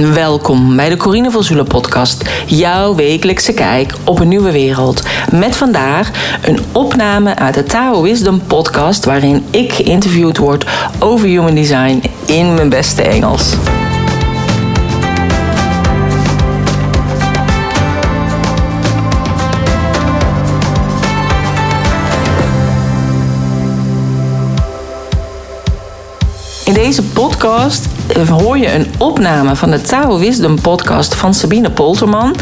[0.00, 5.02] Welkom bij de Corine van Zoelen podcast, jouw wekelijkse kijk op een nieuwe wereld.
[5.32, 6.10] Met vandaag
[6.42, 10.66] een opname uit de Tao Wisdom podcast waarin ik geïnterviewd word
[10.98, 13.54] over human design in mijn beste Engels.
[26.64, 32.34] In deze podcast hoor je een opname van de Tao Wisdom podcast van Sabine Polterman.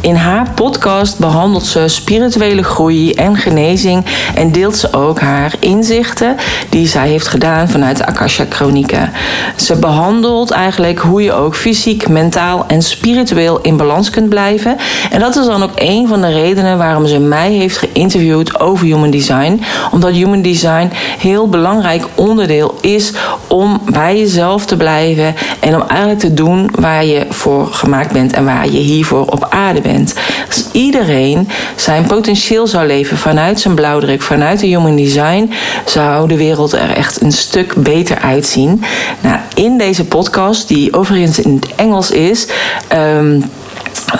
[0.00, 4.04] In haar podcast behandelt ze spirituele groei en genezing
[4.34, 6.36] en deelt ze ook haar inzichten
[6.68, 9.12] die zij heeft gedaan vanuit de Akasha Chronieken.
[9.56, 14.76] Ze behandelt eigenlijk hoe je ook fysiek, mentaal en spiritueel in balans kunt blijven.
[15.10, 18.86] En dat is dan ook een van de redenen waarom ze mij heeft geïnterviewd over
[18.86, 19.62] human design.
[19.92, 23.12] Omdat human design heel belangrijk onderdeel is
[23.46, 25.16] om bij jezelf te blijven
[25.60, 29.46] en om eigenlijk te doen waar je voor gemaakt bent en waar je hiervoor op
[29.50, 30.14] aarde bent.
[30.46, 35.52] Als iedereen zijn potentieel zou leven vanuit zijn blauwdruk, vanuit de human design,
[35.84, 38.82] zou de wereld er echt een stuk beter uitzien.
[39.20, 42.48] Nou, in deze podcast, die overigens in het Engels is.
[42.92, 43.44] Um,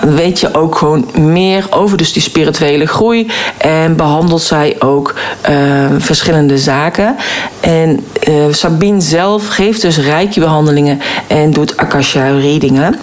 [0.00, 3.30] weet je ook gewoon meer over dus die spirituele groei.
[3.58, 5.14] En behandelt zij ook
[5.50, 7.16] uh, verschillende zaken.
[7.60, 12.98] En uh, Sabine zelf geeft dus reiki-behandelingen en doet akasha-readingen.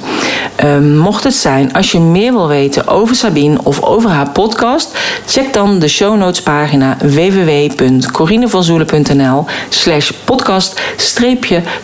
[0.64, 4.98] Uh, mocht het zijn, als je meer wil weten over Sabine of over haar podcast...
[5.26, 10.82] check dan de show notes pagina www.corinevanzoelen.nl slash podcast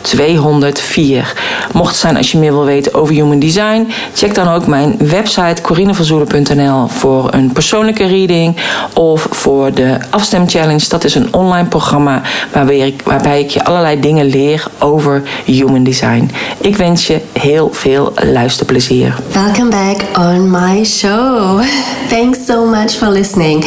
[0.02, 1.34] 204.
[1.74, 3.92] Mocht het zijn als je meer wil weten over human design...
[4.14, 8.56] check dan ook mijn website corinevanzoelen.nl voor een persoonlijke reading
[8.94, 10.90] of voor de afstemchallenge.
[10.90, 15.84] Dat is een online programma waarbij ik, waarbij ik je allerlei dingen leer over human
[15.84, 16.32] design.
[16.58, 19.16] Ik wens je heel veel luisterplezier.
[19.32, 21.62] Welcome back on my show.
[22.10, 23.66] Thanks so much for listening.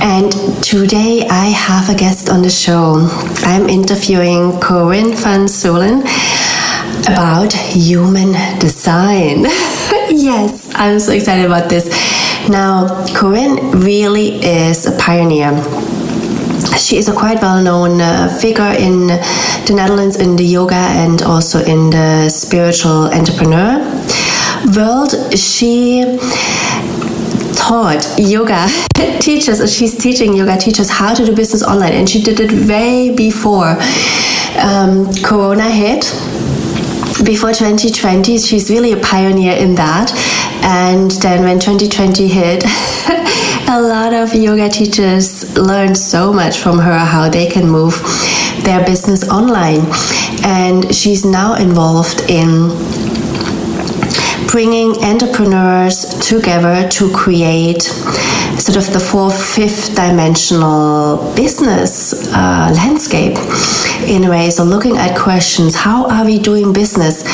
[0.00, 3.08] And today I have a guest on the show.
[3.46, 6.02] I'm interviewing Corinne van Solen
[7.06, 9.42] about human design.
[10.10, 11.88] yes, I'm so excited about this.
[12.48, 15.52] Now, Corinne really is a pioneer.
[16.76, 21.22] She is a quite well known uh, figure in the Netherlands in the yoga and
[21.22, 23.78] also in the spiritual entrepreneur
[24.76, 25.14] world.
[25.38, 26.18] She
[27.56, 28.66] taught yoga
[29.20, 33.14] teachers, she's teaching yoga teachers how to do business online, and she did it way
[33.14, 33.76] before
[34.58, 36.04] um, Corona hit
[37.24, 40.12] before 2020 she's really a pioneer in that.
[40.62, 42.64] And then when 2020 hit
[43.68, 48.00] a lot of yoga teachers learned so much from her how they can move
[48.64, 49.86] their business online.
[50.44, 52.70] And she's now involved in
[54.48, 57.88] bringing entrepreneurs together to create
[58.60, 63.36] sort of the fourth, fifth dimensional business uh, landscape
[64.06, 64.50] in a way.
[64.50, 67.24] So, looking at questions how are we doing business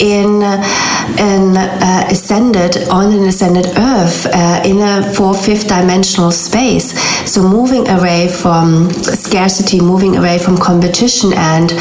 [0.00, 6.94] in an uh, ascended, on an ascended earth, uh, in a fourth, fifth dimensional space?
[7.30, 11.72] So, moving away from scarcity, moving away from competition, and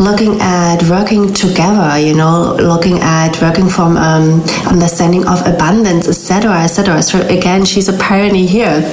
[0.00, 6.62] looking at working together, you know, looking at working from um, understanding of abundance, etc.,
[6.62, 7.02] etc.
[7.02, 8.92] So, again, she's a pioneer here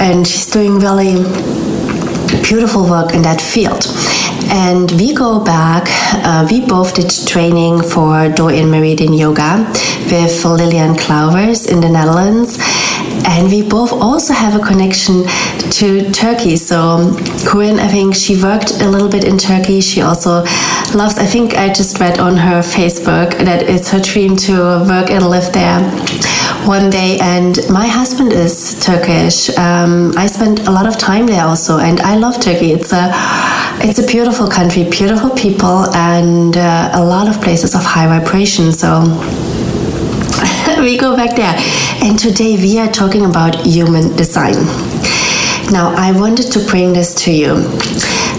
[0.00, 1.16] and she's doing really
[2.42, 3.86] beautiful work in that field
[4.50, 5.84] and we go back
[6.24, 9.64] uh, we both did training for Do-In Meridian Yoga
[10.10, 12.58] with Lillian Clouvers in the Netherlands
[13.26, 15.24] and we both also have a connection
[15.70, 16.56] to Turkey.
[16.56, 17.14] So
[17.46, 19.80] Corinne, I think she worked a little bit in Turkey.
[19.80, 20.42] She also
[20.94, 21.18] loves.
[21.18, 24.52] I think I just read on her Facebook that it's her dream to
[24.88, 25.80] work and live there
[26.66, 27.18] one day.
[27.20, 29.48] And my husband is Turkish.
[29.56, 32.72] Um, I spent a lot of time there also, and I love Turkey.
[32.72, 33.10] It's a
[33.82, 38.72] it's a beautiful country, beautiful people, and uh, a lot of places of high vibration.
[38.72, 39.02] So
[40.78, 41.54] we go back there.
[42.02, 44.54] And today we are talking about human design.
[45.70, 47.54] Now, I wanted to bring this to you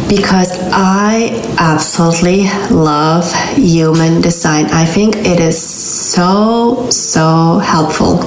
[0.09, 4.65] because I absolutely love human design.
[4.65, 8.19] I think it is so, so helpful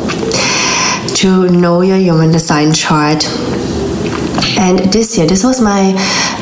[1.17, 3.27] to know your human design chart.
[4.59, 5.95] And this year, this was my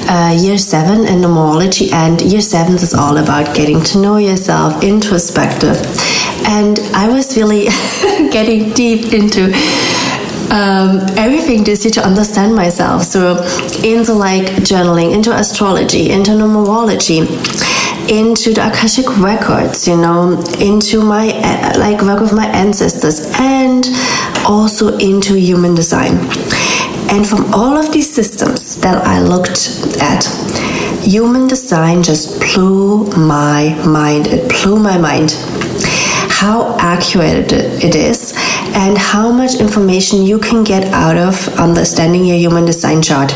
[0.09, 4.83] uh, year seven in numerology, and year seven is all about getting to know yourself,
[4.85, 5.81] introspective.
[6.47, 7.65] And I was really
[8.31, 9.53] getting deep into
[10.51, 13.05] um, everything this year to understand myself.
[13.05, 13.37] So
[13.83, 17.27] into like journaling, into astrology, into numerology.
[18.11, 21.27] into the Akashic records, you know, into my
[21.79, 23.87] like work with my ancestors, and
[24.47, 26.19] also into human design.
[27.09, 29.69] And from all of these systems that I looked
[30.01, 30.25] at,
[31.03, 34.27] human design just blew my mind.
[34.27, 35.31] It blew my mind
[36.43, 38.35] how accurate it is
[38.75, 43.33] and how much information you can get out of understanding your human design chart.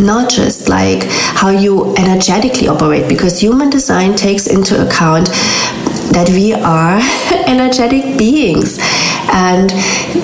[0.00, 1.02] Not just like
[1.40, 5.26] how you energetically operate because human design takes into account
[6.14, 7.00] that we are
[7.48, 8.78] energetic beings
[9.28, 9.70] and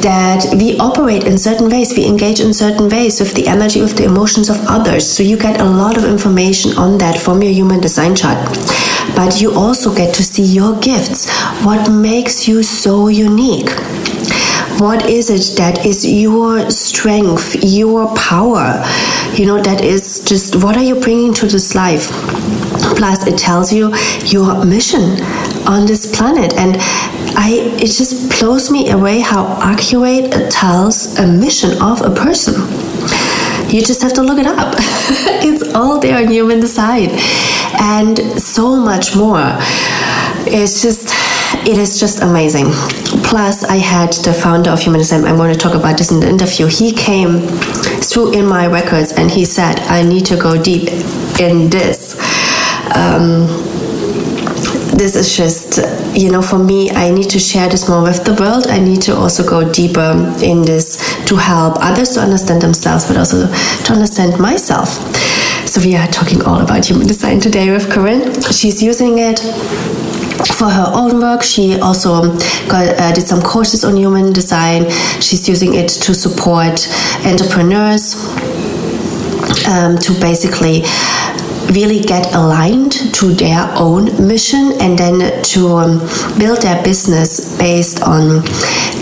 [0.03, 3.97] that we operate in certain ways, we engage in certain ways with the energy, with
[3.97, 5.09] the emotions of others.
[5.11, 8.39] So you get a lot of information on that from your human design chart.
[9.15, 11.31] But you also get to see your gifts,
[11.65, 13.71] what makes you so unique.
[14.79, 18.85] What is it that is your strength, your power?
[19.33, 22.11] You know, that is just what are you bringing to this life?
[22.97, 23.95] Plus, it tells you
[24.25, 25.21] your mission
[25.67, 26.53] on this planet.
[26.55, 26.77] And
[27.39, 32.55] I, it just blows me away how accurate it tells a mission of a person.
[33.69, 34.75] You just have to look it up.
[35.45, 37.11] it's all there on human design.
[37.79, 39.45] And so much more.
[40.49, 41.13] It's just
[41.67, 42.67] it is just amazing.
[43.25, 46.21] Plus, I had the founder of Human Design, I'm going to talk about this in
[46.21, 46.67] the interview.
[46.67, 47.41] He came
[48.01, 50.89] through in my records and he said, I need to go deep
[51.41, 52.15] in this.
[52.95, 53.47] Um,
[54.97, 55.79] this is just,
[56.17, 58.69] you know, for me, I need to share this more with the world.
[58.69, 60.97] I need to also go deeper in this
[61.27, 64.89] to help others to understand themselves, but also to understand myself.
[65.69, 68.33] So, we are talking all about human design today with Corinne.
[68.51, 69.41] She's using it
[70.57, 71.43] for her own work.
[71.43, 72.35] She also
[72.67, 74.91] got, uh, did some courses on human design.
[75.21, 76.89] She's using it to support
[77.27, 78.15] entrepreneurs
[79.69, 80.83] um, to basically
[81.73, 85.99] really get aligned to their own mission and then to um,
[86.39, 88.43] build their business based on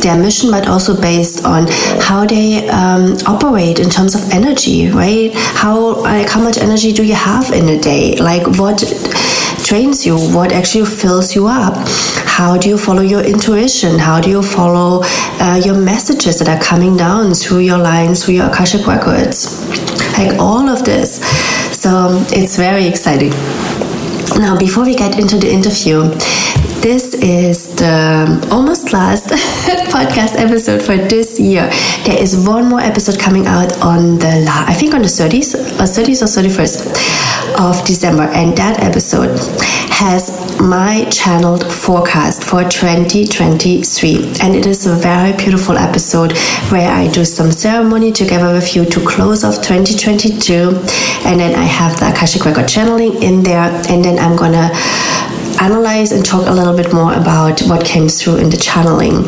[0.00, 1.66] their mission but also based on
[2.00, 5.32] how they um, operate in terms of energy right?
[5.34, 8.16] How like how much energy do you have in a day?
[8.16, 8.78] Like what
[9.64, 10.16] trains you?
[10.16, 11.74] What actually fills you up?
[12.26, 13.98] How do you follow your intuition?
[13.98, 15.02] How do you follow
[15.40, 19.60] uh, your messages that are coming down through your lines through your akashic records?
[20.18, 21.20] Like all of this
[21.84, 23.28] so it's very exciting.
[24.40, 26.08] Now, before we get into the interview,
[26.80, 29.28] this is the almost last
[29.92, 31.68] podcast episode for this year.
[32.06, 35.82] There is one more episode coming out on the, I think on the 30th, uh,
[35.82, 37.23] or 30th or 31st
[37.58, 39.38] of December, and that episode
[39.90, 46.36] has my channeled forecast for 2023 and it is a very beautiful episode
[46.70, 50.52] where I do some ceremony together with you to close off 2022
[51.24, 53.70] and then I have the Akashic Record channeling in there.
[53.88, 54.70] And then I'm gonna
[55.60, 59.24] analyze and talk a little bit more about what came through in the channeling.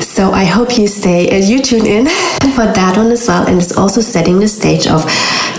[0.00, 2.06] So I hope you stay and you tune in
[2.54, 3.46] for that one as well.
[3.46, 5.04] And it's also setting the stage of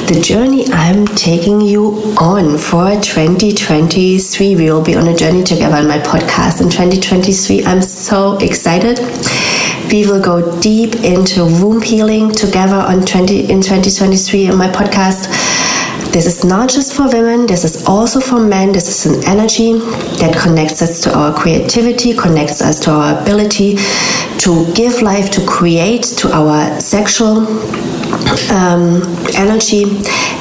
[0.07, 4.55] the journey I'm taking you on for 2023.
[4.55, 7.65] We will be on a journey together on my podcast in 2023.
[7.65, 8.99] I'm so excited.
[9.91, 15.65] We will go deep into womb healing together on 20 in 2023 in my podcast
[16.11, 18.71] this is not just for women, this is also for men.
[18.71, 19.73] This is an energy
[20.17, 23.75] that connects us to our creativity, connects us to our ability
[24.39, 27.47] to give life, to create, to our sexual
[28.51, 29.01] um,
[29.35, 29.83] energy,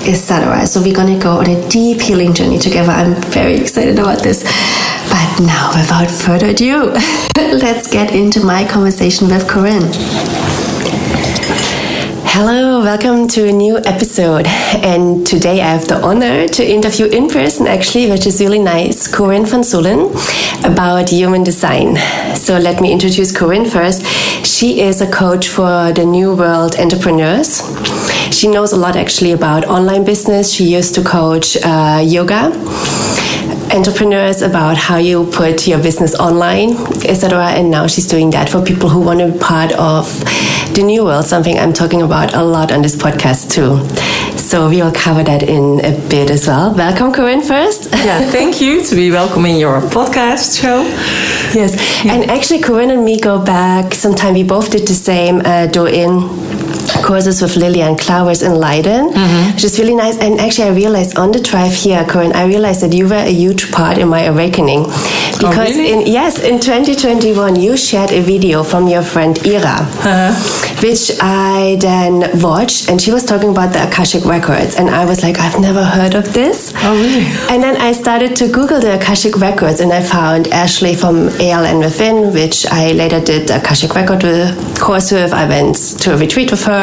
[0.06, 0.66] etc.
[0.66, 2.92] So we're gonna go on a deep healing journey together.
[2.92, 4.42] I'm very excited about this.
[5.08, 6.90] But now, without further ado,
[7.36, 10.65] let's get into my conversation with Corinne.
[12.38, 14.47] Hello, welcome to a new episode.
[14.85, 19.09] And today I have the honor to interview in person, actually, which is really nice,
[19.09, 20.12] Corinne van Zoelen
[20.62, 21.97] about human design.
[22.37, 24.05] So let me introduce Corinne first.
[24.45, 27.62] She is a coach for the New World entrepreneurs.
[28.31, 30.52] She knows a lot actually about online business.
[30.52, 32.52] She used to coach uh, yoga
[33.73, 37.47] entrepreneurs about how you put your business online, etc.
[37.57, 40.07] And now she's doing that for people who want to be part of
[40.76, 43.80] the new world, something I'm talking about a lot on this podcast too.
[44.38, 46.75] So we will cover that in a bit as well.
[46.75, 47.90] Welcome, Corinne, first.
[47.92, 50.83] Yeah, thank you to be welcome in your podcast show.
[51.54, 52.12] Yes, yeah.
[52.12, 54.35] and actually, Corinne and me go back sometime.
[54.35, 56.21] We both did the same uh, do in
[57.05, 59.55] courses with Lillian Clowers in Leiden, mm-hmm.
[59.55, 60.19] which is really nice.
[60.19, 63.33] And actually, I realized on the drive here, Corinne, I realized that you were a
[63.33, 64.85] huge part in my awakening.
[64.87, 65.93] Oh, because oh, really?
[65.93, 69.78] in yes, in 2021, you shared a video from your friend Ira.
[69.81, 75.05] Uh-huh which I then watched, and she was talking about the Akashic records, and I
[75.05, 76.73] was like, I've never heard of this.
[76.76, 77.26] Oh, really?
[77.50, 81.78] And then I started to Google the Akashic records, and I found Ashley from ALN
[81.81, 84.23] Within, which I later did the Akashic record
[84.78, 85.33] course with.
[85.33, 86.75] I went to a retreat with her,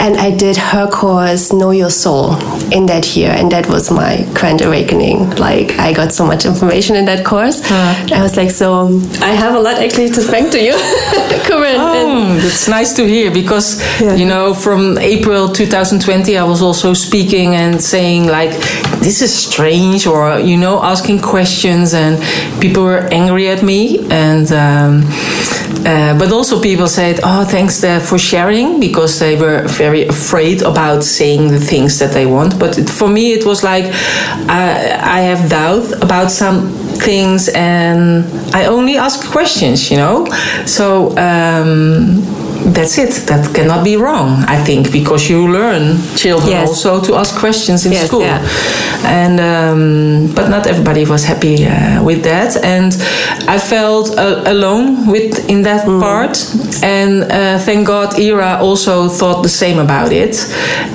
[0.00, 2.34] and I did her course, Know Your Soul,
[2.72, 5.30] in that year, and that was my grand awakening.
[5.36, 7.58] Like I got so much information in that course.
[7.70, 8.88] I was like, so
[9.20, 10.72] I have a lot actually to thank to you,
[11.48, 11.80] Corinne.
[11.80, 13.68] Oh, that's nice to hear because
[14.00, 14.14] Yeah.
[14.20, 18.52] you know from April 2020 I was also speaking and saying like
[19.00, 22.14] this is strange or you know asking questions and
[22.60, 24.92] people were angry at me and um,
[25.84, 30.62] uh, but also people said oh thanks uh, for sharing because they were very afraid
[30.62, 33.84] about saying the things that they want but it, for me it was like
[34.48, 38.24] I, I have doubt about some things and
[38.54, 40.26] I only ask questions, you know.
[40.66, 42.22] So um,
[42.74, 43.26] that's it.
[43.26, 46.68] That cannot be wrong, I think, because you learn children Yes.
[46.68, 48.22] also to ask questions in Yes, school.
[48.22, 48.40] yeah.
[49.04, 52.92] And um, but not everybody was happy uh, with that, and
[53.48, 56.00] I felt uh, alone with in that Mm.
[56.00, 56.36] part.
[56.82, 60.34] And uh, thank God, Ira also thought the same about it.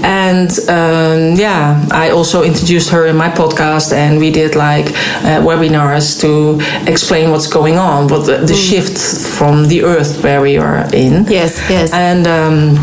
[0.03, 4.87] And um, yeah, I also introduced her in my podcast, and we did like
[5.23, 6.59] uh, webinars to
[6.91, 8.97] explain what's going on, what the, the shift
[9.37, 11.25] from the earth where we are in.
[11.29, 11.93] Yes, yes.
[11.93, 12.75] And um,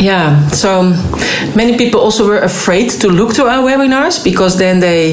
[0.00, 0.82] yeah, so
[1.54, 5.12] many people also were afraid to look to our webinars because then they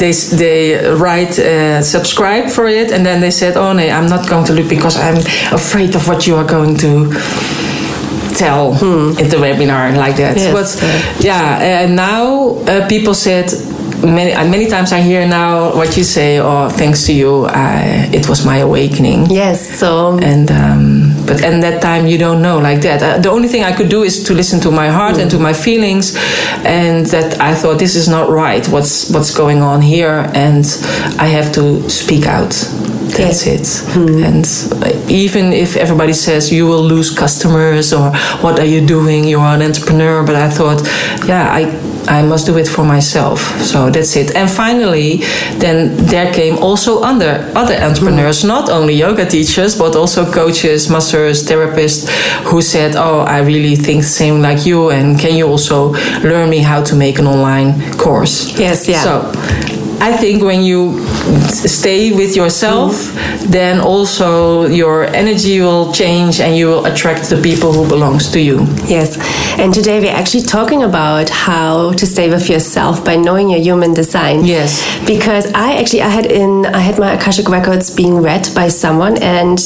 [0.00, 4.28] they they write uh, subscribe for it, and then they said, "Oh no, I'm not
[4.28, 5.18] going to look because I'm
[5.52, 7.12] afraid of what you are going to."
[8.36, 8.72] tell
[9.18, 13.50] in the webinar like that Yes, but yeah and now uh, people said
[14.02, 18.28] many many times i hear now what you say oh thanks to you I, it
[18.28, 19.26] was my awakening.
[19.30, 23.02] Yes, so and um, but and that time you don't know like that.
[23.02, 25.38] Uh, the only thing i could do is to listen to my heart and to
[25.38, 26.14] my feelings
[26.64, 30.64] and that i thought this is not right what's what's going on here and
[31.18, 32.52] i have to speak out
[33.14, 34.44] that's it and
[34.82, 38.10] uh, even if everybody says you will lose customers or
[38.40, 40.80] what are you doing you're an entrepreneur but i thought
[41.26, 41.64] yeah i
[42.08, 43.40] I must do it for myself.
[43.62, 44.34] So that's it.
[44.34, 45.18] And finally,
[45.58, 51.44] then there came also other other entrepreneurs, not only yoga teachers, but also coaches, masseurs,
[51.44, 52.08] therapists,
[52.44, 56.48] who said, "Oh, I really think the same like you, and can you also learn
[56.48, 59.02] me how to make an online course?" Yes, yeah.
[59.02, 59.75] So.
[60.00, 61.00] I think when you
[61.48, 62.92] stay with yourself,
[63.48, 68.40] then also your energy will change and you will attract the people who belongs to
[68.40, 68.58] you.
[68.86, 69.16] Yes,
[69.58, 73.94] and today we're actually talking about how to stay with yourself by knowing your human
[73.94, 74.44] design.
[74.44, 74.82] Yes.
[75.06, 79.16] because I actually I had in I had my akashic records being read by someone,
[79.22, 79.58] and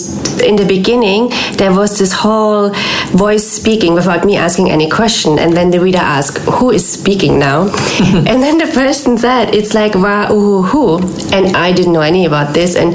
[0.44, 2.70] in the beginning there was this whole
[3.16, 7.38] voice speaking without me asking any question, and then the reader asked, "Who is speaking
[7.38, 7.62] now?"
[8.30, 10.98] and then the person said, "It's like Ra Uru Hu,"
[11.32, 12.94] and I didn't know any about this, and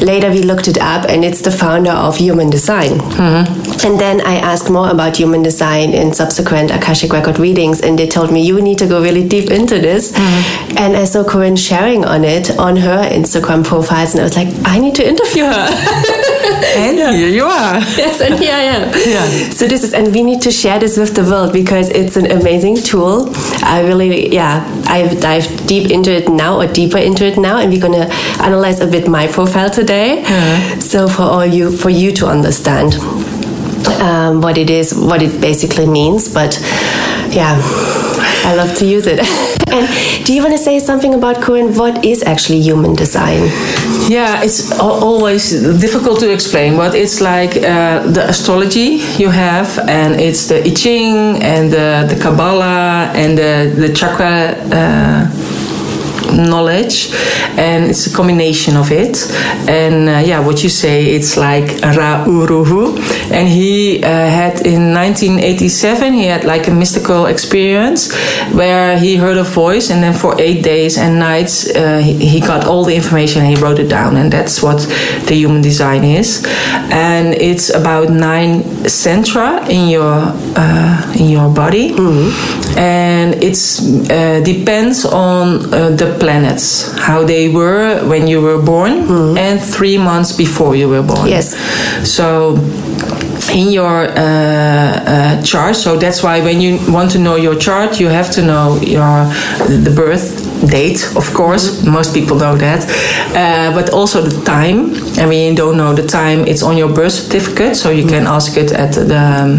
[0.00, 2.98] later we looked it up, and it's the founder of Human Design.
[2.98, 3.86] Mm-hmm.
[3.86, 8.08] And then I asked more about human design in subsequent Akashic record readings, and they
[8.08, 10.12] told me you need to go really deep into this.
[10.12, 10.78] Mm-hmm.
[10.78, 14.48] And I saw Corinne sharing on it on her Instagram profiles, and I was like,
[14.64, 16.30] I need to interview her.
[16.76, 17.74] And here you are.
[17.96, 18.92] yes, and here I am.
[19.06, 19.50] Yeah.
[19.50, 22.30] So this is, and we need to share this with the world because it's an
[22.30, 23.30] amazing tool.
[23.62, 27.70] I really, yeah, I've dived deep into it now, or deeper into it now, and
[27.72, 28.08] we're gonna
[28.40, 30.24] analyze a bit my profile today.
[30.80, 32.94] So for all you, for you to understand
[34.00, 36.32] um, what it is, what it basically means.
[36.32, 36.58] But
[37.30, 37.56] yeah,
[38.44, 39.20] I love to use it.
[39.74, 41.74] and do you want to say something about Corinne?
[41.74, 43.42] What is actually human design?
[44.08, 45.50] Yeah, it's always
[45.80, 50.70] difficult to explain, but it's like uh, the astrology you have, and it's the I
[50.74, 54.54] Ching and the, the Kabbalah and the, the chakra.
[54.70, 55.53] Uh,
[56.32, 57.12] knowledge
[57.56, 59.16] and it's a combination of it.
[59.68, 62.96] And uh, yeah what you say it's like Ra Uru Hu
[63.32, 68.12] and he uh, had in 1987 he had like a mystical experience
[68.52, 72.40] where he heard a voice and then for eight days and nights uh, he, he
[72.40, 74.16] got all the information and he wrote it down.
[74.16, 74.80] And that's what
[75.26, 76.44] the human design is.
[76.90, 81.94] And it's about nine centra in your uh, in your body.
[82.76, 88.92] And it's uh, depends on uh, the planets how they were when you were born
[89.38, 91.28] and three months before you were born.
[91.28, 91.54] Yes.
[92.16, 92.56] so
[93.52, 98.00] in your uh, uh, chart so that's why when you want to know your chart
[98.00, 99.26] you have to know your
[99.84, 101.84] the birth date of course.
[101.84, 102.84] Most people know that.
[103.34, 104.94] Uh, but also the time.
[105.18, 108.26] And when you don't know the time, it's on your birth certificate, so you can
[108.26, 109.58] ask it at the um,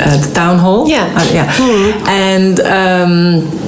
[0.00, 0.88] at the town hall.
[0.88, 1.12] Yeah.
[1.16, 2.60] Uh, yeah, and.
[2.60, 3.63] Um,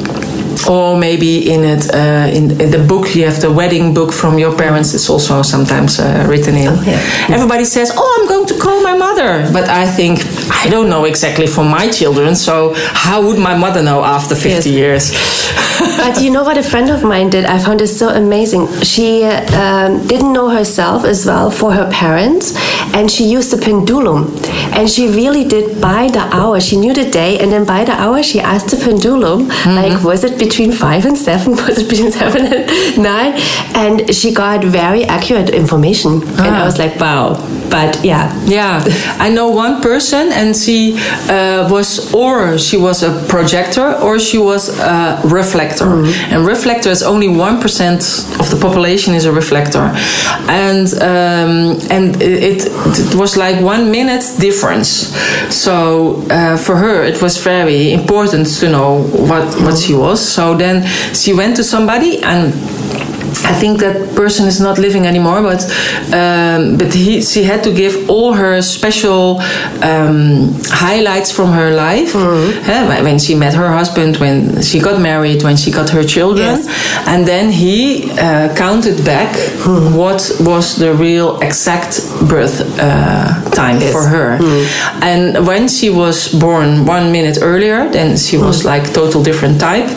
[0.69, 4.39] or maybe in it uh, in, in the book you have the wedding book from
[4.39, 6.69] your parents it's also sometimes uh, written in
[7.37, 10.15] everybody says oh i'm going to call my mother but i think
[10.65, 12.73] i don't know exactly for my children so
[13.07, 14.67] how would my mother know after 50 Yes.
[14.67, 15.05] years
[16.03, 17.45] but you know what a friend of mine did?
[17.45, 18.67] I found it so amazing.
[18.83, 22.55] She um, didn't know herself as well for her parents,
[22.95, 24.35] and she used a pendulum.
[24.77, 26.61] And she really did by the hour.
[26.61, 30.25] She knew the day, and then by the hour, she asked the pendulum, like, was
[30.25, 31.53] it between five and seven?
[31.67, 32.65] Was between seven and
[33.13, 33.33] nine?
[33.75, 36.13] And she got very accurate information.
[36.39, 36.65] And I Ah.
[36.69, 37.27] was like, wow.
[37.71, 38.25] But yeah.
[38.47, 38.75] Yeah,
[39.27, 40.79] I know one person, and she
[41.29, 45.89] uh, was, or she was a projector, or she was a reflector.
[46.33, 48.01] And reflector is only one percent
[48.41, 49.85] of the population is a reflector,
[50.49, 51.53] and um,
[51.91, 52.67] and it,
[53.11, 54.89] it was like one minute difference.
[55.51, 55.75] So
[56.31, 60.21] uh, for her, it was very important to know what what she was.
[60.37, 60.77] So then
[61.15, 62.53] she went to somebody and.
[63.45, 65.61] I think that person is not living anymore, but
[66.21, 69.39] um, but he she had to give all her special
[69.91, 72.15] um, highlights from her life
[72.69, 76.57] Eh, when she met her husband, when she got married, when she got her children,
[76.57, 76.67] Yes.
[77.07, 79.31] and then he uh, counted back
[80.01, 81.93] what was the real exact
[82.31, 83.29] birth uh,
[83.61, 83.93] time Yes.
[83.93, 84.39] for her,
[85.03, 89.89] and when she was born one minute earlier, then she was like total different type.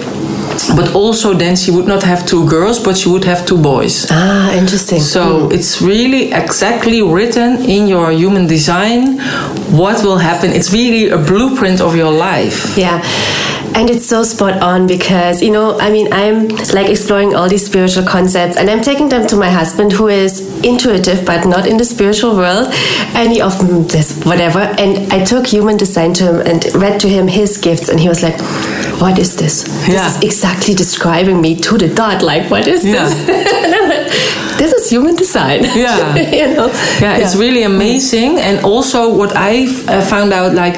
[0.75, 4.07] But also, then she would not have two girls, but she would have two boys.
[4.09, 4.99] Ah, interesting.
[4.99, 9.19] So it's really exactly written in your human design
[9.81, 10.51] what will happen.
[10.51, 12.77] It's really a blueprint of your life.
[12.77, 13.01] Yeah.
[13.79, 17.65] And it's so spot on because, you know, I mean, I'm like exploring all these
[17.65, 21.77] spiritual concepts and I'm taking them to my husband who is intuitive but not in
[21.77, 22.73] the spiritual world.
[23.15, 24.59] And he often does whatever.
[24.59, 28.09] And I took human design to him and read to him his gifts and he
[28.09, 28.37] was like,
[28.99, 29.65] what is this?
[29.87, 29.95] Yeah.
[29.95, 32.21] This is exactly describing me to the dot.
[32.21, 33.07] Like, what is Yeah.
[33.25, 34.57] this?
[34.57, 35.63] this is human design.
[35.63, 36.15] Yeah.
[36.39, 36.67] you know?
[36.99, 38.39] yeah, it's really amazing.
[38.39, 40.75] And also, what I uh, found out, like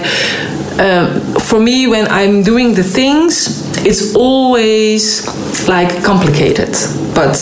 [0.80, 5.28] uh, for me, when I'm doing the things, it's always
[5.68, 6.76] like complicated.
[7.14, 7.36] But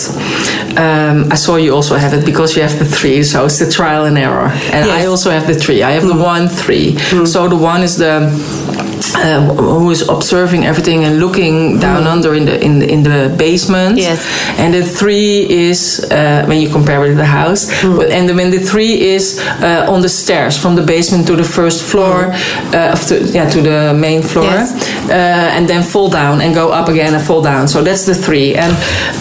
[0.78, 3.70] um, I saw you also have it because you have the three, so it's the
[3.70, 4.50] trial and error.
[4.74, 5.84] And I also have the three.
[5.84, 6.98] I have the one three.
[7.26, 8.30] So the one is the
[9.16, 13.34] uh, who is observing everything and looking down under in the in the, in the
[13.38, 13.98] basement.
[13.98, 14.20] Yes.
[14.60, 18.52] And the three is uh, when you compare it to the house, But- and when
[18.52, 22.32] the three is uh, on the stairs from the basement to the first floor,
[22.74, 24.72] uh, of the, yeah, to the main floor, Yes.
[25.10, 27.68] uh, and then fall down and go up again and fall down.
[27.68, 28.56] So that's the three.
[28.56, 28.74] And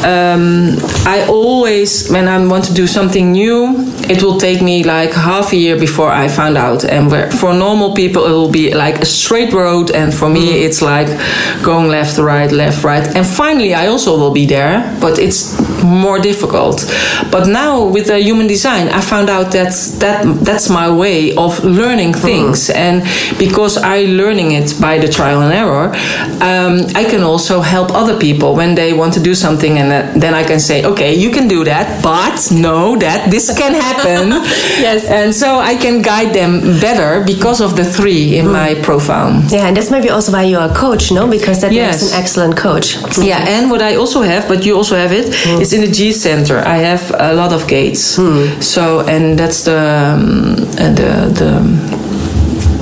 [0.05, 5.13] um, I always, when I want to do something new, it will take me like
[5.13, 6.85] half a year before I found out.
[6.85, 10.65] And where, for normal people, it will be like a straight road, and for me,
[10.65, 11.09] it's like
[11.63, 13.07] going left, right, left, right.
[13.17, 16.85] And finally, I also will be there, but it's more difficult.
[17.31, 21.63] But now with the human design, I found out that that that's my way of
[21.65, 23.03] learning things, and
[23.39, 25.89] because I'm learning it by the trial and error,
[26.41, 30.35] um, I can also help other people when they want to do something, and then
[30.35, 33.98] I can say, okay, you can do that, but know that this can happen.
[34.81, 35.05] Yes.
[35.05, 39.31] and so I can guide them better because of the three in my profile.
[39.49, 41.27] Yeah, and that's maybe also why you're a coach, no?
[41.27, 42.01] Because that Yes.
[42.03, 42.97] makes an excellent coach.
[43.19, 45.27] Yeah, and what I also have, but you also have it,
[45.61, 46.59] is in the G center.
[46.59, 48.19] I have a lot of gates.
[48.61, 52.08] So, and that's the um, uh, the the.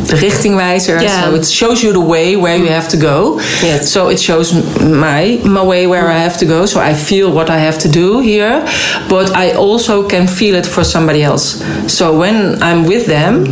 [0.07, 1.25] The richtingwijzer, Yeah.
[1.25, 3.40] so it shows you the way where you have to go.
[3.62, 3.90] Yes.
[3.90, 6.66] So it shows my my way where I have to go.
[6.66, 8.62] So I feel what I have to do here,
[9.09, 11.62] but I also can feel it for somebody else.
[11.87, 13.45] So when I'm with them,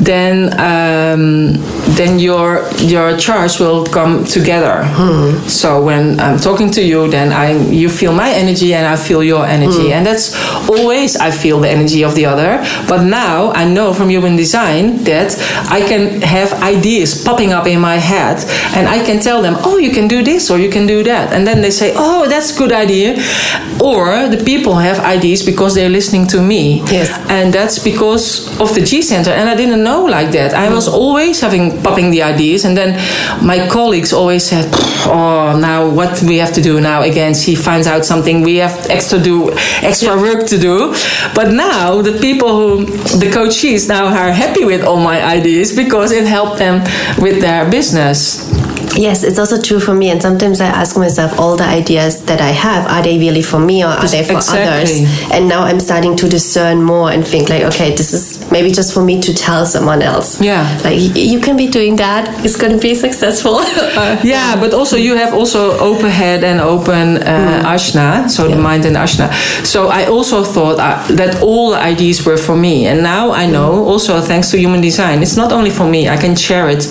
[0.00, 1.54] then um,
[1.96, 4.84] then your your charge will come together.
[5.48, 9.22] So when I'm talking to you, then I you feel my energy and I feel
[9.22, 10.34] your energy, and that's
[10.68, 12.58] always I feel the energy of the other.
[12.88, 15.36] But now I know from human design that
[15.70, 19.78] I can have ideas popping up in my head, and I can tell them, oh,
[19.78, 22.54] you can do this or you can do that, and then they say, oh, that's
[22.54, 23.16] a good idea,
[23.82, 26.82] or the people have ideas because they're listening to me.
[26.90, 27.10] Yes.
[27.28, 29.30] And that's because of the G Center.
[29.30, 30.54] And I didn't know like that.
[30.54, 32.64] I was always having popping the ideas.
[32.64, 32.96] And then
[33.44, 34.68] my colleagues always said,
[35.06, 37.34] Oh, now what we have to do now again?
[37.34, 40.94] She finds out something we have extra do extra work to do.
[41.34, 42.86] But now the people who
[43.18, 46.80] the coaches now are happy with all my ideas because it helped them
[47.18, 48.55] with their business.
[48.96, 50.10] Yes, it's also true for me.
[50.10, 53.58] And sometimes I ask myself, all the ideas that I have, are they really for
[53.58, 54.62] me or are they for Exactly.
[54.62, 55.30] others?
[55.32, 58.94] And now I'm starting to discern more and think like, okay, this is maybe just
[58.94, 60.40] for me to tell someone else.
[60.40, 60.64] Yeah.
[60.84, 62.44] Like you can be doing that.
[62.44, 63.60] It's going to be successful.
[64.22, 68.84] Yeah, but also you have also open head and open uh, Ajna, so the mind
[68.84, 69.32] and Ajna.
[69.64, 73.46] So I also thought uh, that all the ideas were for me, and now I
[73.46, 76.08] know also thanks to human design, it's not only for me.
[76.08, 76.82] I can share it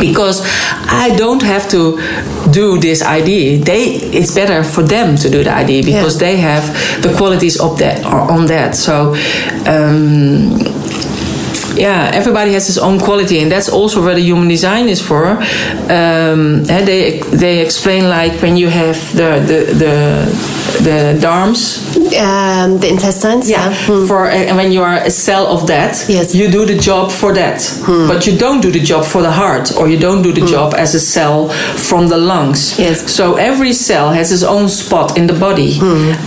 [0.00, 0.42] because
[0.88, 1.98] I don't have to
[2.50, 3.58] do this idea.
[3.64, 3.82] They
[4.18, 6.26] it's better for them to do the idea because Yeah.
[6.26, 6.64] they have
[7.02, 8.74] the qualities of that on that.
[8.76, 9.14] So.
[9.66, 10.71] Um,
[11.76, 15.38] yeah, everybody has his own quality, and that's also where the human design is for.
[15.90, 19.94] Um, eh, they they explain like when you have the the the,
[20.82, 21.78] the darms,
[22.18, 23.48] um, the intestines.
[23.50, 23.72] Yeah.
[23.86, 24.06] Hmm.
[24.06, 26.34] for and when you are a cell of that, Yes.
[26.34, 27.58] you do the job for that,
[28.08, 30.74] but you don't do the job for the heart, or you don't do the job
[30.74, 31.48] as a cell
[31.88, 32.78] from the lungs.
[32.78, 33.10] Yes.
[33.10, 35.78] So every cell has its own spot in the body,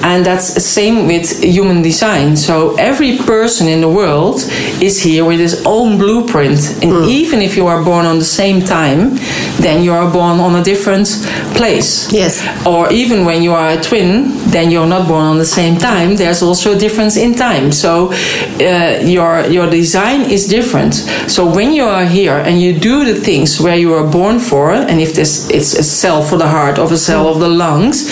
[0.03, 2.35] and that's the same with human design.
[2.37, 4.41] So every person in the world
[4.81, 7.07] is here with his own blueprint, and mm.
[7.07, 9.15] even if you are born on the same time,
[9.59, 11.07] then you are born on a different
[11.55, 12.11] place.
[12.11, 12.41] Yes.
[12.65, 16.15] Or even when you are a twin, then you're not born on the same time.
[16.15, 17.71] There's also a difference in time.
[17.71, 20.93] So uh, your your design is different.
[21.27, 24.71] So when you are here and you do the things where you are born for,
[24.71, 27.31] and if this it's a cell for the heart or a cell mm.
[27.31, 28.09] of the lungs,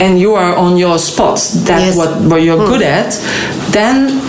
[0.00, 1.96] and you are on your spot, that Yes.
[1.96, 2.68] what where you're mm.
[2.68, 3.10] good at,
[3.70, 4.20] then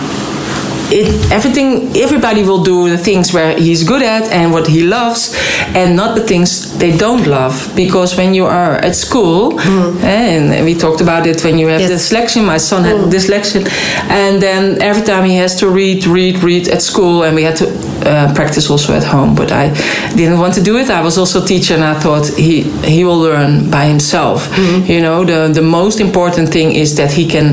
[0.90, 5.34] it, everything everybody will do the things where he's good at and what he loves
[5.74, 7.54] and not the things they don't love.
[7.76, 11.80] Because when you are at school eh, and we talked about it when you have
[11.80, 11.90] Yes.
[11.90, 13.62] dyslexia my son had dyslexia
[14.10, 17.56] and then every time he has to read read read at school and we had
[17.56, 17.66] to
[18.04, 19.68] uh, practice also at home but I
[20.16, 20.88] didn't want to do it.
[20.90, 22.62] I was also a teacher and I thought he
[22.96, 24.48] he will learn by himself.
[24.88, 27.46] You know the the most important thing is that he can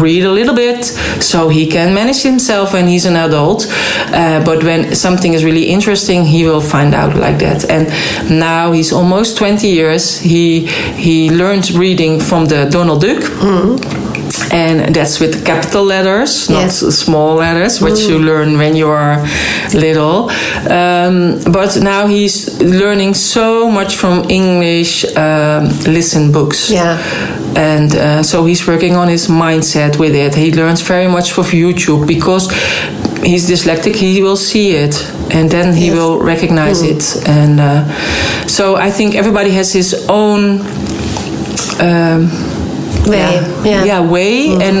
[0.00, 0.84] read a little bit
[1.22, 3.66] so he can manage himself when he's an adult.
[4.12, 7.68] Uh, but when something is really interesting he will find out like that.
[7.68, 7.88] And
[8.30, 10.18] now he's almost 20 years.
[10.18, 13.22] He he learned reading from the donald duck
[14.52, 16.78] and that's with capital letters, not Yes.
[16.96, 19.24] small letters, which you learn when you are
[19.74, 20.30] little.
[20.70, 26.70] Um, but now he's learning so much from English um, listen books.
[26.70, 26.98] Yeah.
[27.56, 30.34] And uh, so he's working on his mindset with it.
[30.34, 32.50] He learns very much from YouTube because
[33.24, 33.94] he's dyslexic.
[33.96, 34.94] He will see it
[35.30, 35.96] and then he Yes.
[35.96, 37.02] will recognize it.
[37.28, 37.84] And uh,
[38.46, 40.60] so I think everybody has his own.
[41.80, 42.30] Um,
[43.08, 43.40] Way.
[43.64, 44.00] yeah, Yeah.
[44.00, 44.60] way mm.
[44.68, 44.78] and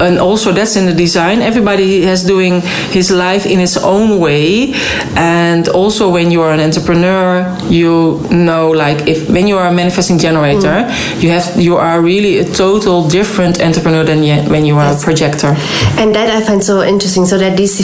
[0.00, 2.60] and also that's in the design everybody has doing
[2.92, 4.74] his life in his own way
[5.16, 9.72] and also when you are an entrepreneur you know like if when you are a
[9.72, 11.22] manifesting generator mm.
[11.22, 15.00] you have you are really a total different entrepreneur than ye- when you are Yes.
[15.02, 15.52] a projector
[16.00, 17.24] And that I find so interesting.
[17.26, 17.76] So that these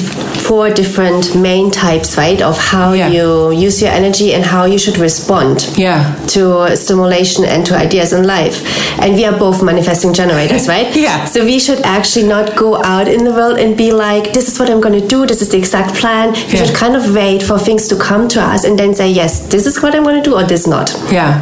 [0.49, 3.09] four different main types, right, of how Yeah.
[3.16, 6.01] you use your energy and how you should respond yeah
[6.35, 6.40] to
[6.77, 8.57] stimulation and to ideas in life.
[9.01, 10.94] And we are both manifesting generators, right?
[10.96, 11.24] Yeah.
[11.26, 14.58] So we should actually not go out in the world and be like, this is
[14.58, 16.32] what I'm going to do, this is the exact plan.
[16.32, 16.64] We Yeah.
[16.64, 19.66] should kind of wait for things to come to us and then say, yes, this
[19.66, 20.88] is what I'm going to do or this not.
[21.12, 21.32] yeah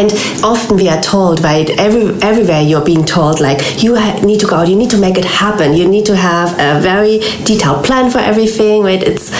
[0.00, 0.10] And
[0.42, 1.68] often we are told, right?
[1.86, 4.98] Every, everywhere you're being told, like, you ha- need to go out, you need to
[5.06, 9.02] make it happen, you need to have a very detailed plan for everything, right?
[9.10, 9.30] It's,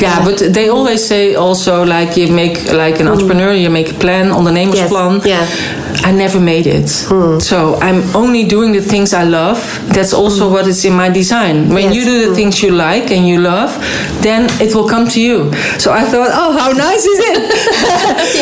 [0.00, 3.12] Yeah, but they always say also like you make like an mm.
[3.12, 5.12] entrepreneur, you make a plan, ondernemersplan.
[5.26, 5.44] Yes, yeah.
[6.02, 6.88] I never made it.
[7.40, 9.58] So I'm only doing the things I love.
[9.94, 11.68] That's also what is in my design.
[11.68, 11.94] When Yes.
[11.94, 13.70] you do the things you like and you love,
[14.22, 15.52] then it will come to you.
[15.78, 17.42] So I thought, oh, how nice is it?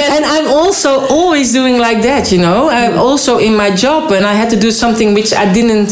[0.14, 2.68] And I'm also always doing like that, you know.
[2.71, 5.90] I'm also in my job when I had to do something which I didn't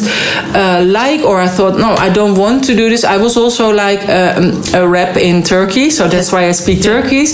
[0.54, 3.04] uh, like or I thought, no, I don't want to do this.
[3.04, 7.30] I was also like um, a rep in Turkey, so that's why I speak Turkish.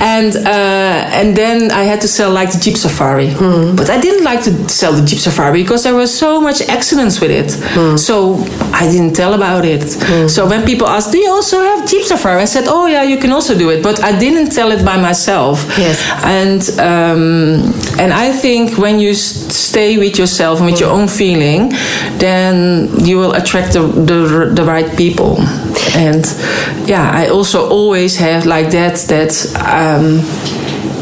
[0.00, 3.28] And uh, and then I had to sell like the Jeep Safari,
[3.76, 7.20] but I didn't like to sell the Jeep Safari because there was so much excellence
[7.20, 7.50] with it.
[7.98, 8.36] So
[8.72, 9.82] I didn't tell about it.
[10.28, 13.18] So when people asked, "Do you also have Jeep Safari?" I said, "Oh yeah, you
[13.18, 15.64] can also do it," but I didn't tell it by myself.
[15.78, 15.96] Yes.
[16.24, 21.72] And um, and I think when you stay with yourself and with your own feeling,
[22.18, 25.38] then you will attract the, the the right people.
[25.96, 26.24] And
[26.86, 30.20] yeah, I also always have like that that um,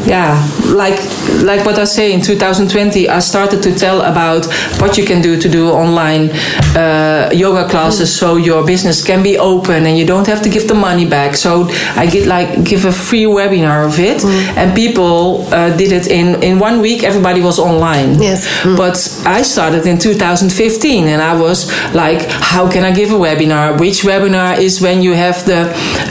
[0.07, 0.35] yeah,
[0.73, 0.99] like
[1.43, 4.45] like what I say in 2020, I started to tell about
[4.79, 6.29] what you can do to do online
[6.75, 10.67] uh, yoga classes, so your business can be open and you don't have to give
[10.67, 11.35] the money back.
[11.35, 14.57] So I get like give a free webinar of it, Mm.
[14.57, 17.03] and people uh, did it in in one week.
[17.03, 18.21] Everybody was online.
[18.21, 18.47] Yes.
[18.63, 18.75] Mm.
[18.77, 23.77] But I started in 2015, and I was like, how can I give a webinar?
[23.79, 25.59] Which webinar is when you have the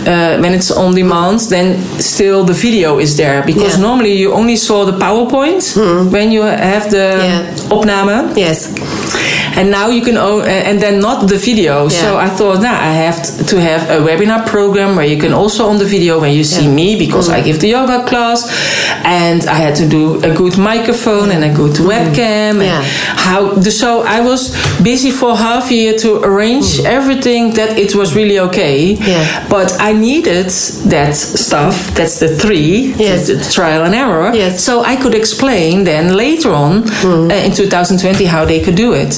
[0.07, 1.41] uh, when it's on demand?
[1.51, 3.86] Then still the video is there because Yeah.
[3.87, 5.63] Normally you only saw the PowerPoint
[6.13, 7.75] when you have the Yeah.
[7.75, 8.37] opname.
[8.37, 8.59] Yes.
[9.57, 11.89] And now you can, o- and then not the video.
[11.89, 15.67] So I thought, now I have to have a webinar program where you can also
[15.67, 16.81] on the video when you see Yeah.
[16.81, 17.35] me because mm.
[17.35, 18.41] I give the yoga class,
[19.05, 21.89] and I had to do a good microphone and a good mm.
[21.91, 22.55] webcam.
[22.63, 22.81] Yeah.
[22.81, 22.87] And
[23.27, 24.41] how so I was
[24.83, 26.85] busy for half a year to arrange mm.
[26.85, 28.95] everything that it was really okay.
[28.95, 29.49] Yeah.
[29.49, 30.51] But I needed
[30.91, 31.95] that stuff.
[31.95, 32.95] That's the three.
[32.99, 33.27] Yes.
[33.29, 34.35] the, the trial and error.
[34.35, 34.63] Yes.
[34.63, 36.73] So I could explain then later on
[37.05, 39.15] uh, in 2020 how they could do it.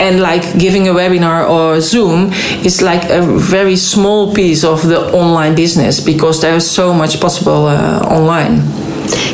[0.00, 2.32] And like giving a webinar or Zoom
[2.64, 7.66] is like a very small piece of the online business because there's so much possible
[7.66, 8.62] uh, online.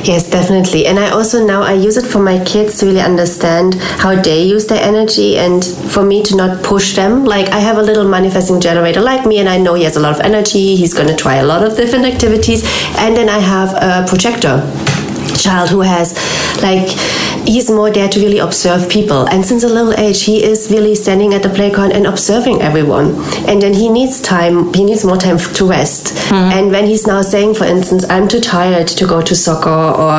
[0.04, 0.86] Yes, definitely.
[0.86, 4.42] And I also now I use it for my kids to really understand how they
[4.42, 7.24] use their energy and for me to not push them.
[7.24, 10.00] Like I have a little manifesting generator like me and I know he has a
[10.00, 10.76] lot of energy.
[10.76, 12.62] He's going to try a lot of different activities
[12.96, 14.62] and then I have a projector
[15.36, 16.14] child who has
[16.62, 16.88] like
[17.46, 19.26] he's more there to really observe people.
[19.28, 23.14] And since a little age he is really standing at the playground and observing everyone.
[23.48, 26.14] And then he needs time he needs more time to rest.
[26.32, 30.12] And when he's now saying for instance i'm too tired to go to soccer or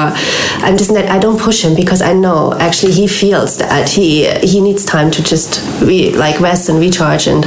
[0.66, 4.26] i'm just not i don't push him because i know actually he feels that he
[4.52, 7.46] he needs time to just re, like rest and recharge and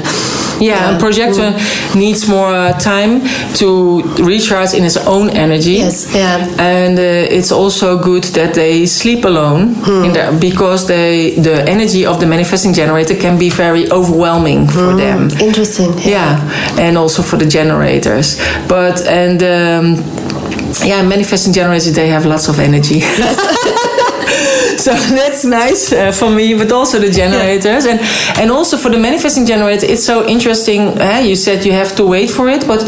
[0.60, 1.48] Yeah, a projector
[1.96, 3.12] needs more time
[3.60, 5.76] to recharge in his own energy.
[5.86, 6.38] Yes, yeah.
[6.58, 9.61] And uh, it's also good that they sleep alone
[10.04, 14.94] in the, because they, the energy of the manifesting generator can be very overwhelming for
[14.94, 15.30] them.
[15.40, 16.38] interesting Yeah,
[16.78, 18.38] and also for the generators.
[18.68, 19.96] But and um,
[20.84, 23.00] yeah, manifesting generators they have lots of energy.
[24.84, 27.98] so that's nice uh, for me, but also the generators and
[28.40, 29.86] and also for the manifesting generator.
[29.92, 30.80] It's so interesting.
[31.00, 32.80] Uh, you said you have to wait for it, but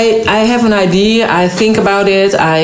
[0.00, 1.26] I I have an idea.
[1.44, 2.34] I think about it.
[2.34, 2.58] I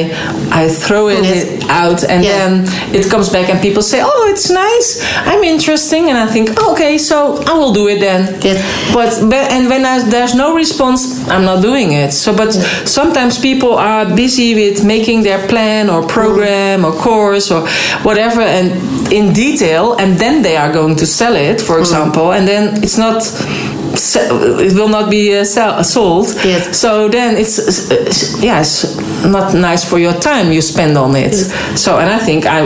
[0.62, 1.44] I throw it Yes.
[1.82, 2.38] out, and Yeah.
[2.38, 2.52] then
[2.98, 4.88] it comes back, and people say, "Oh, it's nice.
[5.30, 7.16] I'm interesting," and I think, oh, "Okay, so
[7.46, 8.58] I will do it then." Yes.
[8.94, 11.00] But but- and when I, there's no response,
[11.32, 12.12] I'm not doing it.
[12.12, 12.50] So, but
[12.84, 17.60] sometimes people are busy with making their plan or program or course or
[18.02, 18.69] whatever, and
[19.10, 22.98] in detail, and then they are going to sell it, for example, and then it's
[22.98, 23.22] not.
[23.92, 26.28] It will not be uh, sell, sold.
[26.44, 26.78] Yes.
[26.78, 27.58] So then it's
[27.90, 28.62] uh, yeah,
[29.28, 31.34] not nice for your time you spend on it.
[31.76, 32.60] So and I think I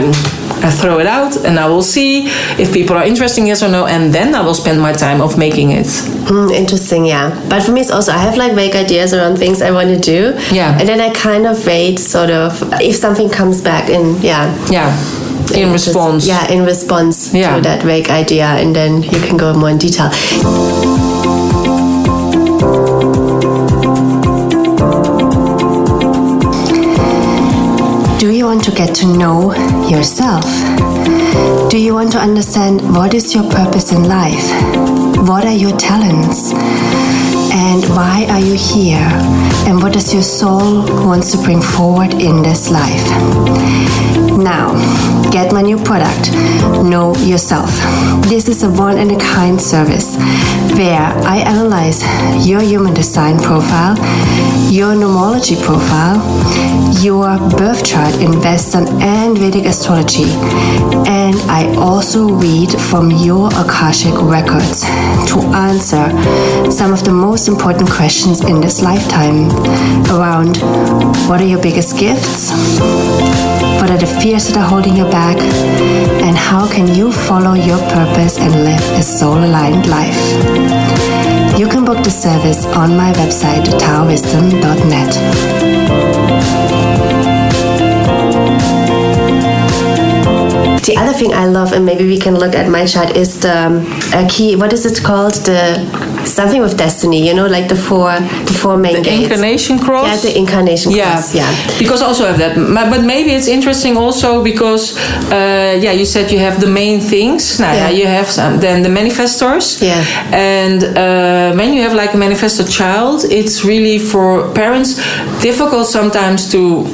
[0.65, 3.85] I throw it out and I will see if people are interested yes or no,
[3.85, 5.87] and then I will spend my time of making it.
[6.29, 7.29] Mm, interesting, yeah.
[7.49, 9.99] But for me, it's also I have like vague ideas around things I want to
[9.99, 10.33] do.
[10.51, 10.77] Yeah.
[10.79, 14.55] And then I kind of wait, sort of, if something comes back in, yeah.
[14.71, 14.89] Yeah,
[15.57, 16.27] in response.
[16.27, 17.55] yeah, in response Yeah.
[17.55, 20.11] to that vague idea, and then you can go more in detail.
[28.19, 29.53] Do you want to get to know
[29.87, 30.45] yourself?
[31.69, 34.45] Do you want to understand what is your purpose in life?
[35.29, 36.53] What are your talents?
[37.53, 39.07] And why are you here?
[39.67, 44.24] And what does your soul wants to bring forward in this life?
[44.45, 44.77] Now,
[45.31, 46.31] get my new product,
[46.85, 47.71] Know Yourself.
[48.29, 50.15] This is a one in a kind service
[50.77, 52.03] where I analyze
[52.45, 53.95] your human design profile,
[54.71, 56.21] your numerology profile,
[57.01, 60.29] your birth chart in Western and Vedic astrology,
[61.09, 64.81] and I also read from your Akashic records
[65.31, 66.05] to answer
[66.69, 69.49] some of the most important questions in this lifetime
[70.13, 70.57] around
[71.27, 72.51] what are your biggest gifts?
[73.85, 75.37] What are the fears that are holding you back?
[75.37, 80.17] And how can you follow your purpose and live a soul aligned life?
[81.55, 85.13] You can book the service on my website, taowisdom.net.
[90.83, 93.85] The other thing I love, and maybe we can look at my chart, is the
[94.15, 94.55] a key.
[94.55, 95.35] What is it called?
[95.45, 95.85] The
[96.25, 97.25] something with destiny.
[97.27, 98.11] You know, like the four,
[98.45, 99.23] the four main The gates.
[99.23, 100.07] incarnation cross.
[100.07, 101.11] Yeah, the incarnation yeah.
[101.13, 101.33] cross.
[101.35, 101.49] Yeah.
[101.79, 102.55] Because also have that,
[102.91, 104.97] but maybe it's interesting also because,
[105.31, 107.59] uh, yeah, you said you have the main things.
[107.59, 107.89] Now, Yeah.
[107.89, 109.81] you have some, then the manifestors.
[109.81, 110.03] Yeah.
[110.31, 114.95] And uh, when you have like a manifestor child, it's really for parents
[115.41, 116.85] difficult sometimes to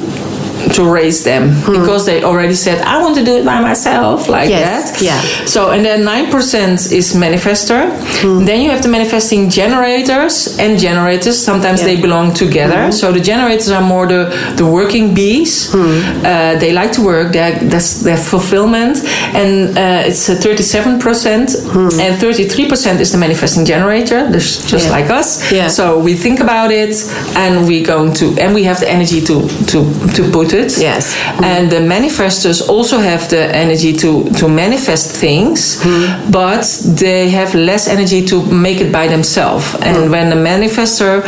[0.76, 1.72] to raise them hmm.
[1.80, 5.02] because they already said I want to do it by myself like Yes, that.
[5.02, 5.20] yeah.
[5.46, 7.80] So and then nine percent is manifester.
[8.22, 8.44] Hmm.
[8.44, 11.36] Then you have the manifesting generators and generators.
[11.42, 11.86] Sometimes Yeah.
[11.88, 12.84] they belong together.
[12.86, 12.92] Hmm.
[12.92, 14.22] So the generators are more the
[14.56, 15.52] the working bees.
[15.74, 17.32] Uh, they like to work.
[17.32, 18.98] They that's their fulfillment,
[19.34, 24.28] and uh, it's thirty seven percent, and thirty three percent is the manifesting generator.
[24.30, 24.96] There's just Yeah.
[24.98, 25.50] like us.
[25.52, 25.68] Yeah.
[25.68, 26.94] So we think about it,
[27.36, 29.36] and we're going to, and we have the energy to
[29.72, 29.78] to
[30.16, 30.78] to put it.
[30.78, 31.16] Yes.
[31.42, 36.30] And the manifestors also have the energy to to manifest things, hmm.
[36.30, 36.64] but
[36.98, 39.74] they have less energy to make it by themselves.
[39.82, 40.10] And hmm.
[40.10, 41.22] when the manifestor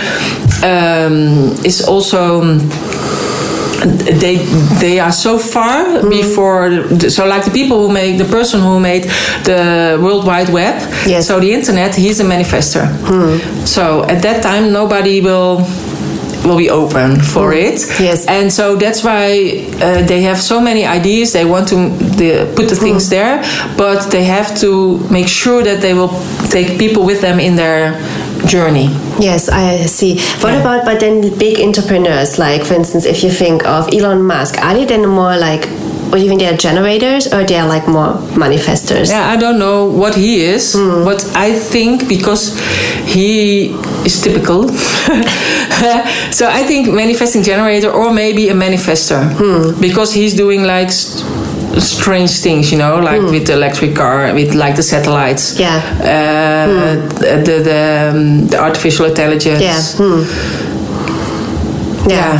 [0.62, 2.58] um, is also
[3.84, 4.36] they
[4.80, 6.08] they are so far hmm.
[6.08, 6.70] before
[7.10, 9.04] so like the people who make the person who made
[9.44, 10.74] the world wide web
[11.06, 11.26] Yes.
[11.28, 12.86] so the internet he's a manifestor
[13.66, 15.66] so at that time nobody will
[16.44, 18.26] will be open for it Yes.
[18.26, 21.76] and so that's why uh, they have so many ideas they want to
[22.20, 23.42] the, put the things there
[23.76, 26.12] but they have to make sure that they will
[26.50, 27.92] take people with them in their
[28.46, 28.88] journey
[29.20, 30.18] Yes, I see.
[30.42, 30.60] What Yeah.
[30.60, 32.36] about but then big entrepreneurs?
[32.36, 35.68] Like, for instance, if you think of Elon Musk, are they then more like,
[36.14, 39.10] or do you think they're generators or they're like more manifestors?
[39.10, 40.74] Yeah, I don't know what he is,
[41.04, 42.56] but I think because
[43.04, 43.74] he
[44.04, 44.68] is typical.
[46.30, 49.20] so I think manifesting generator or maybe a manifester
[49.80, 51.24] because he's doing like st-
[51.82, 55.58] strange things, you know, like with the electric car, with like the satellites.
[55.58, 55.80] Yeah.
[55.98, 56.66] Uh,
[57.18, 59.60] the the, um, the artificial intelligence.
[59.60, 59.80] Yeah.
[59.98, 60.22] Hmm.
[62.08, 62.38] Yeah.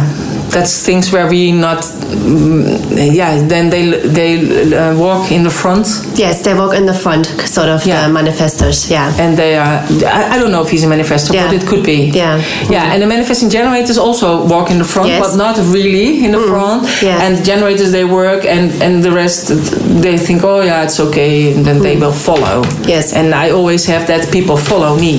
[0.50, 3.42] That's things where we not, mm, yeah.
[3.46, 4.30] Then they they
[4.76, 8.08] uh, walk in the front, Yes, they walk in the front, sort of Yeah.
[8.08, 8.88] manifestors.
[8.90, 9.12] Yeah.
[9.18, 9.82] and they are
[10.18, 11.46] I, I don't know if he's a manifestor Yeah.
[11.46, 12.40] but it could be Yeah.
[12.70, 15.20] yeah and the manifesting generators also walk in the front Yes.
[15.24, 17.22] but not really in the front Yeah.
[17.24, 19.48] and generators they work and and the rest
[20.02, 23.12] they think oh yeah it's okay and then they will follow Yes.
[23.12, 25.14] and i always have that people follow me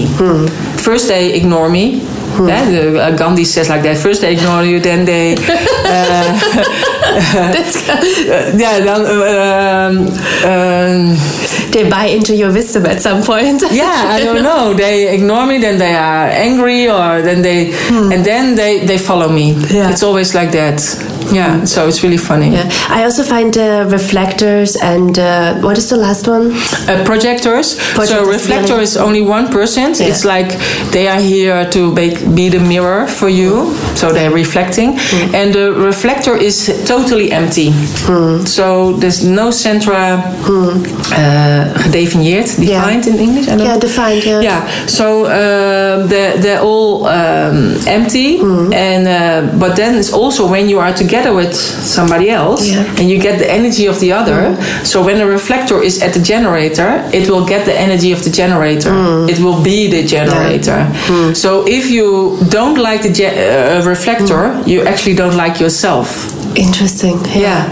[0.87, 1.85] first they ignore me
[2.37, 3.97] The, uh, Gandhi says like that.
[3.97, 6.39] First they ignore you, then they, uh,
[8.57, 10.07] yeah, then, um,
[10.49, 11.17] um,
[11.71, 13.61] They buy into your wisdom at some point.
[13.71, 17.71] yeah i don't know they ignore me then they are angry or then they
[18.13, 19.91] and then they they follow me Yeah.
[19.91, 20.79] it's always like that
[21.31, 22.69] yeah so it's really funny Yeah.
[22.89, 26.51] I also find uh, reflectors and uh, what is the last one?
[26.51, 27.75] uh, projectors.
[27.93, 29.99] Projectors, so reflector is only one percent.
[29.99, 30.07] Yeah.
[30.09, 30.49] It's like
[30.91, 33.73] they are here to make, be the mirror for you.
[33.95, 35.33] So they're reflecting, Mm.
[35.33, 37.69] and the reflector is totally empty.
[38.07, 38.45] Mm.
[38.47, 40.21] So there's no centra
[41.11, 42.79] uh, gedefinieerd, Yeah.
[42.81, 43.47] defined in English.
[43.47, 44.23] I don't Yeah, defined.
[44.23, 44.41] Yeah.
[44.41, 48.73] Yeah, so um, they're, they're all um, empty, Mm.
[48.73, 51.53] and uh, but then it's also when you are together with
[51.97, 52.83] somebody else, Yeah.
[52.83, 52.99] Mm.
[52.99, 54.55] and you get the energy of the other.
[54.83, 58.29] So when the reflector is at the generator, it will get the energy of the
[58.41, 58.91] generator.
[58.91, 59.29] Mm.
[59.29, 60.79] It will be the generator.
[61.33, 64.67] So if you don't like the ge- uh, reflector, Mm.
[64.71, 66.07] you actually don't like yourself.
[66.55, 67.17] Interesting.
[67.35, 67.63] Yeah.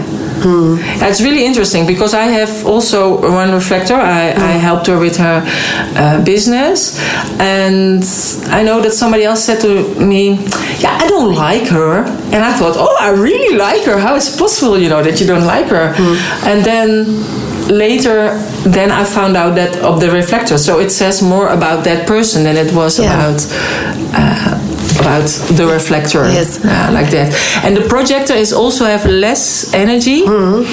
[0.42, 3.94] It's really interesting because I have also one reflector.
[3.94, 5.42] I, I helped her with her
[5.96, 6.98] uh, business,
[7.40, 8.02] and
[8.50, 10.38] I know that somebody else said to me,
[10.78, 13.98] "Yeah, I don't like her," and I thought, "Oh, I really like her.
[13.98, 15.94] How is it possible, you know, that you don't like her?"
[16.44, 17.06] And then
[17.68, 20.58] later, then I found out that of the reflector.
[20.58, 23.14] So it says more about that person than it was Yeah.
[23.14, 23.46] about.
[24.12, 24.58] Uh,
[25.04, 25.26] about
[25.58, 26.60] the reflector Yes.
[26.64, 27.28] yeah, like that
[27.64, 30.64] and the projector is also have less energy Mm-hmm.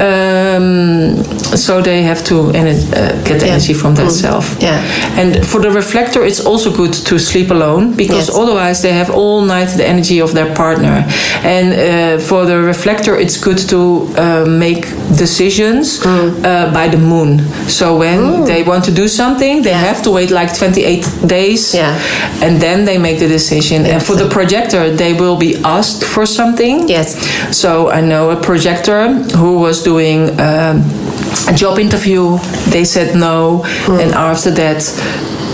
[0.00, 1.24] um,
[1.56, 3.48] so they have to ener- uh, get Yeah.
[3.52, 4.80] energy from themselves Yeah.
[5.20, 8.36] and for the reflector it's also good to sleep alone because Yes.
[8.42, 11.04] otherwise they have all night the energy of their partner
[11.54, 13.78] and uh, for the reflector it's good to
[14.16, 14.82] uh, make
[15.24, 16.28] decisions Mm.
[16.44, 20.30] uh, by the moon so when they want to do something they have to wait
[20.30, 21.94] like 28 days Yeah.
[22.44, 26.26] and then they make the decision and for the projector they will be asked for
[26.26, 27.08] something Yes.
[27.50, 29.08] so I know a projector
[29.38, 30.82] who was doing um,
[31.48, 32.38] a job interview.
[32.70, 34.82] They said no, and after that,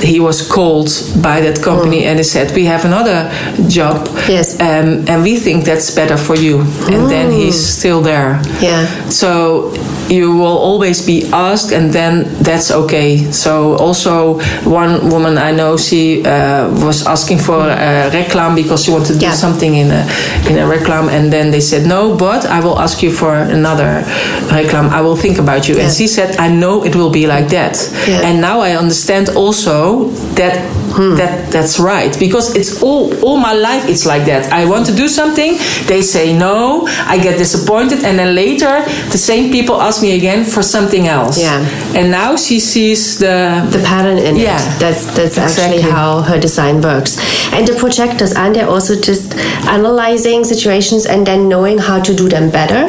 [0.02, 0.88] he was called
[1.22, 3.28] by that company and they said, "We have another
[3.68, 4.54] job, Yes.
[4.60, 6.60] um, and we think that's better for you."
[6.92, 8.40] And then he's still there.
[8.60, 8.86] Yeah.
[9.10, 9.72] So
[10.10, 13.30] you will always be asked, and then that's okay.
[13.30, 18.90] So also, one woman I know, she uh, was asking for a reclam because she
[18.90, 19.30] wanted to Yeah.
[19.30, 20.02] do something in a
[20.50, 24.02] in a reclam, and then they said no, but I will ask you for another
[24.50, 24.90] reclam.
[24.90, 25.78] I will think about you.
[25.78, 27.76] And she said, I know it will be like that.
[28.08, 28.26] Yeah.
[28.26, 30.58] And now I understand also that
[30.90, 31.14] Hmm.
[31.16, 34.94] that that's right because it's all all my life it's like that i want to
[35.02, 38.82] do something they say no i get disappointed and then later
[39.14, 41.62] the same people ask me again for something else Yeah.
[41.94, 43.36] and now she sees the
[43.70, 44.58] the pattern in Yeah.
[44.58, 44.80] it.
[44.82, 45.78] That's that's Exactly.
[45.78, 47.12] actually how her design works.
[47.54, 49.34] And the projectors aren't they also just
[49.76, 52.82] analyzing situations and then knowing how to do them better?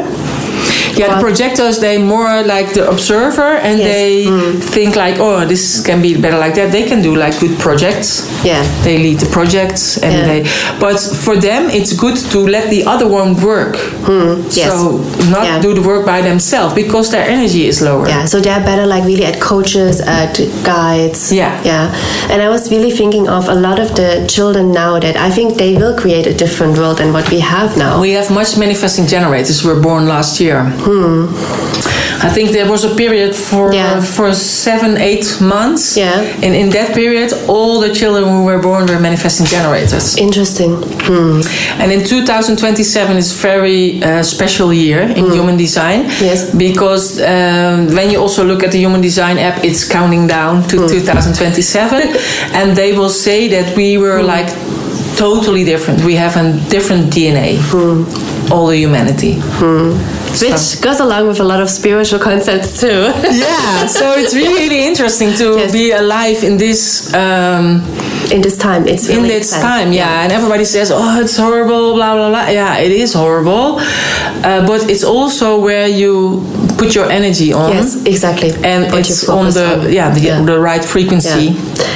[0.99, 3.87] Yeah the projectors they more like the observer and Yes.
[3.93, 4.11] they
[4.75, 8.09] think like oh this can be better like that they can do like good projects
[8.43, 8.63] Yeah.
[8.83, 10.25] they lead the projects and Yeah.
[10.29, 10.39] they
[10.79, 13.75] but for them it's good to let the other one work
[14.07, 14.71] Hmm, yes.
[14.71, 14.97] so
[15.29, 15.59] not Yeah.
[15.61, 19.03] do the work by themselves because their energy is lower Yeah, so they're better like
[19.05, 20.33] really at coaches, at
[20.63, 21.31] guides.
[21.31, 21.53] Yeah.
[21.63, 21.93] Yeah.
[22.31, 25.57] And I was really thinking of a lot of the children now that I think
[25.57, 27.99] they will create a different world than what we have now.
[28.01, 30.59] we have much manifesting generators who were born last year
[32.23, 33.73] I think there was a period for Hmm.
[33.75, 34.01] Yeah.
[34.17, 36.21] for seven eight months Yeah.
[36.45, 40.71] and in that period all the children who were born were manifesting generators Interesting.
[41.07, 41.41] Hmm.
[41.81, 45.99] And in 2027 is very uh, special year in human design.
[46.05, 46.25] Hmm.
[46.25, 46.39] Yes.
[46.67, 50.77] Because um, when you also look at the human design app, it's counting down to
[50.77, 50.87] Hmm.
[50.87, 52.01] 2027,
[52.57, 54.27] and they will say that we were Hmm.
[54.35, 54.49] like
[55.17, 56.03] totally different.
[56.05, 57.57] We have a different DNA.
[57.71, 58.03] Hmm.
[58.53, 59.33] All the humanity.
[60.39, 63.11] Which goes along with a lot of spiritual concepts too.
[63.31, 65.71] Yeah, so it's really interesting to Yes.
[65.71, 67.81] be alive in this um,
[68.31, 69.63] In this time, it's in really this intense.
[69.63, 70.23] time yeah.
[70.23, 73.77] and everybody says oh it's horrible blah blah blah yeah it is horrible
[74.47, 76.39] uh, but it's also where you
[76.77, 78.51] put your energy on Yes, exactly.
[78.63, 79.91] and What it's on the on.
[79.91, 80.45] yeah the, Yeah.
[80.45, 81.90] the right frequency Yeah,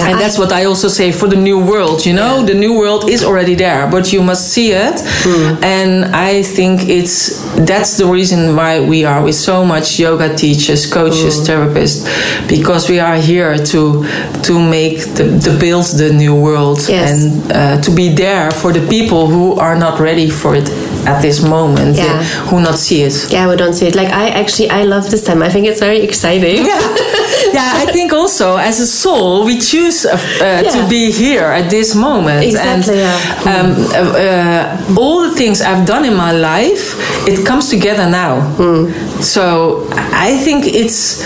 [0.00, 2.06] and I- that's what I also say for the new world.
[2.06, 5.00] You know, the new world is already there, but you must see it.
[5.24, 5.62] Hmm.
[5.62, 10.86] And I think it's that's the reason why we are with so much yoga teachers,
[10.86, 11.44] coaches, Hmm.
[11.46, 12.06] therapists,
[12.48, 14.04] because we are here to
[14.42, 17.10] to make the, the build the new world Yes.
[17.10, 20.68] and uh, to be there for the people who are not ready for it
[21.06, 22.22] at this moment, Yeah.
[22.48, 23.14] who not see it.
[23.30, 23.94] yeah, we don't see it.
[23.94, 25.42] Like I actually, I love this time.
[25.42, 26.64] I think it's very exciting.
[26.66, 26.80] yeah,
[27.58, 27.72] yeah.
[27.82, 31.94] I think also as a soul, we choose uh, uh, to be here at this
[31.94, 32.44] moment.
[32.44, 33.08] Exactly, And
[33.44, 33.60] yeah.
[33.60, 36.94] um, uh, uh, all the things I've done in my life,
[37.26, 38.40] it comes together now.
[38.58, 38.90] Hmm.
[39.22, 39.86] So
[40.26, 41.22] I think it's.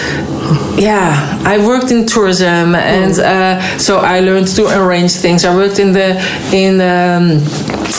[0.78, 3.22] Yeah, I worked in tourism, and Hmm.
[3.24, 5.44] uh, so I learned to arrange things.
[5.44, 6.08] I worked in the
[6.52, 7.40] in um,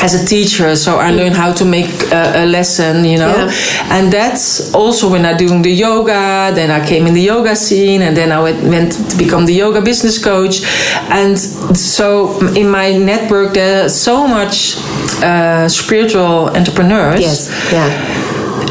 [0.04, 3.04] as a teacher, so I learned how to make a, a lesson.
[3.06, 3.98] You know, Yeah.
[3.98, 6.52] and that's also when I doing the yoga.
[6.54, 9.54] Then I came in the yoga scene, and then I went, went to become the
[9.54, 10.62] yoga business coach.
[11.10, 11.38] And
[11.76, 14.78] so in my network, there's so much
[15.24, 17.20] uh, spiritual entrepreneurs.
[17.22, 17.50] Yes.
[17.72, 17.90] Yeah.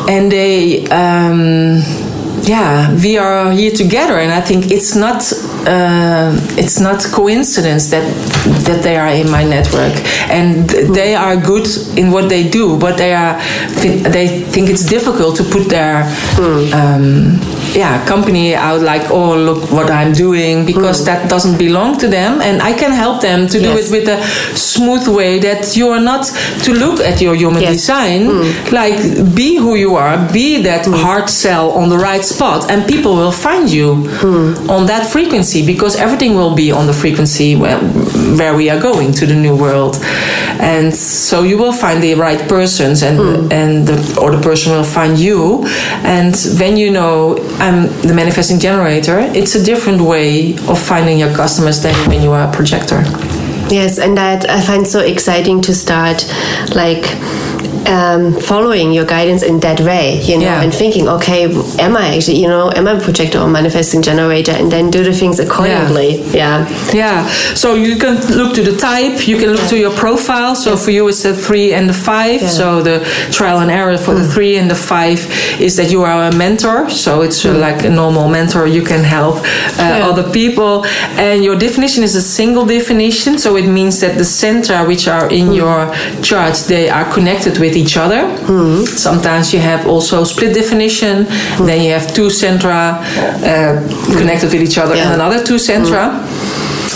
[0.09, 0.87] and they.
[0.91, 1.83] Um,
[2.43, 5.23] yeah, we are here together, and I think it's not
[5.67, 8.05] uh, it's not coincidence that
[8.67, 9.95] that they are in my network,
[10.31, 11.67] and th- they are good
[11.97, 13.35] in what they do, but they are
[13.83, 16.05] they think it's difficult to put their
[16.75, 17.39] um,
[17.75, 22.41] yeah company out like oh look what I'm doing because that doesn't belong to them,
[22.41, 23.91] and I can help them to do Yes.
[23.91, 24.23] it with a
[24.57, 26.27] smooth way that you are not
[26.65, 27.73] to look at your human Yes.
[27.77, 28.29] design.
[28.71, 28.99] Like
[29.35, 33.33] be who you are be that hard sell on the right spot and people will
[33.33, 34.71] find you hmm.
[34.71, 37.79] on that frequency because everything will be on the frequency where,
[38.39, 39.97] where we are going to the new world.
[40.59, 43.53] And so you will find the right persons and hmm.
[43.53, 45.65] and the, or the person will find you.
[46.05, 49.19] And when you know I'm the manifesting generator.
[49.21, 53.03] It's a different way of finding your customers than when you are a projector.
[53.69, 56.25] Yes, and that I find so exciting to start
[56.75, 57.05] like
[57.87, 60.63] um, following your guidance in that way, you know, Yeah.
[60.63, 61.45] and thinking, okay,
[61.79, 65.03] am I actually, you know, am I a projector or manifesting generator, and then do
[65.05, 66.23] the things accordingly.
[66.33, 66.67] Yeah.
[66.93, 70.55] Yeah, so you can look to the type, you can look to your profile.
[70.55, 72.41] So for you, it's the three and the five.
[72.43, 72.49] Yeah.
[72.49, 72.99] So the
[73.31, 75.19] trial and error for the three and the five
[75.61, 76.89] is that you are a mentor.
[76.91, 79.43] So it's uh, like a normal mentor, you can help uh,
[79.79, 80.09] Yeah.
[80.11, 80.85] other people.
[81.19, 83.39] And your definition is a single definition.
[83.39, 87.76] So it means that the centra, which are in your chart they are connected with
[87.77, 88.23] each other.
[88.87, 91.25] Sometimes you have also split definition.
[91.67, 92.99] Then you have two centra
[93.43, 95.05] uh, connected with each other Yeah.
[95.13, 96.05] and another two centra.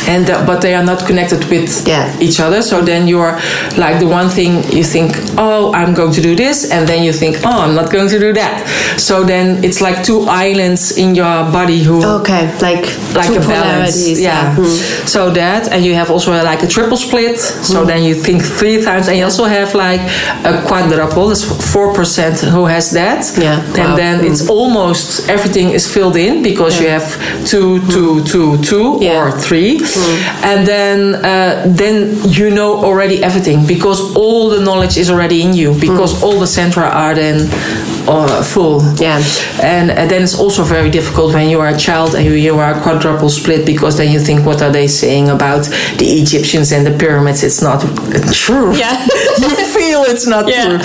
[0.08, 2.12] And uh, but they are not connected with Yeah.
[2.20, 2.62] each other.
[2.62, 3.38] So then you're
[3.76, 7.12] like the one thing you think, oh, I'm going to do this, and then you
[7.12, 8.66] think, oh, I'm not going to do that.
[8.98, 12.84] So then it's like two islands in your body who Okay, like
[13.14, 13.46] like a balance.
[13.46, 14.54] polarities, Yeah.
[14.56, 15.06] Hmm.
[15.06, 17.38] So that, and you have also like a triple split.
[17.38, 20.00] So then you think three times, and you also have like
[20.44, 21.28] a quadruple.
[21.28, 23.20] That's four percent who has that.
[23.38, 23.60] Yeah.
[23.76, 23.96] And Wow.
[23.96, 27.06] then it's almost everything is filled in because you have
[27.46, 29.20] two, two, two, two, Yeah.
[29.22, 29.78] or three.
[29.96, 35.54] And then uh, then you know already everything because all the knowledge is already in
[35.54, 37.48] you because all the centra are then
[38.08, 38.82] uh, full.
[38.96, 39.22] Yeah.
[39.62, 42.56] And, uh, then it's also very difficult when you are a child and you, you
[42.58, 45.64] are quadruple split because then you think, what are they saying about
[45.98, 47.42] the Egyptians and the pyramids?
[47.42, 47.80] It's not
[48.32, 48.74] true.
[48.80, 48.96] Yeah.
[50.04, 50.64] feel it's not Yeah.
[50.64, 50.78] true.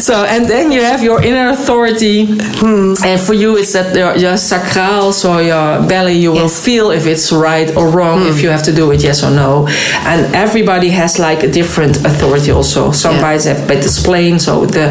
[0.00, 2.28] So, and then you have your inner authority,
[2.62, 7.06] and for you, it's that your, your sacral, so your belly, you will feel if
[7.06, 9.66] it's right or wrong, if you have to do it, yes or no.
[10.04, 12.90] And everybody has like a different authority also.
[12.92, 13.20] Some Yeah.
[13.22, 14.86] guys have better spleen, so the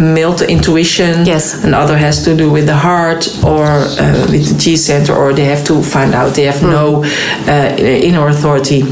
[0.00, 1.24] male the intuition.
[1.26, 1.64] Yes.
[1.64, 5.44] Another has to do with the heart or uh, with the G center, or they
[5.44, 7.04] have to find out they have no
[7.48, 8.82] uh, inner authority.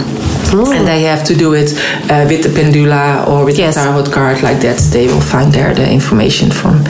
[0.52, 1.72] And they have to do it
[2.10, 3.74] uh, with the pendula or with Yes.
[3.76, 4.78] the tarot card, like that.
[4.92, 6.84] They will find there the information from.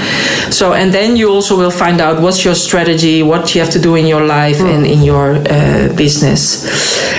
[0.50, 3.78] So, and then you also will find out what's your strategy, what you have to
[3.78, 6.66] do in your life and in your uh, business.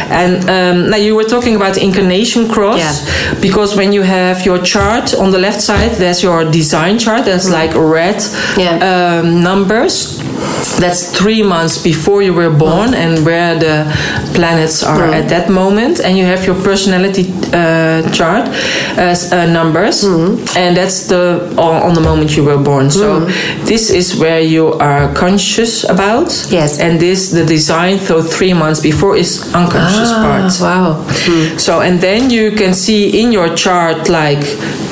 [0.09, 3.39] And um, now you were talking about the incarnation cross Yeah.
[3.39, 7.25] because when you have your chart on the left side, there's your design chart.
[7.25, 8.21] That's like red
[8.57, 9.19] Yeah.
[9.21, 10.19] um, numbers.
[10.79, 13.85] That's three months before you were born and where the
[14.33, 15.99] planets are at that moment.
[15.99, 18.47] And you have your personality uh, chart
[18.97, 22.89] as uh, numbers, and that's the on, on the moment you were born.
[22.89, 23.25] So
[23.65, 26.29] this is where you are conscious about.
[26.49, 26.79] Yes.
[26.79, 27.99] And this the design.
[27.99, 30.51] So three months before is unconscious part.
[30.51, 31.57] Ah, wow.
[31.57, 34.41] So, and then you can see in your chart like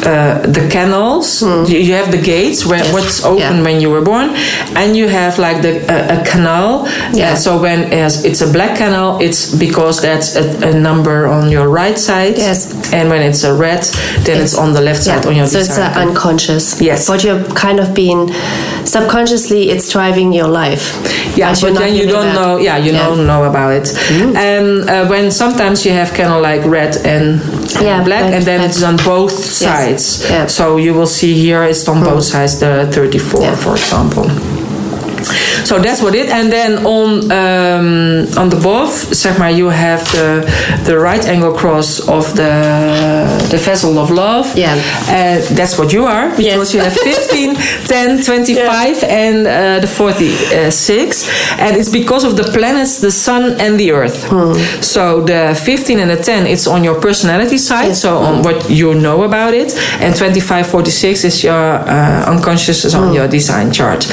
[0.06, 1.41] uh, the canals.
[1.41, 3.39] You, you have the gates where what's open Hmm.
[3.39, 3.64] Yeah.
[3.64, 4.30] when you were born,
[4.76, 6.86] and you have like the a, a canal.
[7.14, 7.32] Yeah.
[7.32, 11.70] Uh, so when it's a black canal, it's because that's a, a number on your
[11.70, 12.38] right side.
[12.38, 12.70] Yes.
[12.94, 13.84] And when it's a red,
[14.26, 16.82] then it's on the left side on your so it's uh, unconscious.
[16.82, 17.08] Yes.
[17.08, 18.30] But you're kind of being
[18.86, 20.96] subconsciously, it's driving your life.
[21.38, 22.34] Yeah, But but then you don't aware.
[22.34, 22.58] know.
[22.58, 23.06] Yeah, you Yeah.
[23.06, 23.16] Mm.
[23.16, 23.88] don't know about it.
[24.36, 27.40] And uh, when sometimes you have kind of like red and
[27.82, 28.70] Yeah, black, black, and then black.
[28.70, 30.24] it's on both sides.
[30.30, 30.46] Yeah.
[30.46, 30.50] Mm.
[30.50, 33.56] So you will see here it's on both sides the 34, Yeah.
[33.56, 34.26] for example.
[35.64, 36.30] So that's what it.
[36.30, 40.44] And then on um, on the above, zeg maar, you have the
[40.84, 42.52] the right angle cross of the
[43.50, 44.48] the vessel of love.
[44.56, 44.76] Yeah.
[45.08, 46.74] Uh, that's what you are because Yes.
[46.74, 47.56] you have 15,
[47.88, 51.28] 10, 25, and uh, the 46.
[51.60, 54.26] And it's because of the planets, the sun, and the earth.
[54.30, 54.54] Hmm.
[54.82, 58.02] So the 15 and the 10, it's on your personality side, Yes.
[58.02, 59.74] so on what you know about it.
[60.02, 63.04] And 25, 46 is your uh, unconscious, is Hmm.
[63.04, 64.08] on your design chart.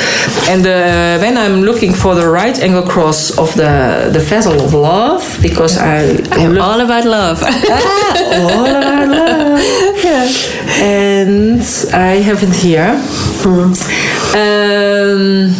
[0.48, 0.78] And the,
[1.20, 5.76] when I'm looking for the right angle cross of the, the vessel of love, because
[5.78, 6.16] I.
[6.32, 7.42] I'm look- all about love.
[7.46, 9.60] Ah, all about love.
[10.78, 11.62] And
[11.94, 12.92] I have it here.
[14.36, 15.50] Um,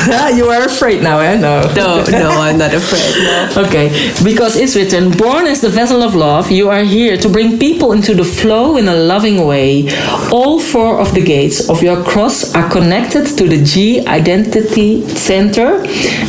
[0.34, 1.36] you are afraid now, eh?
[1.36, 1.60] No.
[1.76, 3.24] no, no, I'm not afraid.
[3.24, 3.40] No.
[3.70, 3.88] Okay,
[4.24, 7.92] because it's written, born as the vessel of love, you are here to bring people
[7.92, 9.88] into the flow in a loving way.
[10.32, 15.82] All four of the gates of your cross are connected to the G identity center.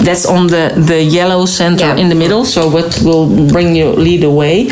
[0.04, 1.96] That's on the, the yellow center Yeah.
[1.98, 4.68] in the middle, so what will bring you lead the way.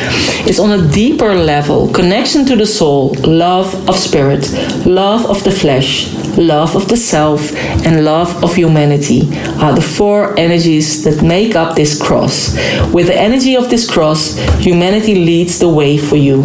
[0.48, 4.44] It's on a deeper level, connection to the soul, love of spirit,
[4.86, 6.08] love of the flesh,
[6.40, 7.54] love of the self,
[7.86, 9.30] and love of humanity
[9.60, 12.56] are the four energies that make up this cross.
[12.94, 16.44] With the energy of this cross, humanity leads the way for you.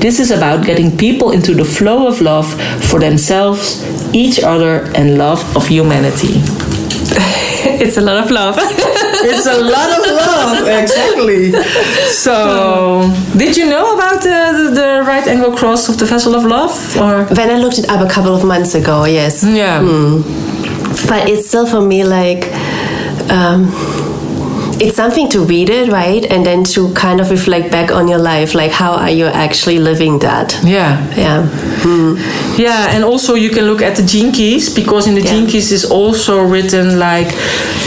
[0.00, 2.48] This is about getting people into the flow of love
[2.90, 3.82] for themselves,
[4.14, 6.34] each other, and love of humanity.
[7.80, 8.56] it's a lot of love.
[9.28, 11.52] It's a lot of love, exactly.
[12.10, 16.44] So, did you know about the, the, the right angle cross of the vessel of
[16.44, 16.72] love?
[16.96, 19.44] Or when I looked it up a couple of months ago, yes.
[19.44, 19.80] yeah,
[21.08, 22.44] But it's still for me like.
[23.30, 23.72] Um,
[24.80, 26.24] it's something to read it, right?
[26.30, 28.54] And then to kind of reflect back on your life.
[28.54, 30.58] Like, how are you actually living that?
[30.64, 30.96] yeah.
[31.16, 31.46] Yeah.
[32.56, 35.30] Yeah, and also you can look at the gene keys because in the Yeah.
[35.32, 37.28] gene keys is also written like,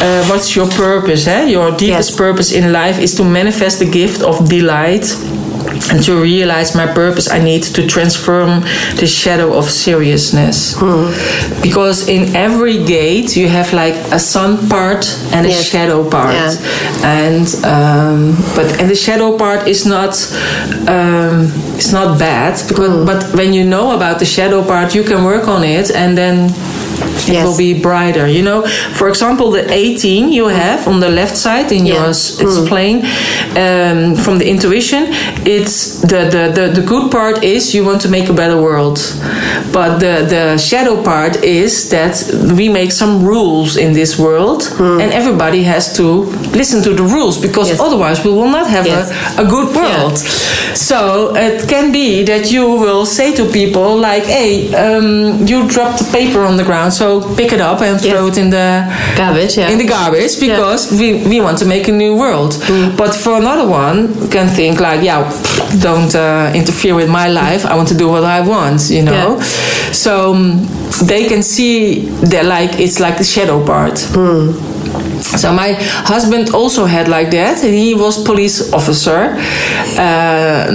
[0.02, 1.28] uh, what's your purpose?
[1.28, 1.46] Eh?
[1.50, 2.16] Your deepest Yes.
[2.18, 5.06] purpose in life is to manifest the gift of delight.
[5.92, 8.62] And to realize my purpose, I need to transform
[9.00, 10.76] the shadow of seriousness.
[10.78, 11.10] Hmm.
[11.62, 15.64] Because in every gate, you have like a sun part and a Yes.
[15.72, 16.34] shadow part.
[16.34, 16.54] Yeah.
[17.22, 20.14] And um, but and the shadow part is not
[20.88, 23.06] um, it's not bad because Hmm.
[23.06, 26.36] but when you know about the shadow part, you can work on it and then
[27.28, 27.46] it Yes.
[27.46, 28.28] will be brighter.
[28.28, 28.62] You know,
[28.94, 31.96] for example, the 18 you have on the left side in Yeah.
[32.06, 32.98] yours, it's plain
[33.56, 35.08] um, from the intuition.
[35.46, 38.98] It's the, the, the, the good part is you want to make a better world,
[39.72, 42.14] but the, the shadow part is that
[42.58, 46.04] we make some rules in this world, and everybody has to
[46.54, 47.80] listen to the rules because Yes.
[47.80, 49.12] otherwise we will not have Yes.
[49.38, 50.18] a, a good world.
[50.76, 55.98] So it can be that you will say to people like, "Hey, um, you dropped
[56.00, 57.09] the paper on the ground, so
[57.40, 58.38] pick it up and throw Yes.
[58.38, 58.68] it in the
[59.22, 59.72] Garbage, yeah.
[59.72, 62.96] in the garbage because we, we want to make a new world." Mm.
[63.02, 63.98] But for another one,
[64.34, 65.22] can think like, "Yeah,
[65.88, 67.62] don't uh, interfere with my life.
[67.72, 69.28] I want to do what I want," you know.
[69.38, 69.44] Yeah.
[70.06, 70.44] So um,
[71.12, 71.76] they can see
[72.32, 73.96] that like it's like the shadow part.
[74.16, 74.54] Mm.
[75.22, 75.74] So my
[76.14, 77.62] husband also had like that.
[77.64, 79.36] He was police officer,
[79.98, 80.68] uh,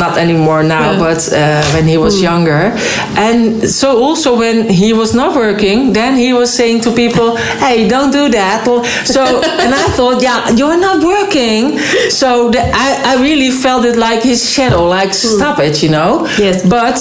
[0.00, 0.98] not anymore now, Yeah.
[0.98, 2.72] but uh, when he was younger.
[3.16, 7.88] And so also when he was not working, then he was saying to people, "Hey,
[7.88, 8.64] don't do that."
[9.04, 9.22] So
[9.62, 11.78] and I thought, yeah, you're not working.
[12.10, 16.26] So the, I I really felt it like his shadow, like stop it, you know.
[16.38, 16.62] Yes.
[16.68, 16.96] But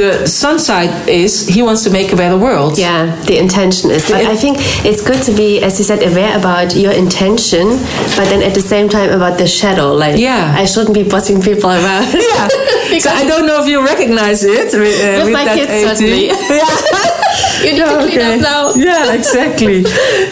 [0.00, 2.78] the sun side is he wants to make a better world.
[2.78, 4.10] Yeah, the intention is.
[4.10, 7.68] But It- I think it's good to be, as you said, aware about your intention,
[8.16, 9.92] but then at the same time about the shadow.
[9.92, 10.54] Like, Yeah.
[10.56, 12.12] I shouldn't be bossing people around.
[12.12, 12.48] Yeah.
[12.98, 15.70] so I don't know if you recognize it with, uh, With with my that kids,
[15.70, 15.88] 18.
[15.88, 17.10] certainly.
[17.64, 18.64] you need to clean up now.
[18.84, 19.82] Yeah, exactly.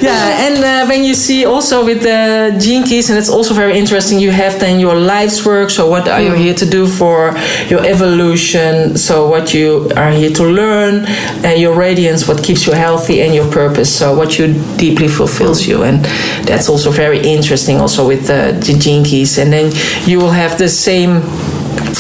[0.01, 3.79] yeah, and uh, when you see also with the gene keys, and it's also very
[3.79, 4.19] interesting.
[4.19, 5.71] You have then your life's work.
[5.71, 7.35] So what are you here to do for
[7.69, 8.97] your evolution?
[8.97, 11.07] So what you are here to learn,
[11.45, 13.95] and your radiance, what keeps you healthy, and your purpose.
[13.95, 16.05] So what you deeply fulfills you, and
[16.47, 17.79] that's also very interesting.
[17.79, 19.73] Also with the, the gene keys, and then
[20.07, 21.23] you will have the same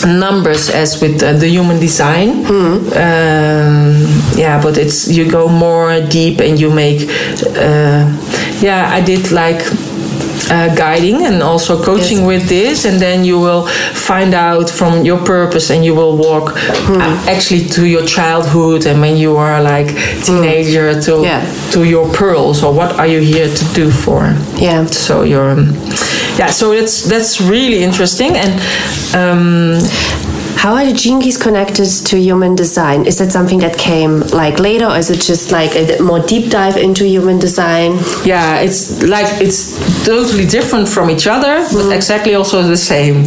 [0.06, 2.44] numbers as with uh, the human design.
[2.46, 4.06] Um,
[4.36, 7.08] yeah, but it's you go more deep and you make.
[7.56, 8.06] Uh,
[8.60, 9.62] yeah, I did like.
[10.50, 12.26] Uh, guiding and also coaching Yes.
[12.26, 16.52] with this, and then you will find out from your purpose, and you will walk
[16.88, 19.88] uh, actually to your childhood, and when you are like
[20.24, 21.40] teenager to Yeah.
[21.72, 24.34] to your pearls, or what are you here to do for?
[24.58, 24.84] Yeah.
[24.90, 25.74] So you're, um,
[26.38, 26.50] yeah.
[26.50, 28.52] So that's that's really interesting, and
[29.14, 29.78] um,
[30.56, 33.06] How are the keys connected to human design?
[33.06, 36.50] Is that something that came like later, or is it just like a more deep
[36.50, 37.98] dive into human design?
[38.24, 39.74] yeah, it's like it's
[40.06, 41.96] totally different from each other, but mm.
[41.96, 43.24] exactly also the same.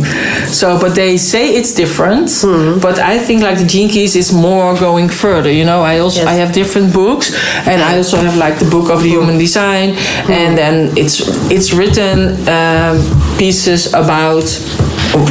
[0.47, 2.81] So, but they say it's different, mm.
[2.81, 5.51] but I think like the Keys is more going further.
[5.51, 6.27] You know, I also Yes.
[6.27, 7.33] I have different books,
[7.67, 10.29] and I also have like the book of the human design, mm.
[10.29, 11.21] and then it's
[11.51, 12.17] it's written
[12.47, 12.95] um,
[13.37, 14.45] pieces about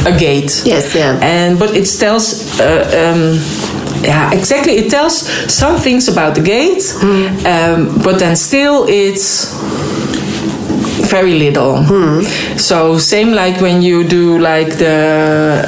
[0.05, 0.63] a gate.
[0.65, 1.19] Yes, yeah.
[1.21, 2.59] and but it tells.
[2.59, 2.63] Uh,
[3.01, 3.39] um,
[4.03, 4.73] yeah, exactly.
[4.73, 6.83] It tells some things about the gate,
[7.45, 9.55] um, but then still it's
[11.09, 11.83] very little.
[12.57, 14.95] So same like when you do like the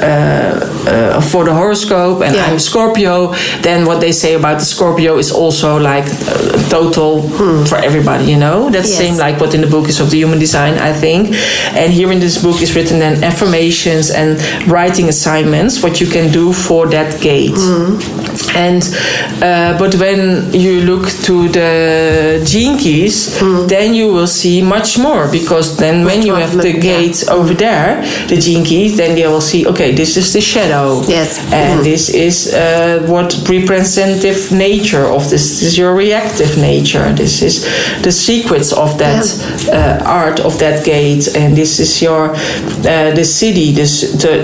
[0.02, 2.46] uh, uh, for the horoscope, and Yeah.
[2.46, 3.34] I'm Scorpio.
[3.62, 7.22] Then what they say about the Scorpio is also like uh, total
[7.66, 8.24] for everybody.
[8.32, 8.98] You know, that's Yes.
[8.98, 11.34] same like what in the book is of the human design, I think.
[11.74, 14.38] And here in this book is written then affirmations and
[14.70, 17.58] writing assignments, what you can do for that gate.
[18.54, 18.82] And
[19.42, 25.30] uh, but when you look to the gene keys, then you will see much more
[25.30, 26.98] because then when you have the look, yeah.
[27.00, 31.02] gate over there, the gene keys, then they will see okay, this is the shadow,
[31.06, 31.38] Yes.
[31.52, 35.38] and this is uh, what representative nature of this.
[35.48, 37.12] This is your reactive nature.
[37.12, 37.62] This is
[38.02, 39.24] the secrets of that
[39.72, 44.34] uh, art of that gate, and this is your uh, the siddhi, this the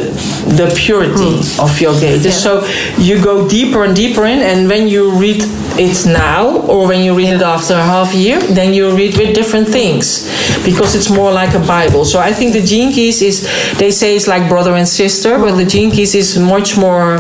[0.57, 2.23] the purity of your gate.
[2.33, 2.65] So
[2.99, 5.43] you go deeper and deeper in, and when you read
[5.77, 9.35] it now, or when you read it after a half year, then you read with
[9.35, 10.29] different things
[10.65, 12.05] because it's more like a Bible.
[12.05, 13.43] So I think the Gene Keys is
[13.79, 17.19] they say it's like brother and sister, but the Gene Keys is much more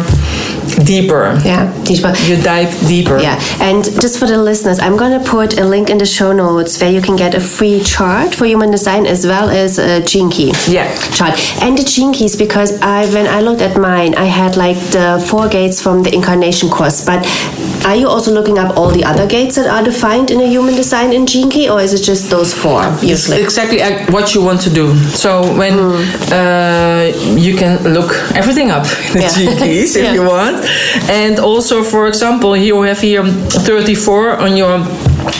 [0.85, 1.39] deeper.
[1.45, 2.13] Yeah, deeper.
[2.27, 3.19] You dive deeper.
[3.19, 6.33] Yeah, and just for the listeners, I'm going to put a link in the show
[6.33, 10.01] notes where you can get a free chart for human design as well as a
[10.05, 10.89] gene key Yeah.
[11.13, 14.79] chart and the gene keys because I when I looked at mine, I had like
[14.91, 17.05] the four gates from the incarnation cross.
[17.05, 17.21] But
[17.87, 20.75] are you also looking up all the other gates that are defined in a human
[20.75, 23.43] design in gene key, or is it just those four It's usually?
[23.43, 24.95] exactly uh, what you want to do.
[25.23, 26.33] So when Hmm.
[26.33, 27.05] uh,
[27.37, 29.35] you can look everything up in the Yeah.
[29.37, 30.13] Gene keys if Yeah.
[30.15, 30.54] you want,
[31.11, 34.79] and also for example, you have here 34 on your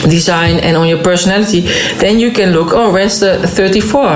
[0.09, 1.61] design and on your personality,
[1.99, 2.69] then you can look.
[2.73, 4.09] Oh, where's the thirty-four?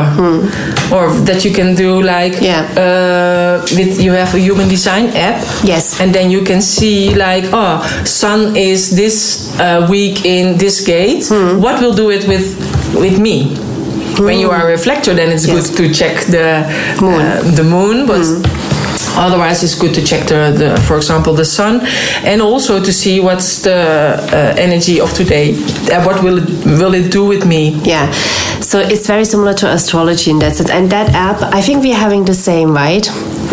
[0.92, 2.44] Or that you can do like Hmm.
[2.46, 2.62] Yeah.
[2.78, 5.44] uh, with you have a human design app.
[5.64, 6.00] Yes.
[6.02, 11.28] And then you can see like, oh, sun is this uh, week in this gate.
[11.30, 11.62] Hmm.
[11.62, 12.46] What will do it with
[12.96, 13.56] with me?
[14.20, 15.70] When you are a reflector, then it's Yes.
[15.70, 16.66] good to check the
[17.02, 17.22] Moon.
[17.22, 18.26] uh, the moon, but.
[19.18, 21.82] Otherwise, it's good to check the, the, for example, the sun,
[22.24, 25.54] and also to see what's the uh, energy of today.
[25.92, 27.70] Uh, what will it will it do with me?
[27.84, 28.12] Yeah.
[28.70, 30.70] So it's very similar to astrology in that sense.
[30.70, 33.06] And that app, I think we're having the same, right?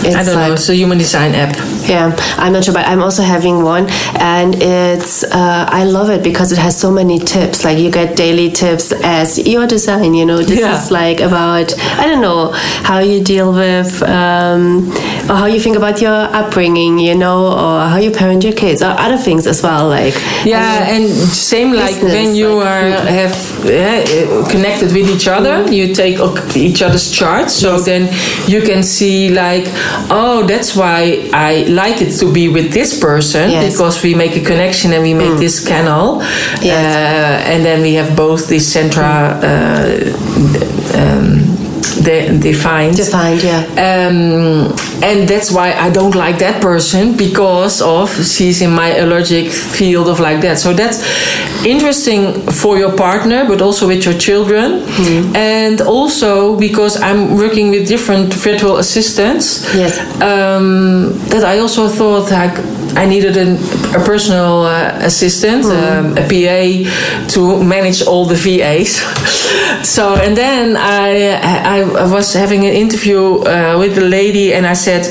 [0.05, 0.53] It's I don't know.
[0.53, 1.57] It's a human design app.
[1.89, 3.87] Yeah, I'm not sure, but I'm also having one,
[4.21, 7.64] and it's uh, I love it because it has so many tips.
[7.64, 10.12] Like you get daily tips as your design.
[10.12, 10.77] You know, this Yeah.
[10.77, 12.51] is like about I don't know
[12.89, 14.91] how you deal with um,
[15.31, 16.99] or how you think about your upbringing.
[16.99, 19.89] You know, or how you parent your kids, or other things as well.
[19.89, 20.14] Like
[20.45, 22.91] Yeah, and same like when you like, are
[23.21, 26.18] have uh, connected with each other, you take
[26.57, 27.54] each other's charts.
[27.54, 28.09] So then
[28.46, 29.64] you can see like,
[30.11, 33.72] oh, that's why I like it to be with this person Yes.
[33.72, 36.20] because we make a connection and we make this canal,
[36.62, 36.94] Yes.
[36.96, 39.40] uh, and then we have both the centra.
[39.42, 41.55] Uh, um,
[42.07, 43.62] de- defined Defined, yeah.
[43.86, 49.46] um, and that's why I don't like that person because of she's in my allergic
[49.50, 50.59] field of like that.
[50.59, 50.98] So that's
[51.64, 52.22] interesting
[52.61, 54.68] for your partner, but also with your children,
[55.34, 59.46] and also because I'm working with different virtual assistants.
[59.74, 59.98] Yes.
[60.22, 62.57] Um, that I also thought like
[62.96, 63.57] I needed an,
[63.94, 68.96] a personal uh, assistant, um, a PA, to manage all the VAs.
[69.96, 71.36] so and then I,
[71.76, 75.07] I was having an interview uh, with the lady, and I said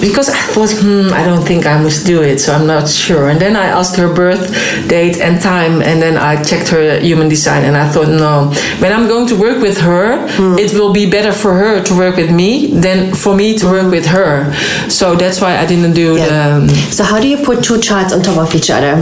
[0.00, 3.28] because I thought hmm, I don't think I must do it, so I'm not sure.
[3.30, 4.42] And then I asked her birth
[4.88, 8.50] date and time, and then I checked her human design, and I thought no,
[8.82, 10.26] when I'm going to work with her,
[10.58, 13.90] it will be better for her to work with me than for me to work
[13.90, 14.52] with her.
[14.88, 16.26] So that's why I didn't do Yeah.
[16.28, 16.40] the.
[16.56, 18.94] um, So how do you put two charts on top of each other?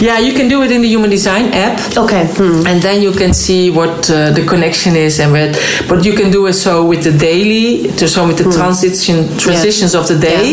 [0.00, 1.74] yeah, you can do it in the human design app.
[2.04, 2.24] Okay.
[2.38, 2.66] Hmm.
[2.70, 5.50] And then you can see what uh, the connection is, and what,
[5.88, 10.04] but you can do it so with the daily, so with the transition transitions of
[10.08, 10.43] the day.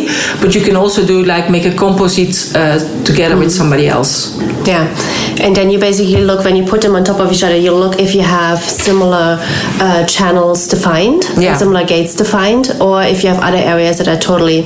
[0.42, 4.38] But you can also do like make a composite uh, together with somebody else.
[4.68, 4.86] Yeah,
[5.44, 7.58] and then you basically look when you put them on top of each other.
[7.58, 9.38] You look if you have similar
[9.80, 11.58] uh, channels defined, Yeah.
[11.58, 14.66] similar gates defined, or if you have other areas that are totally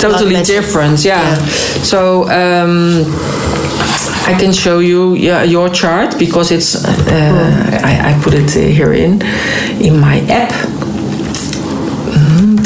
[0.00, 1.20] Totally different, yeah.
[1.20, 1.36] Yeah.
[1.82, 2.00] So.
[2.30, 3.04] Um,
[4.26, 8.92] I can show you yeah, your chart because it's uh, I, I put it here
[8.92, 9.20] in
[9.80, 10.52] in my app.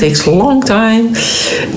[0.04, 1.16] Takes a long time,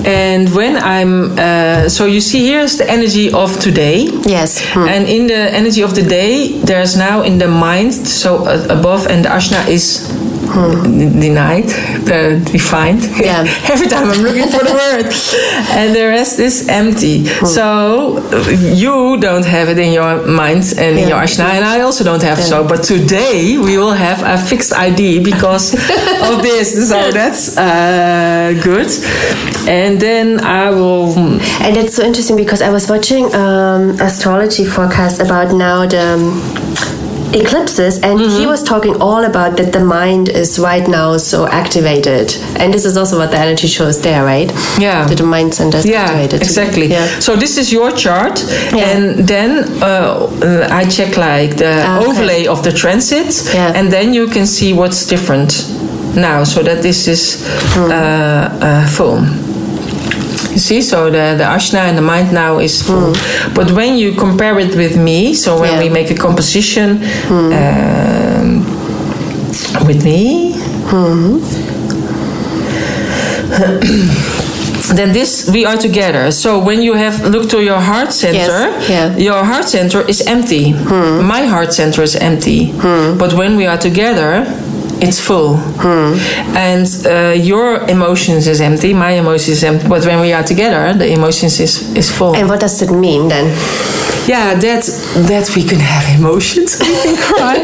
[0.04, 4.04] and when I'm uh, so you see here's the energy of today.
[4.28, 4.60] yes.
[4.74, 4.86] Hmm.
[4.86, 9.06] And in the energy of the day, there's now in the mind, so uh, above,
[9.06, 10.04] and the Ajna is
[10.52, 11.70] denied,
[12.10, 13.02] uh, defined.
[13.20, 13.44] Yeah.
[13.72, 15.12] Every time I'm looking for the word.
[15.78, 17.26] And the rest is empty.
[17.26, 21.80] So uh, you don't have it in your mind and in your Ajna, and I
[21.80, 22.66] also don't have so.
[22.66, 25.74] But today we will have a fixed ID because
[26.30, 26.88] of this.
[26.88, 28.88] So that's uh, good.
[29.68, 31.16] And then I will.
[31.62, 36.97] And it's so interesting because I was watching um, astrology forecast about now the um,
[37.34, 42.34] eclipses, and he was talking all about that the mind is right now so activated,
[42.58, 44.50] and this is also what the energy shows there, right?
[44.78, 45.06] Yeah.
[45.08, 46.42] that the mind center is Yeah, activated.
[46.42, 46.86] exactly.
[46.86, 47.06] Yeah.
[47.20, 48.88] So this is your chart, Yeah.
[48.90, 49.50] and then
[49.82, 49.86] uh,
[50.42, 52.06] uh, I check like the Ah, okay.
[52.10, 53.72] overlay of the transit, Yeah.
[53.78, 55.64] and then you can see what's different
[56.14, 56.44] now.
[56.44, 57.42] So that this is
[57.74, 57.90] Hmm.
[57.90, 57.94] uh,
[58.66, 59.20] uh, full.
[60.58, 63.12] You see, so the, the Ajna and the mind now is full.
[63.54, 65.74] But when you compare it with me, so when Hmm.
[65.74, 65.82] Yeah.
[65.82, 65.94] Hmm.
[65.94, 66.88] we make a composition
[67.32, 68.64] um,
[69.86, 70.54] with me,
[74.98, 76.32] then this we are together.
[76.32, 79.16] So when you have look to your heart center, Yes, yeah.
[79.16, 80.72] your heart center is empty.
[81.34, 82.72] My heart center is empty.
[83.22, 84.44] But when we are together,
[85.00, 85.56] it's full.
[86.56, 88.92] And uh, your emotions is empty.
[88.94, 89.88] My emotions is empty.
[89.88, 92.34] But when we are together, the emotions is is full.
[92.34, 93.46] And what does it mean then?
[94.28, 94.84] Yeah, that
[95.28, 96.78] that we can have emotions.
[96.80, 97.56] We can cry.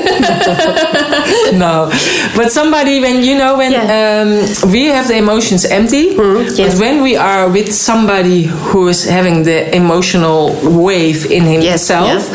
[1.52, 1.90] no,
[2.36, 4.22] but somebody when you know when Yeah.
[4.22, 6.56] um, we have the emotions empty, yes.
[6.56, 12.28] but when we are with somebody who is having the emotional wave in himself,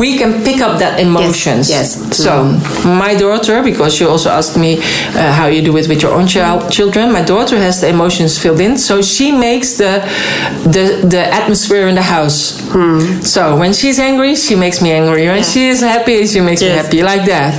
[0.00, 1.68] we can pick up that emotions.
[1.70, 1.96] yes.
[2.00, 2.16] yes.
[2.16, 2.44] So
[2.84, 6.12] my daughter, because she also also asked me uh, how you do it with your
[6.12, 7.12] own child, children.
[7.12, 10.00] My daughter has the emotions filled in, so she makes the
[10.64, 12.60] the, the atmosphere in the house.
[13.34, 15.26] So when she's angry, she makes me angry.
[15.26, 15.42] When Yeah.
[15.52, 17.52] she is happy, she makes me happy, like that.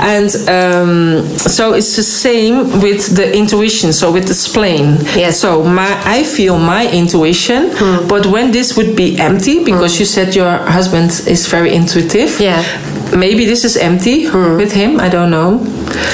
[0.00, 3.92] And um, so it's the same with the intuition.
[3.92, 4.98] So with the spleen.
[5.16, 5.40] Yes.
[5.40, 7.70] So my I feel my intuition,
[8.08, 12.40] but when this would be empty, because you said your husband is very intuitive.
[12.40, 12.62] Yeah.
[13.16, 15.00] Maybe this is empty with him.
[15.00, 15.60] I don't know.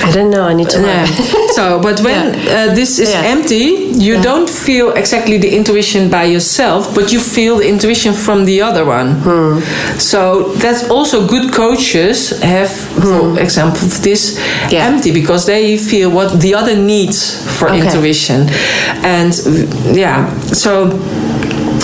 [0.06, 0.44] I don't know.
[0.44, 1.06] I need to Yeah.
[1.56, 3.22] so, but when uh, this is Yeah.
[3.34, 3.64] empty,
[3.98, 4.22] you Yeah.
[4.22, 8.84] don't feel exactly the intuition by yourself, but you feel the intuition from the other
[8.84, 9.08] one.
[9.24, 9.58] Hmm.
[9.98, 12.70] So that's also good coaches have,
[13.00, 14.70] for example, this Hmm.
[14.74, 14.86] Yeah.
[14.88, 17.80] empty because they feel what the other needs for Okay.
[17.80, 18.48] intuition,
[19.02, 19.32] and
[19.96, 20.90] yeah, so.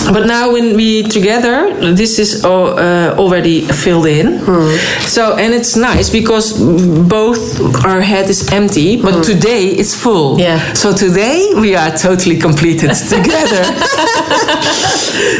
[0.09, 4.39] But now when we together, this is uh, already filled in.
[4.39, 4.75] Hmm.
[5.05, 6.53] So and it's nice because
[7.07, 10.39] both our head is empty, but today it's full.
[10.39, 10.73] Yeah.
[10.73, 13.63] So today we are totally completed together.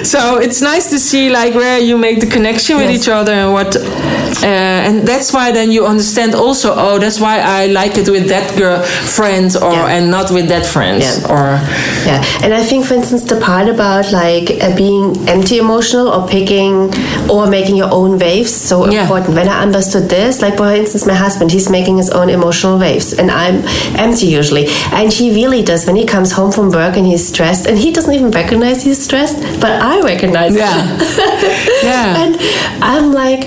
[0.04, 3.02] so it's nice to see like where you make the connection with Yes.
[3.04, 6.74] each other and what, uh, and that's why then you understand also.
[6.76, 9.88] Oh, that's why I like it with that girl friend or Yeah.
[9.98, 11.32] and not with that friend Yeah.
[11.34, 11.60] or
[12.06, 16.28] Yeah, and I think, for instance, the part about like uh, being empty emotional or
[16.28, 16.92] picking
[17.30, 19.04] or making your own waves so Yeah.
[19.04, 19.36] important.
[19.36, 23.14] When I understood this, like for instance, my husband, he's making his own emotional waves,
[23.14, 23.64] and I'm
[23.98, 25.86] empty usually, and he really does.
[25.88, 29.02] When he comes home from work and he's stressed, and he doesn't even recognize he's
[29.04, 30.98] stressed, but I recognize Yeah.
[31.84, 32.22] Yeah.
[32.24, 32.38] and
[32.82, 33.42] I'm like,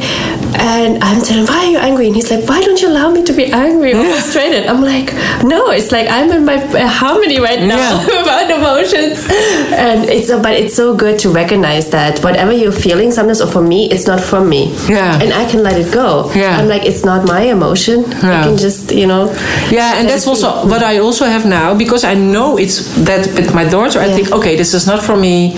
[0.59, 2.07] and I'm telling him, why are you angry?
[2.07, 4.67] And he's like, why don't you allow me to be angry or frustrated?
[4.67, 5.13] I'm like,
[5.45, 7.77] no, it's like I'm in my uh, harmony right now
[8.07, 8.23] Yeah.
[8.23, 9.27] about emotions.
[9.73, 13.47] And it's so, but it's so good to recognize that whatever you're feeling sometimes, or
[13.49, 14.73] for me, it's not from me.
[14.89, 15.21] Yeah.
[15.23, 16.31] And I can let it go.
[16.35, 16.59] Yeah.
[16.59, 18.05] I'm like, it's not my emotion.
[18.05, 18.45] I Yeah.
[18.45, 19.25] can just, you know.
[19.71, 23.55] Yeah, and that's also what I also have now because I know it's that with
[23.55, 23.99] my daughter.
[24.01, 24.17] I Yeah.
[24.17, 25.53] think, okay, this is not for me.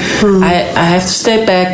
[0.53, 1.70] I, I have to step back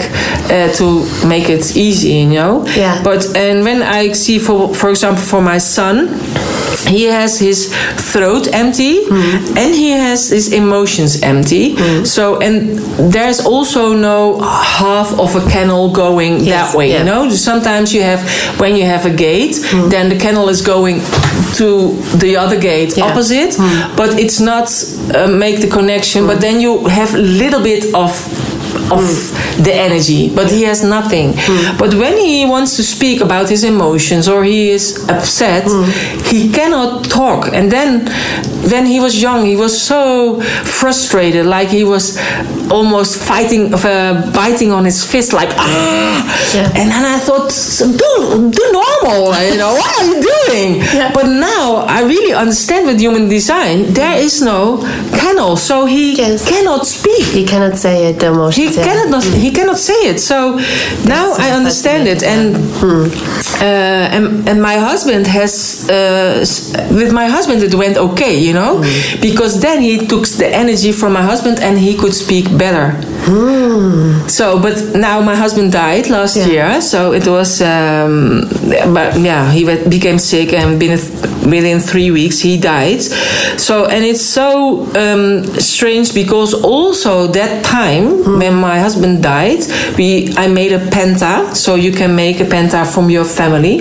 [0.51, 0.87] uh, to
[1.27, 2.65] make it easy, you know.
[2.77, 3.03] Yeah.
[3.03, 6.09] But and when I see, for for example, for my son,
[6.89, 7.73] he has his
[8.13, 9.57] throat empty hmm.
[9.57, 11.75] and he has his emotions empty.
[11.77, 12.05] Hmm.
[12.05, 12.79] So and
[13.13, 16.99] there's also no half of a kennel going Yes, that way, yeah.
[16.99, 17.31] you know.
[17.31, 18.21] Sometimes you have
[18.59, 19.89] when you have a gate, hmm.
[19.89, 21.01] then the kennel is going
[21.59, 23.07] to the other gate Yeah.
[23.07, 23.57] opposite,
[23.97, 24.67] but it's not
[25.15, 26.27] uh, make the connection.
[26.27, 28.11] But then you have a little bit of
[28.93, 29.65] of mm.
[29.65, 31.33] the energy, but he has nothing.
[31.33, 31.79] Mm.
[31.79, 36.31] But when he wants to speak about his emotions or he is upset, mm.
[36.31, 37.53] he cannot talk.
[37.53, 38.07] And then
[38.71, 42.19] when he was young, he was so frustrated, like he was
[42.73, 46.19] almost fighting, uh, biting on his fist, like ah.
[46.55, 46.67] Yeah.
[46.79, 47.51] And then I thought,
[48.03, 48.11] do
[48.51, 50.83] do normal, you know, what are you doing?
[50.93, 51.13] Yeah.
[51.15, 54.79] But now I really understand with human design, there is no
[55.21, 56.45] kennel, so he Yes.
[56.49, 57.25] cannot speak.
[57.39, 60.19] He cannot say it, the He cannot not, he cannot say it.
[60.21, 60.37] So
[61.05, 62.57] now so I understand it, and
[63.61, 66.45] uh, and and my husband has uh,
[66.99, 68.73] with my husband it went okay, you know,
[69.21, 72.87] because then he took the energy from my husband and he could speak better.
[74.29, 76.47] So, but now my husband died last Yeah.
[76.55, 78.49] year, so it was, um,
[78.97, 80.99] but yeah, he became sick and within,
[81.55, 83.01] within three weeks he died.
[83.67, 88.05] So, and it's so um, strange because also that time
[88.41, 89.61] when my husband died,
[89.99, 93.77] we I made a penta, so you can make a penta from your family,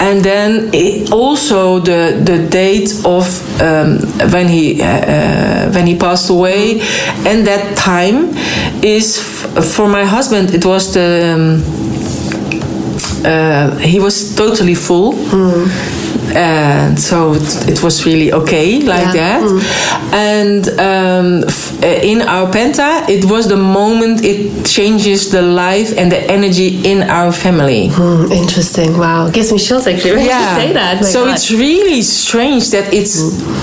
[0.00, 3.24] and then it also the the date of
[3.60, 3.98] um,
[4.32, 6.80] when he uh, uh, when he passed away,
[7.28, 8.34] and that time
[8.82, 9.18] is
[9.76, 10.54] for my husband.
[10.54, 11.34] It was the.
[11.34, 11.62] Um,
[13.22, 15.12] uh, he was totally full.
[16.34, 19.40] And so it, it was really okay like Yeah.
[19.40, 20.10] that.
[20.12, 25.96] And um, f- uh, in our penta, it was the moment it changes the life
[25.98, 27.88] and the energy in our family.
[27.88, 28.96] Hmm, interesting.
[28.98, 29.30] Wow.
[29.30, 30.96] Gives me chills actually when you say that.
[31.02, 31.34] My so God.
[31.34, 33.16] it's really strange that it's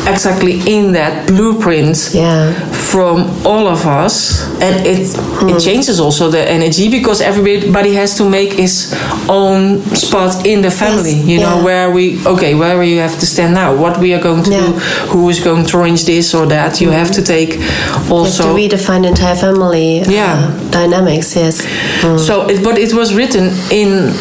[0.07, 2.53] exactly in that blueprint Yeah.
[2.72, 5.49] from all of us, and it Hmm.
[5.49, 8.93] it changes also the energy because everybody has to make his
[9.30, 11.13] own spot in the family.
[11.13, 11.63] Yes, You know yeah.
[11.63, 14.66] where we okay where we have to stand now, what we are going to Yeah.
[14.68, 14.72] do,
[15.12, 16.82] who is going to arrange this or that.
[16.82, 18.55] You have to take You have to also.
[18.55, 20.51] redefine the entire family uh, Yeah.
[20.72, 21.62] dynamics, yes.
[22.01, 22.20] Mm.
[22.20, 24.14] So, it, but it was written in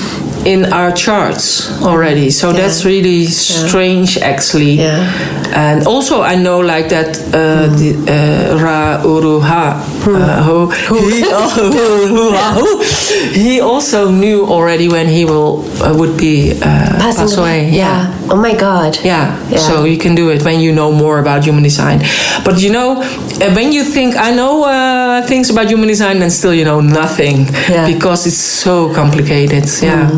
[0.45, 2.31] in our charts already.
[2.31, 2.59] So Yeah.
[2.61, 4.75] that's really strange, actually.
[4.79, 5.03] Yeah.
[5.53, 10.71] And also, I know like that uh, the, uh, Ra Uru Hu, uh, who,
[11.11, 11.21] he,
[12.57, 12.83] who-
[13.33, 17.71] he also knew already when he will uh, would be uh, Passing pass away.
[17.71, 18.13] Yeah.
[18.29, 18.99] Oh my God.
[19.05, 19.37] Yeah.
[19.51, 19.59] Yeah.
[19.59, 22.01] so you can do it when you know more about human design.
[22.45, 26.33] But you know, uh, when you think I know uh, things about human design, and
[26.33, 27.87] still you know nothing Yeah.
[27.87, 29.65] because it's so complicated.
[29.83, 30.11] Yeah,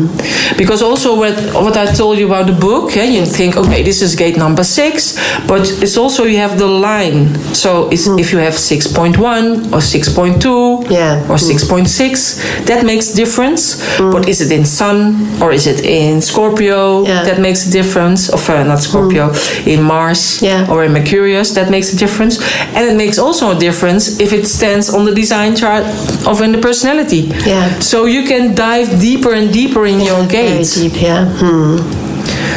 [0.57, 4.01] because also what what I told you about the book, yeah, you think okay, this
[4.01, 5.13] is gate number six,
[5.47, 7.35] but it's also you have the line.
[7.53, 11.21] So it's, if you have six point one or six point two, Yeah.
[11.29, 13.77] or six point six, that makes difference.
[13.99, 17.03] But is it in Sun or is it in Scorpio?
[17.05, 17.23] Yeah.
[17.23, 17.98] That makes a difference.
[17.99, 19.31] Of uh, not Scorpio,
[19.65, 20.71] in Mars Yeah.
[20.71, 22.39] or in Mercurius, that makes a difference.
[22.75, 25.83] And it makes also a difference if it stands on the design chart
[26.25, 27.21] of in the personality.
[27.45, 27.79] Yeah.
[27.79, 30.75] So you can dive deeper and deeper in your Very gates.
[30.75, 31.25] deep, yeah.
[31.41, 31.77] Hmm.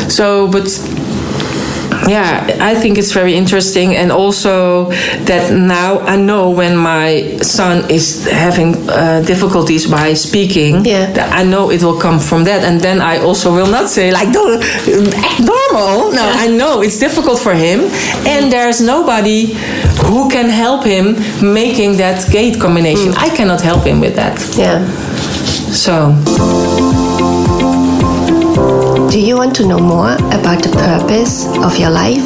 [0.09, 0.67] So, but
[2.09, 4.87] yeah, I think it's very interesting, and also
[5.27, 11.13] that now I know when my son is having uh, difficulties by speaking, Yeah.
[11.13, 14.11] that I know it will come from that, and then I also will not say
[14.13, 16.13] like "No, act normal.
[16.13, 17.81] No, I know it's difficult for him,
[18.27, 19.55] and there's nobody
[20.09, 23.15] who can help him making that gate combination.
[23.17, 24.37] I cannot help him with that.
[24.57, 24.81] Yeah.
[25.73, 26.13] So
[29.13, 32.25] Do you want to know more about the purpose of your life?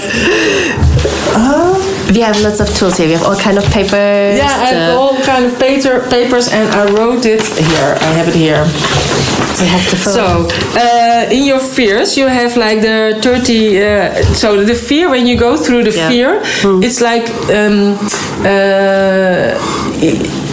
[2.14, 3.08] We have lots of tools here.
[3.08, 4.38] We have all kind of papers.
[4.40, 7.98] Yeah, I have uh, all kind of paper, papers and I wrote it here.
[8.00, 8.64] I have it here.
[9.60, 10.14] we have the phone.
[10.14, 10.48] So,
[10.80, 13.84] uh, in your fears, you have like the 30.
[13.84, 16.08] Uh, so, the fear, when you go through the Yeah.
[16.10, 16.42] fear,
[16.82, 17.28] it's like.
[17.54, 17.98] Um,
[18.46, 20.47] uh,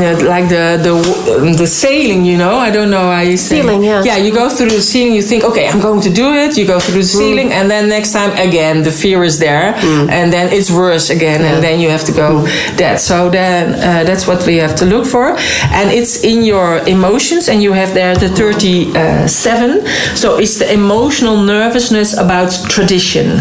[0.00, 2.56] yeah, like the the um, the sailing, you know.
[2.56, 3.60] I don't know how you say.
[3.60, 4.02] Ceiling, yeah.
[4.04, 5.14] Yeah, you go through the ceiling.
[5.14, 6.56] You think, okay, I'm going to do it.
[6.56, 9.74] You go through the ceiling, and then next time again, the fear is there,
[10.10, 13.00] and then it's worse again, and then you have to go that.
[13.00, 15.36] So then uh, that's what we have to look for,
[15.78, 19.86] and it's in your emotions, and you have there the thirty-seven.
[20.16, 23.40] So it's the emotional nervousness about tradition,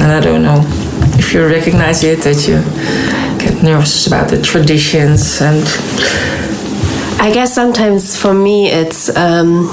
[0.00, 0.62] and I don't know
[1.16, 2.58] if you recognize it that you
[3.64, 5.64] nervous about the traditions and
[7.20, 9.66] I guess sometimes for me it's um,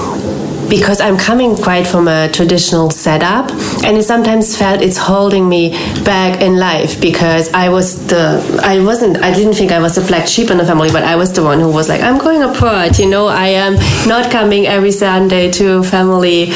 [0.72, 3.52] because I'm coming quite from a traditional setup,
[3.84, 5.72] and it sometimes felt it's holding me
[6.06, 8.24] back in life because I was the
[8.64, 11.18] I wasn't I didn't think I was the black sheep in the family, but I
[11.18, 13.74] was the one who was like I'm going abroad, you know, I am
[14.08, 16.54] not coming every Sunday to family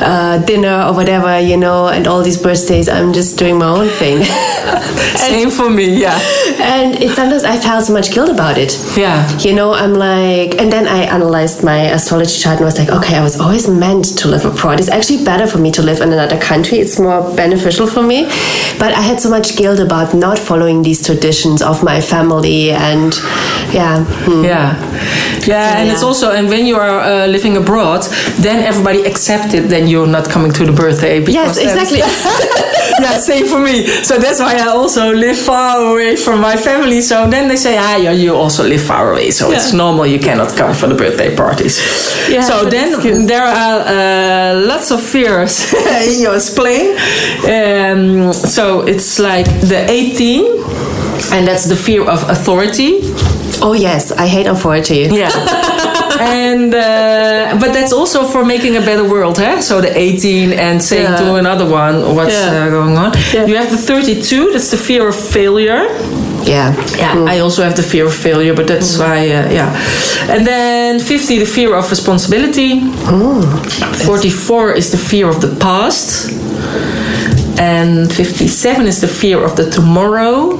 [0.00, 2.88] uh, dinner or whatever, you know, and all these birthdays.
[2.88, 4.22] I'm just doing my own thing.
[5.16, 6.00] same for me.
[6.00, 6.18] Yeah,
[6.60, 8.78] and it sometimes I felt so much guilt about it.
[8.96, 9.26] yeah.
[9.38, 13.16] You know, I'm like, and then I analyzed my astrology chart and was like, okay,
[13.16, 14.78] I was always meant to live abroad.
[14.78, 16.78] It's actually better for me to live in another country.
[16.78, 18.24] It's more beneficial for me.
[18.78, 23.12] But I had so much guilt about not following these traditions of my family, and
[23.72, 24.44] yeah, hmm.
[24.44, 24.74] Yeah,
[25.46, 25.92] Yeah, and yeah.
[25.94, 28.02] it's also and when you are uh, living abroad,
[28.42, 31.20] then everybody accepted that you're not coming to the birthday.
[31.24, 32.00] Yes, because then- exactly.
[33.04, 33.86] yeah, same for me.
[33.86, 37.00] So that's why I also live far away from my family.
[37.00, 40.06] So then they say, ah, you, you also live far away, so it's normal.
[40.06, 41.78] You cannot come for the birthday parties.
[42.30, 45.72] Yeah, so then there are uh, lots of fears
[46.08, 46.96] in your spleen.
[47.48, 50.44] Um, so it's like the 18,
[51.32, 53.00] and that's the fear of authority.
[53.62, 55.08] Oh yes, I hate authority.
[55.10, 55.30] Yeah.
[56.20, 59.60] and uh, but that's also for making a better world, huh?
[59.60, 61.16] So the 18 and saying Yeah.
[61.18, 62.66] to another one what's Yeah.
[62.66, 63.12] uh, going on.
[63.32, 63.46] Yeah.
[63.46, 64.52] You have the 32.
[64.52, 65.84] That's the fear of failure.
[66.44, 66.74] Yeah.
[66.96, 69.76] Yeah, I also have the fear of failure, but that's why, uh, yeah.
[70.30, 72.80] And then 50, the fear of responsibility.
[74.06, 76.30] 44 is the fear of the past.
[77.58, 80.56] And 57 is the fear of the tomorrow.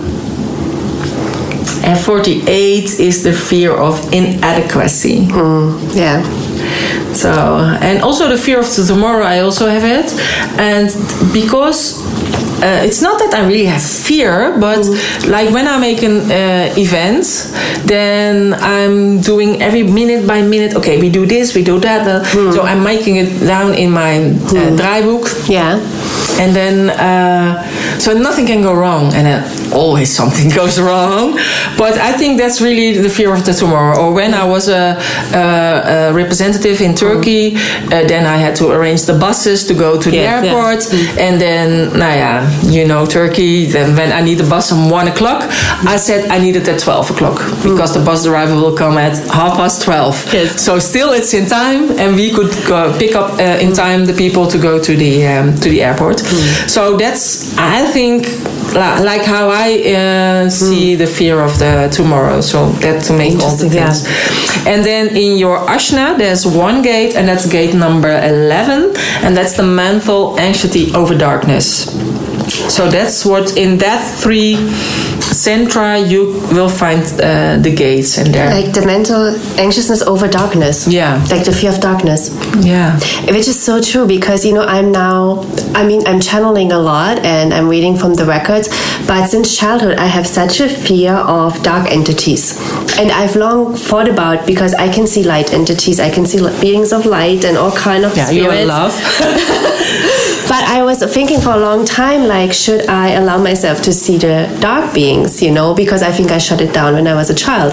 [1.85, 5.27] And 48 is the fear of inadequacy.
[5.27, 6.23] Mm, yeah.
[7.13, 7.31] So,
[7.81, 10.13] and also the fear of the tomorrow, I also have it.
[10.59, 10.89] And
[11.33, 12.01] because
[12.63, 14.85] uh, it's not that I really have fear, but
[15.27, 17.25] like when I make an uh, event,
[17.87, 20.75] then I'm doing every minute by minute.
[20.77, 22.07] Okay, we do this, we do that.
[22.07, 25.49] uh, So I'm making it down in my uh, draaiboek.
[25.49, 25.81] Yeah.
[26.41, 27.63] And then, uh,
[27.99, 31.39] so nothing can go wrong, and then always something goes wrong.
[31.77, 33.99] But I think that's really the fear of the tomorrow.
[34.01, 34.97] Or when I was a,
[35.35, 40.01] a, a representative in Turkey, uh, then I had to arrange the buses to go
[40.01, 40.55] to the Yes, yes.
[40.55, 41.19] airport.
[41.19, 45.09] And then, nou ja, you know, Turkey, then when I need the bus at 1
[45.09, 45.43] o'clock,
[45.87, 49.17] I said I need it at 12 o'clock because the bus driver will come at
[49.29, 50.33] half past 12.
[50.33, 50.61] Yes.
[50.63, 52.51] So still it's in time, and we could
[52.99, 56.21] pick up uh, in time the people to go to the um, to the airport.
[56.21, 58.27] So that's I think
[58.75, 62.41] li- like how I uh, see the fear of the tomorrow.
[62.41, 63.93] So that to make all the Interesting, yeah.
[63.93, 64.67] things.
[64.67, 68.93] And then in your Ajna, there's one gate, and that's gate number eleven,
[69.25, 71.87] and that's the mental anxiety over darkness.
[72.51, 74.57] So that's what in that three
[75.45, 76.23] centra you
[76.55, 78.51] will find uh, the gates, and there.
[78.59, 79.23] Like the mental
[79.65, 80.87] anxiousness over darkness.
[80.87, 81.25] Yeah.
[81.31, 82.23] Like the fear of darkness.
[82.73, 82.99] yeah.
[83.37, 85.17] Which is so true because you know I'm now
[85.75, 88.67] I mean I'm channeling a lot and I'm reading from the records
[89.11, 92.43] but since childhood I have such a fear of dark entities
[92.99, 96.91] and I've long thought about because I can see light entities I can see beings
[96.93, 98.93] of light and all kind of Yeah, spirits you're in love.
[100.53, 104.17] but I was thinking for a long time like should I allow myself to see
[104.27, 107.31] the dark beings you know because I think I shut it down when I was
[107.31, 107.73] a child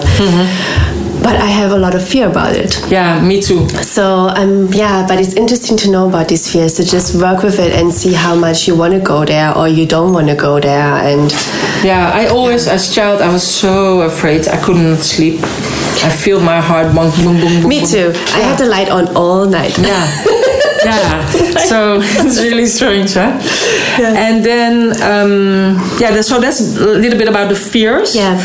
[1.20, 3.68] but I have a lot of fear about it yeah, me too.
[3.82, 6.74] so um yeah, but it's interesting to know about these fears.
[6.74, 9.66] To just work with it and see how much you want to go there or
[9.68, 10.94] you don't want to go there.
[11.10, 11.30] And
[11.84, 14.46] Yeah, I always, as a child, I was so afraid.
[14.48, 15.40] I couldn't sleep.
[16.08, 17.68] I feel my heart boom, boom, boom, boom.
[17.68, 17.88] me boom.
[17.88, 18.08] too.
[18.38, 19.76] I had the light on all night.
[19.78, 20.06] Yeah.
[20.84, 21.30] Yeah,
[21.66, 23.38] so it's really strange, huh?
[24.00, 28.14] And then, um, yeah, so that's a little bit about the fears.
[28.14, 28.38] Yeah.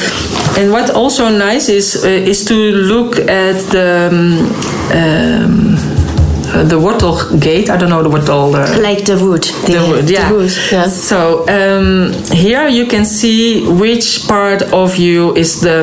[0.58, 4.50] And what also nice is uh, is to look at the um,
[4.94, 5.93] um,
[6.64, 7.70] the wortel gate.
[7.70, 8.54] I don't know the wortel.
[8.54, 9.43] Uh, Like the wood.
[9.66, 10.30] The, the wood, yeah.
[10.30, 10.88] The wood, yeah.
[10.88, 15.78] So um, here you can see which part of you is the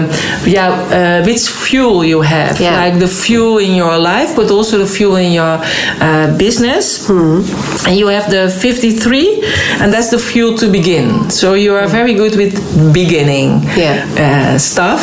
[0.47, 2.77] yeah uh, which fuel you have, Yeah.
[2.85, 5.59] like the fuel in your life, but also the fuel in your
[6.01, 7.07] uh, business.
[7.09, 7.43] Hmm.
[7.87, 9.43] And you have the 53,
[9.81, 11.31] and that's the fuel to begin.
[11.31, 12.55] So you are very good with
[12.93, 14.05] beginning Yeah.
[14.55, 15.01] uh, stuff.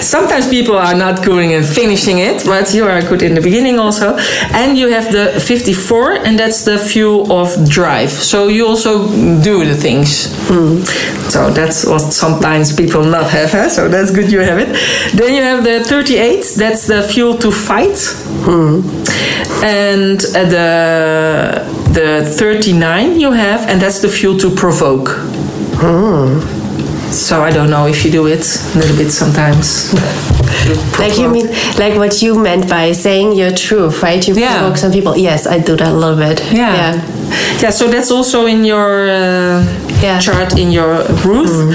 [0.00, 3.78] Sometimes people are not going and finishing it, but you are good in the beginning
[3.78, 4.16] also.
[4.52, 8.10] And you have the 54, and that's the fuel of drive.
[8.10, 9.08] So you also
[9.42, 10.32] do the things.
[10.48, 10.82] Hmm.
[11.30, 13.52] So that's what sometimes people not have.
[13.52, 13.68] Huh?
[13.68, 14.68] So that's good you have it.
[15.14, 17.98] Then you have the 38, that's the fuel to fight.
[18.44, 18.80] Hmm.
[19.64, 25.08] And uh, the the 39 you have, and that's the fuel to provoke.
[25.80, 26.40] Hmm.
[27.10, 28.44] So I don't know if you do it
[28.74, 29.94] a little bit sometimes.
[30.98, 31.46] Like you mean,
[31.78, 34.26] like what you meant by saying your truth, right?
[34.28, 34.58] You Yeah.
[34.58, 35.16] provoke some people.
[35.16, 36.42] Yes, I do that a little bit.
[36.52, 36.74] Yeah.
[36.74, 37.00] Yeah.
[37.62, 39.62] Yeah, so that's also in your uh,
[40.02, 40.18] Yeah.
[40.20, 41.74] chart in your Ruth.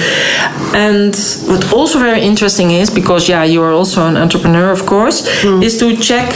[0.75, 1.13] And
[1.47, 5.23] what also very interesting is because yeah, you are also an entrepreneur, of course,
[5.61, 6.33] is to check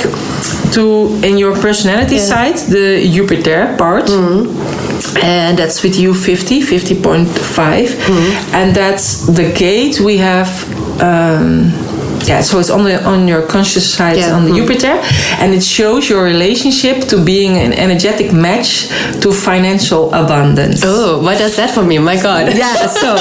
[0.73, 2.25] to in your personality Yeah.
[2.25, 4.09] side the Jupiter part.
[5.23, 7.89] And that's with you 50, 50.5.
[8.53, 10.49] And that's the gate we have
[11.01, 11.71] um,
[12.25, 14.35] yeah, so it's on the on your conscious side Yeah.
[14.35, 14.57] on the Mm.
[14.67, 14.95] Jupiter,
[15.41, 18.89] and it shows your relationship to being an energetic match
[19.21, 20.81] to financial abundance.
[20.83, 21.97] Oh, what does that for me?
[21.99, 22.53] My God.
[22.63, 23.15] Yeah, so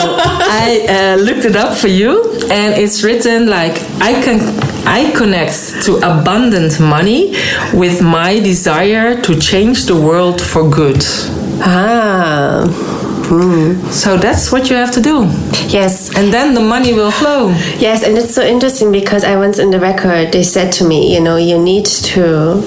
[0.62, 2.12] I uh, looked it up for you,
[2.50, 4.38] and it's written like I can
[4.86, 7.34] I connect to abundant money
[7.74, 11.04] with my desire to change the world for good.
[11.60, 12.64] Ah.
[13.90, 15.24] So that's what you have to do,
[15.68, 16.14] Yes.
[16.16, 17.48] and then the money will flow.
[17.78, 21.12] Yes, and it's so interesting because I once in the record they said to me,
[21.12, 22.62] you know, you need to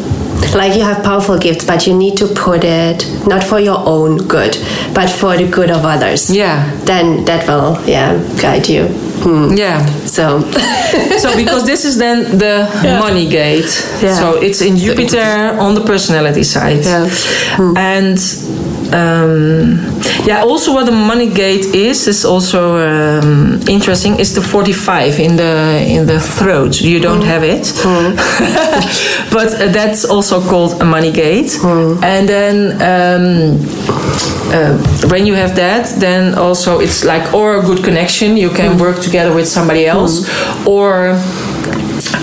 [0.55, 4.17] like you have powerful gifts, but you need to put it not for your own
[4.27, 4.57] good,
[4.93, 6.29] but for the good of others.
[6.29, 6.69] Yeah.
[6.85, 8.87] Then that will, yeah, guide you.
[9.23, 9.53] Hmm.
[9.55, 9.85] Yeah.
[10.05, 10.41] So,
[11.19, 12.99] so because this is then the Yeah.
[12.99, 13.71] money gate
[14.01, 14.15] Yeah.
[14.15, 17.07] so it's in jupiter on the personality side Yeah.
[17.75, 18.17] and
[18.93, 19.79] um,
[20.25, 25.35] yeah also what the money gate is is also um, interesting is the 45 in
[25.35, 26.81] the in the throat.
[26.81, 27.65] You don't have it.
[29.31, 31.57] But uh, that's also called a money gate.
[32.03, 33.59] And then um,
[34.51, 34.77] uh,
[35.09, 38.37] when you have that, then also it's like or a good connection.
[38.37, 40.27] You can work together with somebody else,
[40.65, 41.13] or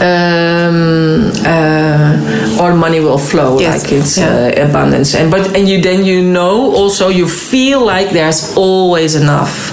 [0.00, 3.82] um, uh, or money will flow Yes.
[3.82, 4.28] like it's Yeah.
[4.56, 5.14] uh, abundance.
[5.14, 9.72] And but and you then you know also you feel like there's always enough.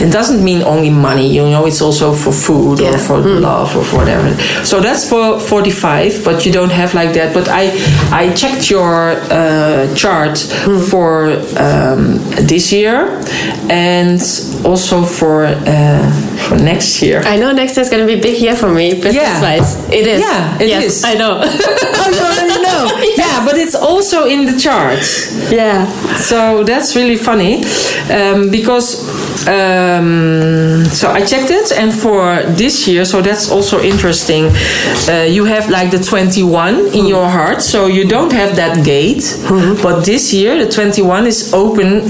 [0.00, 1.28] It doesn't mean only money.
[1.28, 2.98] You know, it's also for food or Yeah.
[3.06, 4.28] for love or for whatever.
[4.64, 7.32] So that's for 45, but you don't have like that.
[7.34, 7.70] But I
[8.12, 10.38] I checked your uh, chart
[10.90, 13.20] for um, this year
[13.70, 14.20] and
[14.64, 16.10] also for uh,
[16.48, 17.20] for next year.
[17.24, 19.88] I know next year's going to be big year for me, business wise.
[19.90, 20.20] It is.
[20.20, 21.04] Yeah, it yes, is.
[21.04, 21.40] I know.
[21.44, 23.00] oh, you already know.
[23.16, 24.98] Yeah, but it's also in the chart.
[25.50, 25.86] yeah.
[26.16, 27.64] So that's really funny
[28.10, 29.04] um, because
[29.46, 34.46] um, so I checked it, and for this year, so that's also interesting.
[35.08, 39.24] Uh, you have like the 21 in your heart, so you don't have that gate,
[39.82, 42.02] but this year the 21 is open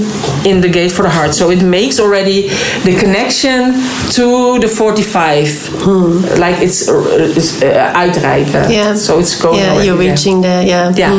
[0.45, 2.47] in the gate for the heart, so it makes already
[2.83, 3.73] the connection
[4.11, 4.24] to
[4.59, 8.69] the 45, like it's, uh, it's uh, uitreiken.
[8.69, 8.95] Yeah.
[8.95, 9.59] So it's going.
[9.59, 10.11] Yeah, you're there.
[10.11, 10.91] reaching the, yeah.
[10.95, 11.13] Yeah.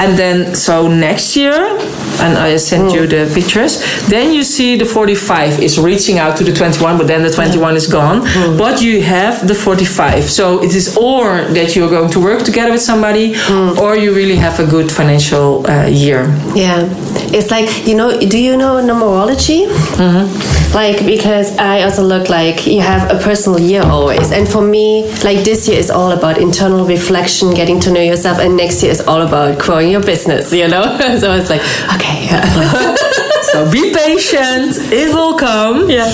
[0.00, 1.78] And then, so next year,
[2.20, 6.44] and I sent you the pictures, then you see the 45 is reaching out to
[6.44, 8.20] the 21, but then the 21 is gone.
[8.56, 10.24] But you have the 45.
[10.24, 13.34] So it is or that you're going to work together with somebody,
[13.80, 16.24] or you really have a good financial uh, year.
[16.54, 16.88] Yeah,
[17.32, 18.18] it's like you know.
[18.18, 19.66] Do you know numerology?
[19.66, 20.74] Mm-hmm.
[20.74, 25.08] Like because I also look like you have a personal year always, and for me,
[25.22, 28.90] like this year is all about internal reflection, getting to know yourself, and next year
[28.90, 30.52] is all about growing your business.
[30.52, 30.84] You know,
[31.20, 31.62] so it's like
[31.94, 32.94] okay, yeah,
[33.52, 35.88] So be patient, it will come.
[35.88, 36.10] yeah.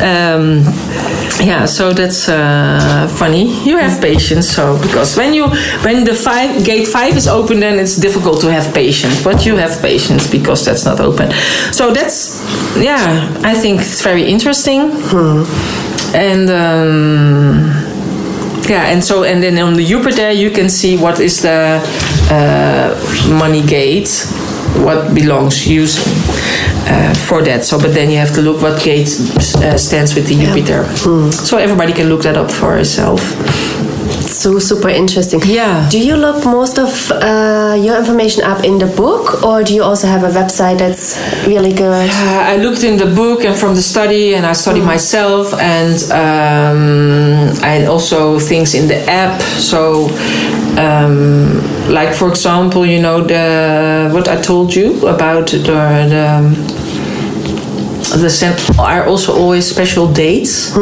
[0.00, 0.62] um,
[1.40, 3.44] yeah so that's uh, funny.
[3.64, 5.46] You have patience so because when you
[5.84, 9.56] when the five gate five is open then it's difficult to have patience but you
[9.56, 11.30] have patience because that's not open.
[11.72, 12.42] So that's
[12.76, 14.80] yeah i think it's very interesting.
[16.12, 17.70] And um,
[18.68, 21.80] yeah and so and then on the jupiter you can see what is the
[22.30, 24.10] uh, money gate
[24.84, 26.12] what belongs using
[26.86, 30.26] uh, for that so but then you have to look what gate uh, stands with
[30.28, 30.84] the jupiter
[31.30, 33.20] so everybody can look that up for herself
[34.30, 35.40] So super interesting.
[35.44, 35.88] Yeah.
[35.90, 39.82] Do you look most of uh, your information up in the book, or do you
[39.82, 42.08] also have a website that's really good?
[42.10, 45.96] Uh, I looked in the book and from the study, and I studied myself, and
[46.12, 49.42] um, I also things in the app.
[49.42, 50.08] So,
[50.78, 51.60] um,
[51.90, 56.80] like for example, you know the what I told you about the the.
[58.10, 60.74] The sen- are also always special dates.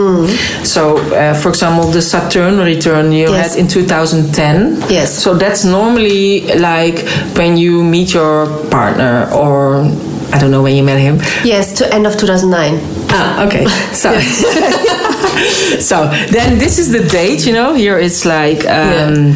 [0.64, 3.52] So, uh, for example, the Saturn return you Yes.
[3.52, 4.82] had in 2010.
[4.88, 5.12] Yes.
[5.22, 7.04] So that's normally like
[7.36, 9.84] when you meet your partner, or
[10.32, 11.20] I don't know when you met him.
[11.44, 12.80] Yes, to end of 2009.
[13.10, 13.66] Ah, okay.
[13.92, 14.08] So,
[15.80, 17.46] so then this is the date.
[17.46, 19.34] You know, here it's like um,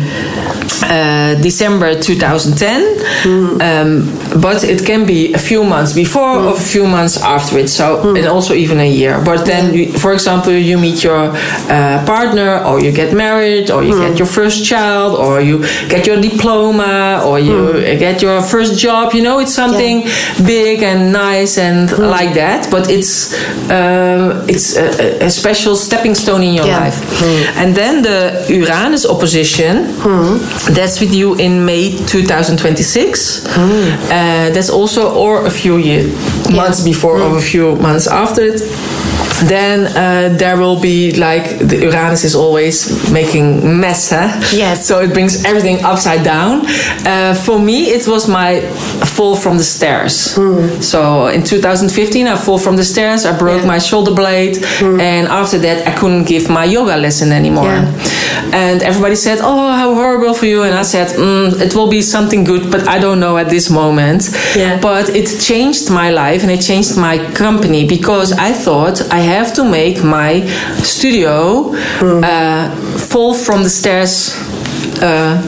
[0.85, 6.87] uh, December 2010, um, but it can be a few months before or a few
[6.87, 7.69] months after it.
[7.69, 9.21] So and also even a year.
[9.25, 13.83] But then, you, for example, you meet your uh, partner, or you get married, or
[13.83, 18.79] you get your first child, or you get your diploma, or you get your first
[18.79, 19.13] job.
[19.15, 20.03] You know, it's something
[20.47, 22.71] big and nice and like that.
[22.71, 23.35] But it's
[23.71, 24.87] um, it's a,
[25.23, 25.31] a- a
[25.75, 26.85] stepping stone in your Yeah.
[26.85, 26.99] life.
[27.21, 27.59] Hmm.
[27.61, 30.39] And then the Uranus opposition, hmm.
[30.75, 33.47] that's with you in May 2026.
[33.47, 33.63] Hmm.
[33.63, 36.05] Uh, that's also or a few year,
[36.55, 38.61] months before or a few months after it.
[39.49, 44.29] Then uh, there will be like the Uranus is always making mess, huh?
[44.55, 44.87] Yes.
[44.87, 46.65] So it brings everything upside down.
[47.07, 48.61] Uh, for me, it was my
[49.15, 50.15] fall from the stairs.
[50.81, 53.25] So in 2015, I fall from the stairs.
[53.27, 53.67] I broke Yeah.
[53.75, 57.65] my shoulder blade, and after that, I couldn't give my yoga lesson anymore.
[57.67, 57.93] Yeah.
[58.53, 62.03] And everybody said, "Oh, how horrible for you!" And I said, mm, "It will be
[62.03, 64.79] something good, but I don't know at this moment." Yeah.
[64.81, 69.53] But it changed my life and it changed my company because I thought I have
[69.55, 70.47] to make my
[70.83, 71.73] studio
[72.03, 72.71] uh,
[73.11, 74.35] fall from the stairs.
[75.01, 75.41] Uh,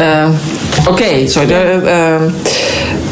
[0.00, 1.62] uh, okay, so the
[1.96, 2.32] um,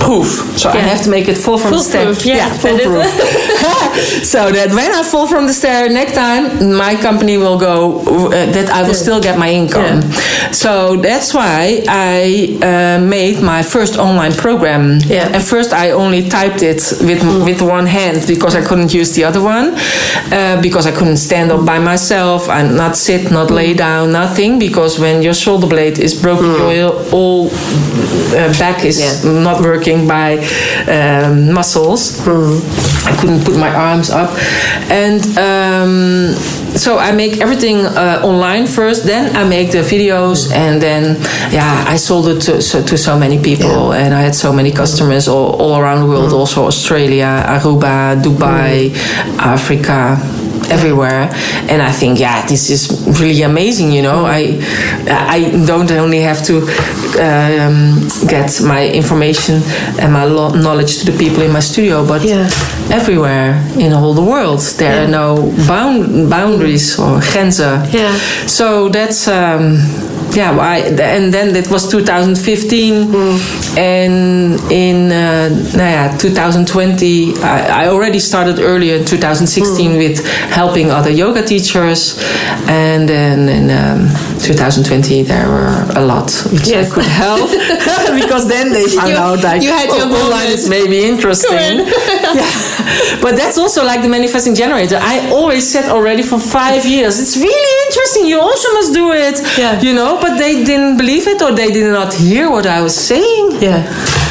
[0.00, 0.26] proof.
[0.59, 2.22] So I have to make it fall from the stairs.
[2.22, 3.78] Foolproof, yes, that is- foolproof.
[4.32, 8.01] so that when I fall from the stair next time, my company will go.
[8.01, 10.02] Uh, that I will still get my income.
[10.52, 14.98] So that's why I uh, made my first online program.
[15.06, 15.31] Yeah.
[15.39, 19.24] At first, I only typed it with with one hand because I couldn't use the
[19.24, 19.74] other one
[20.32, 24.59] uh, because I couldn't stand up by myself and not sit, not lay down, nothing.
[24.59, 26.47] Because when your shoulder blade is broken,
[26.77, 29.43] your whole uh, back is Yeah.
[29.43, 30.39] not working by
[30.89, 32.20] um, muscles.
[33.12, 34.30] I couldn't put my arms up,
[34.90, 36.32] and um,
[36.76, 39.05] so I make everything uh, online first.
[39.05, 41.20] Then I make the videos, and then
[41.52, 44.72] yeah, I sold it to so, to so many people, and I had so many
[44.72, 48.94] customers all, all around the world, also Australia, Aruba, Dubai,
[49.39, 50.16] Africa
[50.76, 51.24] everywhere
[51.70, 52.82] and i think yeah this is
[53.20, 54.40] really amazing you know i
[55.36, 56.54] i don't only have to
[57.20, 59.60] um, get my information
[60.00, 62.48] and my lo- knowledge to the people in my studio but Yeah.
[62.90, 65.26] everywhere in all the world there are no
[65.68, 68.14] bound boundaries or grenzen Yeah.
[68.46, 69.78] so that's um,
[70.34, 70.78] yeah I,
[71.16, 73.14] and then it was 2015
[73.76, 81.10] and in uh, ja, 2020 I, I already started earlier in 2016 with helping other
[81.10, 82.16] yoga teachers
[82.66, 84.09] and then in um,
[84.40, 87.51] 2020 there were a lot which I could help
[88.22, 91.86] because then they found You- out like you had oh, your online is maybe interesting.
[92.32, 92.48] Yeah.
[93.20, 94.97] But that's also like the manifesting generator.
[94.98, 98.26] I always said already for five years it's really interesting.
[98.26, 99.36] You also must do it.
[99.59, 99.80] Yeah.
[99.82, 102.94] you know but they didn't believe it or they did not hear what I was
[102.96, 103.62] saying.
[103.62, 103.82] Yeah.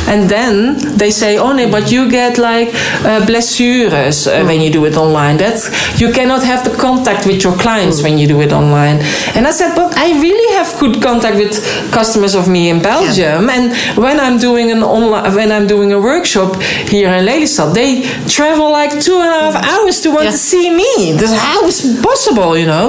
[0.07, 2.69] and then they say oh no but you get like
[3.05, 5.37] uh, blessures uh, when you do it online.
[5.37, 5.57] That
[6.01, 8.97] you cannot have the contact with your clients when you do it online.
[9.35, 11.53] And I said but I really have good contact with
[11.99, 13.65] customers of me in Belgium and
[14.05, 16.49] when I'm doing an online when I'm doing a workshop
[16.93, 17.89] here in Lelystad they
[18.37, 20.31] travel like two and a half hours to want Yeah.
[20.37, 20.93] to see me.
[21.21, 21.77] This how is
[22.09, 22.85] possible you know?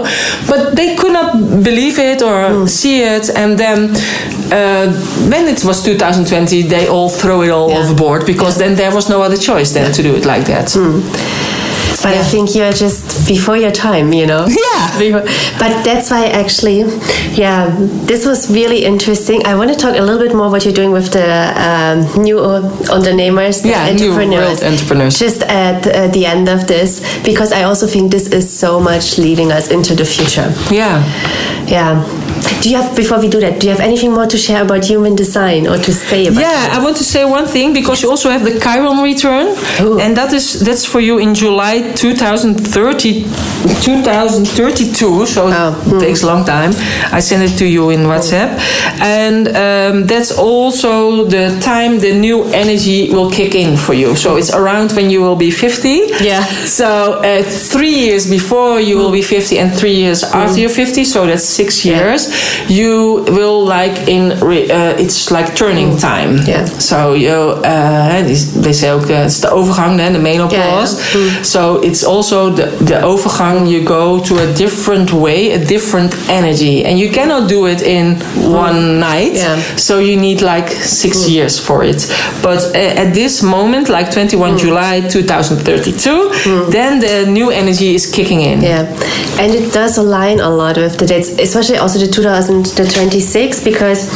[0.51, 1.31] But they could not
[1.69, 3.79] believe it or see it and then
[4.59, 4.87] uh,
[5.33, 7.79] when it was 2020 they all throw it all Yeah.
[7.81, 10.69] overboard because then there was no other choice than to do it like that
[12.03, 14.47] But I think you're just before your time, you know?
[14.63, 14.99] Yeah.
[14.99, 15.27] Before-
[15.59, 16.81] But that's why actually,
[17.39, 17.71] yeah,
[18.11, 19.47] this was really interesting.
[19.47, 21.29] I want to talk a little bit more what you're doing with the
[21.69, 22.39] um, new
[23.63, 24.61] the Yeah, new entrepreneurs.
[24.61, 25.19] world entrepreneurs.
[25.19, 29.19] Just at uh, the end of this, because I also think this is so much
[29.19, 30.49] leading us into the future.
[30.71, 31.03] yeah
[31.69, 32.03] Yeah.
[32.63, 34.85] Do you have, before we do that, do you have anything more to share about
[34.85, 38.11] human design or to say about Yeah, I want to say one thing because you
[38.11, 39.47] also have the Chiron return,
[39.81, 39.99] Ooh.
[39.99, 43.25] and that is that's for you in July 2030,
[43.83, 45.27] 2032.
[45.27, 46.71] So Oh, it takes a long time.
[47.13, 48.59] I send it to you in WhatsApp,
[49.01, 54.15] and um, that's also the time the new energy will kick in for you.
[54.17, 55.89] So it's around when you will be 50.
[56.21, 56.45] Yeah.
[56.65, 61.05] So uh, three years before you will be 50, and three years after you're 50.
[61.05, 62.32] So that's six years.
[62.69, 66.39] You will like in re- uh, it's like turning time.
[66.47, 66.65] Yeah.
[66.65, 67.33] So you
[67.65, 68.23] uh,
[68.63, 70.97] they say ook uh, it's the overgang, then the menopause.
[71.13, 71.43] Ja, ja.
[71.43, 73.67] So it's also the the overgang.
[73.69, 78.17] You go to a different way, a different energy, and you cannot do it in
[78.53, 79.35] one night.
[79.35, 79.59] Yeah.
[79.77, 82.07] So you need like six years for it.
[82.43, 88.41] But uh, at this moment, like 21 July 2032, then the new energy is kicking
[88.41, 88.61] in.
[88.63, 88.87] Yeah,
[89.39, 94.09] and it does align a lot with the dates, especially also the 2026, because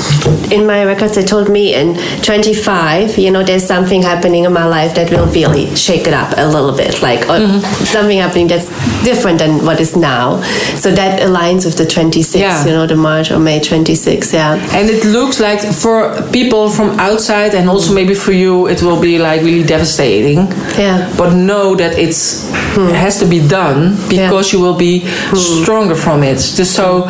[0.52, 4.64] in my records they told me in 25, you know, there's something happening in my
[4.66, 8.68] life that will really shake it up a little bit, like uh, something happening that's
[9.04, 10.40] different than what is now.
[10.76, 12.64] So that aligns with the 26, Yeah.
[12.64, 14.54] you know, the March or May 26, yeah.
[14.76, 19.00] And it looks like for people from outside, and also maybe for you, it will
[19.00, 20.38] be like really devastating.
[20.78, 21.12] Yeah.
[21.16, 22.46] But know that it's
[22.76, 26.36] it has to be done because you will be stronger from it.
[26.56, 27.04] Just so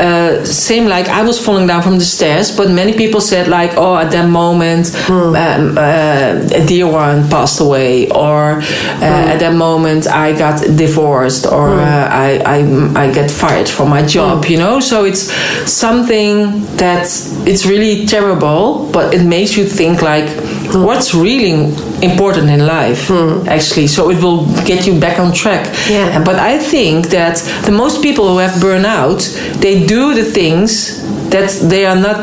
[0.00, 3.48] uh, uh, same like I was falling down from the stairs, but many people said
[3.48, 9.38] like, oh, at that moment, um, uh, a dear one passed away, or uh, at
[9.38, 14.46] that moment I got divorced, or uh, I, I I get fired from my job.
[14.46, 15.32] You know, so it's
[15.70, 17.04] something that
[17.46, 20.28] it's really terrible, but it makes you think like,
[20.74, 21.72] what's really
[22.02, 23.48] important in life, hmm.
[23.48, 23.86] actually.
[23.86, 25.66] So it will get you back on track.
[25.88, 26.22] Yeah.
[26.24, 29.20] But I think that the most people who have burnout,
[29.60, 32.18] they do the things that they are not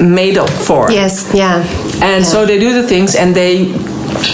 [0.00, 0.90] made up for.
[0.90, 1.64] Yes, yeah.
[2.00, 3.72] And so they do the things and they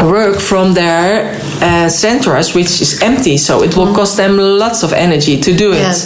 [0.01, 3.37] work from their uh, centers, which is empty.
[3.39, 3.95] So it will hmm.
[3.95, 5.97] cost them lots of energy to do it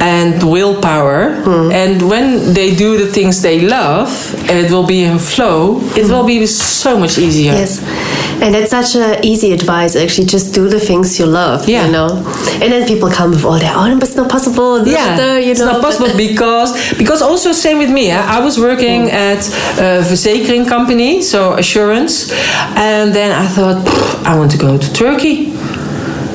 [0.00, 1.34] and willpower.
[1.42, 1.72] Hmm.
[1.72, 6.08] And when they do the things they love and it will be in flow, it
[6.10, 7.52] will be so much easier.
[7.52, 7.80] Yes.
[8.42, 9.94] And that's such an easy advice.
[9.96, 11.68] Actually, just do the things you love.
[11.68, 11.86] Yeah.
[11.86, 12.08] You know.
[12.60, 14.86] And then people come with all their, oh, but it's not possible.
[14.86, 18.10] Yeah, you it's not possible because because also same with me.
[18.10, 19.30] I was working mm.
[19.30, 19.42] at
[19.78, 22.32] a verzekering company, so assurance,
[22.76, 23.78] and then I thought
[24.26, 25.51] I want to go to Turkey.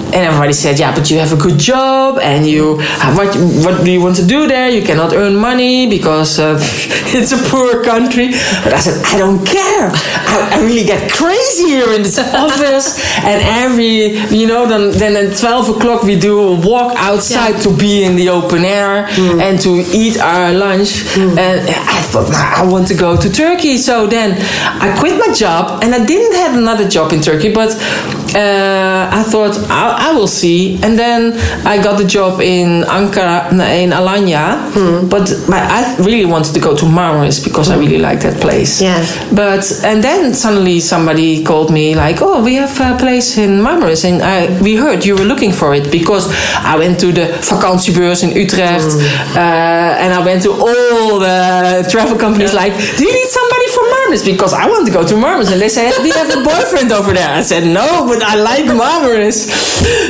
[0.08, 2.78] And everybody said, "Yeah, but you have a good job, and you
[3.18, 4.70] what what do you want to do there?
[4.70, 6.58] You cannot earn money because uh,
[7.18, 8.32] it's a poor country."
[8.64, 9.92] But I said, "I don't care.
[9.92, 12.18] I, I really get crazy here in this
[12.48, 17.62] office, and every you know then then at twelve o'clock we do a walk outside
[17.64, 19.08] to be in the open air
[19.46, 21.06] and to eat our lunch.
[21.18, 23.76] And I thought, "Nah, I want to go to Turkey.
[23.78, 24.40] So then
[24.82, 27.76] I quit my job, and I didn't have another job in Turkey, but
[28.36, 30.80] uh, I thought I, I will see.
[30.84, 31.34] And then
[31.66, 33.52] I got the job in Ankara,
[33.84, 34.58] in Alanya.
[35.10, 38.82] But my, I really wanted to go to Marmaris because I really like that place.
[38.82, 39.04] Yeah.
[39.34, 44.04] But and then suddenly somebody called me like, "Oh, we have a place in Marmaris,
[44.06, 46.26] and I, we heard you were looking for it because
[46.58, 48.92] I went to the vakantiebeurs in Utrecht,
[49.36, 52.54] uh, and I went to all the travel companies.
[52.54, 53.57] Like, do you need somebody
[54.08, 54.26] Marmaris?
[54.26, 56.92] Because I want to go to Marmaris, and they said, "Do you have a boyfriend
[56.92, 59.48] over there?" I said, "No, but I like Marmaris."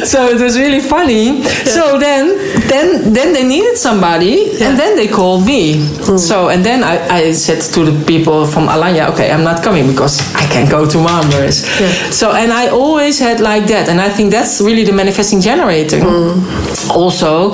[0.06, 1.44] so it was really funny.
[1.44, 2.38] So then,
[2.68, 5.84] then, then they needed somebody, and then they called me.
[6.06, 6.18] Hmm.
[6.18, 9.88] So and then I, I said to the people from Alanya, okay, I'm not coming
[9.88, 11.65] because I can't go to Marmaris.
[12.11, 15.99] So and I always had like that, and I think that's really the manifesting generator.
[16.02, 16.74] Hmm.
[16.91, 17.51] Also,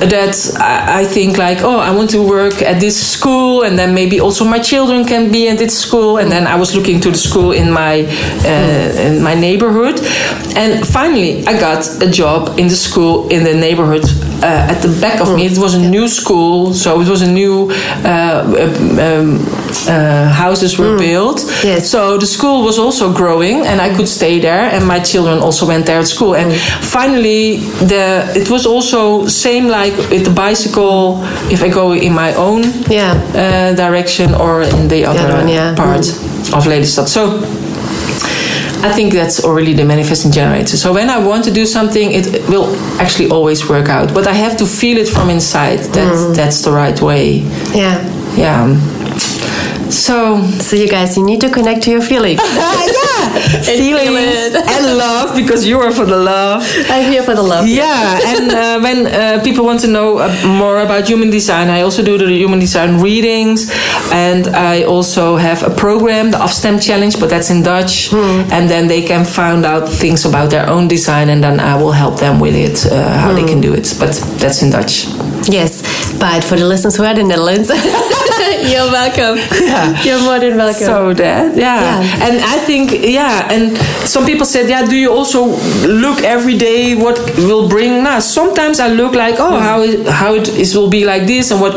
[0.00, 4.20] that I, think like, oh, I want to work at this school, and then maybe
[4.20, 6.18] also my children can be at this school.
[6.18, 8.04] And then I was looking to the school in my
[8.44, 10.00] uh, in my neighborhood,
[10.56, 14.04] and finally I got a job in the school in the neighborhood
[14.42, 15.46] uh, at the back of me.
[15.46, 17.70] It was a new school, so it was a new
[18.04, 18.42] uh,
[19.06, 19.38] um,
[19.88, 21.40] uh, houses were built.
[21.64, 21.90] Yes.
[21.90, 25.66] So the school was also growing, and I could stay there, and my children also
[25.66, 26.34] went there at school.
[26.34, 27.58] And finally,
[27.88, 28.04] the
[28.34, 31.20] it was also same like with the bicycle.
[31.50, 33.14] If I go in my own Yeah.
[33.34, 35.74] uh, direction or in the other other one, yeah.
[35.74, 36.06] part
[36.56, 37.08] of Lelystad.
[37.08, 37.61] So.
[38.82, 40.76] I think that's already the manifesting generator.
[40.76, 42.68] So when I want to do something, it will
[43.00, 44.12] actually always work out.
[44.14, 46.34] But I have to feel it from inside that Mm.
[46.34, 47.42] that's the right way.
[47.74, 47.96] Yeah.
[48.36, 48.76] Yeah.
[49.90, 52.40] So So you guys, you need to connect to your feelings.
[53.62, 56.62] feel feelings and love because you are for the love.
[56.88, 57.66] I'm here for the love.
[57.66, 61.82] Yeah, and uh, when uh, people want to know uh, more about human design, I
[61.82, 63.70] also do the human design readings,
[64.12, 68.88] and I also have a program, the Afstem Challenge, but that's in Dutch, and then
[68.88, 72.40] they can find out things about their own design, and then I will help them
[72.40, 73.94] with it, uh, how they can do it.
[73.98, 75.06] But that's in Dutch.
[75.48, 75.82] Yes,
[76.18, 77.68] but for the listeners who are in the Netherlands,
[78.70, 79.38] you're welcome.
[79.62, 80.02] Yeah.
[80.02, 80.82] You're more than welcome.
[80.82, 82.00] So that, yeah.
[82.00, 82.26] Yeah.
[82.26, 83.76] And I think, yeah, and
[84.06, 85.46] some people said, yeah, do you also
[85.86, 88.02] look every day what will bring?
[88.04, 91.50] Nah, sometimes I look like, oh, how it, how it is will be like this
[91.50, 91.74] and what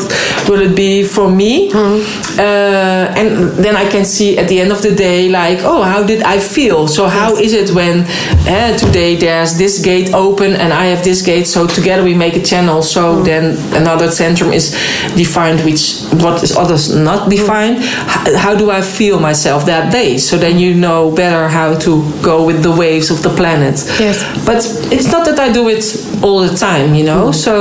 [0.47, 1.71] will it be for me?
[1.73, 6.03] Uh, and then I can see at the end of the day, like, oh, how
[6.03, 6.87] did I feel?
[6.87, 8.05] So how is it when
[8.47, 12.35] eh, today there's this gate open and I have this gate, so together we make
[12.35, 12.81] a channel.
[12.81, 14.71] So then another centrum is
[15.15, 17.37] defined, which what is others not mm.
[17.37, 17.77] defined.
[17.77, 20.17] H- how do I feel myself that day?
[20.17, 23.83] So then you know better how to go with the waves of the planet.
[23.99, 24.23] Yes.
[24.45, 24.57] But
[24.91, 25.83] it's not that I do it
[26.23, 27.29] all the time, you know.
[27.29, 27.33] Mm.
[27.33, 27.53] So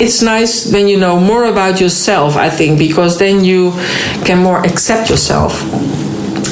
[0.00, 3.70] it's nice when you know more about yourself i think because then you
[4.24, 5.62] can more accept yourself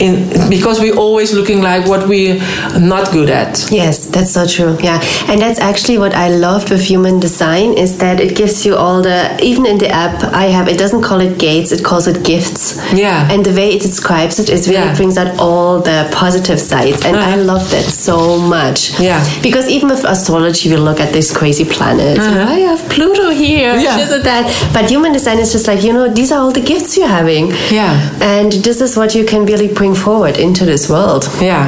[0.01, 2.37] in because we're always looking like what we're
[2.79, 4.77] not good at Yes, that's so true.
[4.83, 8.77] Yeah, and that's actually what I loved with human design is that it gives you
[8.77, 12.07] all the even in the app I have it doesn't call it gates it calls
[12.07, 12.63] it gifts.
[12.95, 13.31] Yeah.
[13.33, 14.95] and the way it describes it is really Yeah.
[14.97, 17.45] brings out all the positive sides, and I Uh-huh.
[17.53, 18.99] love that so much.
[19.01, 19.21] Yeah.
[19.43, 22.19] because even with astrology we look at this crazy planet.
[22.19, 22.55] Uh-huh.
[22.57, 23.97] I have Pluto here, Yeah.
[23.99, 24.45] this and that.
[24.75, 27.53] But human design is just like, you know, these are all the gifts you're having.
[27.71, 27.95] Yeah.
[28.21, 31.25] And this is what you can really bring forward into this world.
[31.41, 31.67] Yeah.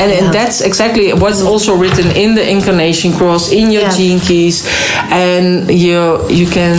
[0.00, 0.18] And, Yeah.
[0.18, 3.96] and that's exactly what's also written in the incarnation cross, in your Yeah.
[3.98, 4.56] gene keys,
[5.10, 5.98] and you
[6.40, 6.76] you can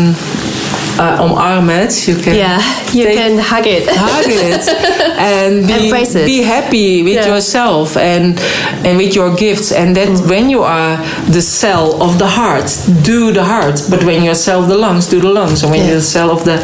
[0.99, 2.07] uh, omarm it.
[2.07, 2.59] You can Yeah,
[2.93, 3.83] you can hug it.
[3.89, 4.63] hug it
[5.17, 6.25] and be, Embrace it.
[6.25, 7.27] be happy with Yeah.
[7.35, 8.39] yourself and
[8.85, 10.29] and with your gifts and that Mm.
[10.29, 10.97] when you are
[11.29, 12.67] the cell of the heart
[13.03, 15.79] do the heart but when you're cell of the lungs do the lungs and when
[15.81, 15.87] Yeah.
[15.91, 16.57] you're the cell of the,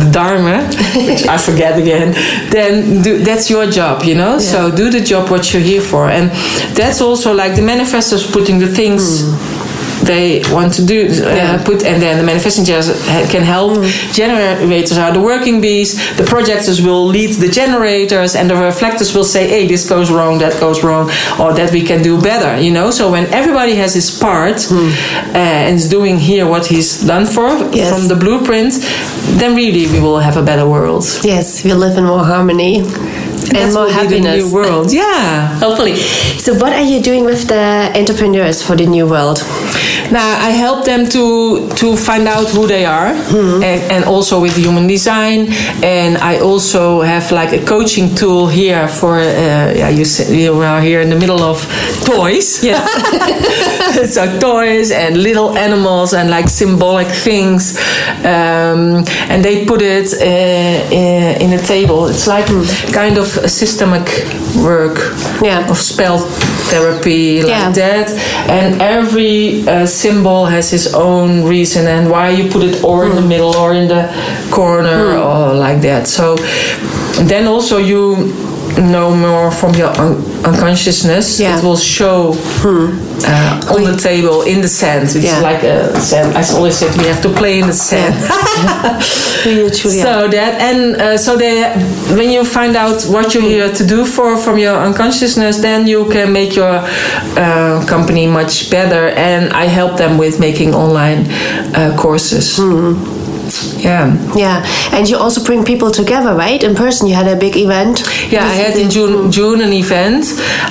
[0.00, 0.56] the dharma
[1.08, 2.14] which i forget again
[2.50, 6.08] then do, that's your job you know so do the job what you're here for
[6.08, 6.30] and
[6.74, 9.02] that's also like the manifestors putting the things
[10.12, 10.26] they
[10.56, 11.36] want to do uh, Mm.
[11.38, 11.62] Yeah.
[11.68, 12.98] put and then the manifesting generators
[13.34, 13.70] can help
[14.22, 15.90] generators are the working bees
[16.20, 20.32] the projectors will lead the generators and the reflectors will say hey this goes wrong
[20.44, 21.04] that goes wrong
[21.42, 25.64] or that we can do better you know so when everybody has his part uh,
[25.66, 27.48] and is doing here what he's done for.
[27.80, 27.88] Yes.
[27.92, 28.72] from the blueprint
[29.40, 31.04] then really we will have a better world
[31.34, 32.72] Yes, we live in more harmony
[33.54, 34.44] and That more will be the happiness.
[34.44, 35.96] new world yeah Hopefully.
[36.44, 39.38] So, what are you doing with the entrepreneurs for the new world?
[40.10, 43.08] Now I help them to to find out who they are,
[43.62, 45.48] and, and also with human design.
[45.82, 49.24] And I also have like a coaching tool here for uh,
[49.80, 51.58] yeah you s- you are here in the middle of
[52.06, 52.64] toys.
[52.64, 52.80] Yes.
[54.14, 57.76] so toys and little animals and like symbolic things,
[58.24, 62.06] um, and they put it uh, in, in a table.
[62.08, 62.46] It's like
[62.94, 64.06] kind of systemic
[64.56, 64.98] work
[65.42, 65.70] Yeah.
[65.70, 66.18] of spell
[66.70, 67.70] therapy like Yeah.
[67.72, 68.10] that
[68.48, 73.14] and every uh, symbol has its own reason and why you put it or in
[73.14, 73.28] the Hmm.
[73.28, 74.08] middle or in the
[74.50, 76.36] corner or like that so
[77.28, 78.32] then also you
[78.80, 81.38] know more from your un- unconsciousness.
[81.40, 81.52] Yeah.
[81.52, 81.58] Hmm.
[81.58, 82.32] it will show
[83.26, 85.04] uh, on the table in the sand.
[85.04, 85.40] It's Yeah.
[85.40, 86.36] like a sand.
[86.36, 88.14] I always said we have to play in the sand.
[89.44, 90.04] Who you truly are.
[90.04, 91.62] so that and uh, so they
[92.16, 96.08] when you find out what you're here to do for from your unconsciousness then you
[96.10, 96.80] can make your
[97.36, 99.08] uh, company much better.
[99.28, 101.26] And i help them with making online
[101.74, 101.96] uh,
[103.48, 106.62] courses yeah Yeah, and you also bring people together, right?
[106.62, 108.02] In person, you had a big event.
[108.30, 110.24] Yeah, I had in June June an event,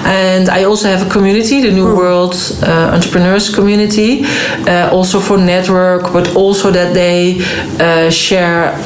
[0.06, 4.24] and I also have a community, the New World uh, Entrepreneurs Community,
[4.68, 7.40] uh, also for network, but also that they
[7.80, 8.78] uh, share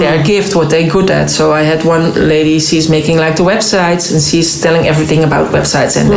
[0.00, 1.30] their gift, what they're good at.
[1.30, 5.52] So I had one lady, she's making like the websites, and she's telling everything about
[5.52, 6.08] websites and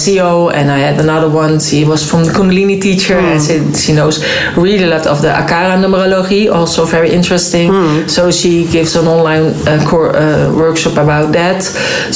[0.00, 0.52] SEO.
[0.52, 4.22] And I had another one, she was from the Kundalini teacher, and she, she knows
[4.56, 7.68] really a lot of the Akara numerology, also very interesting.
[8.08, 11.62] So she gives an online uh, core, uh, workshop about that.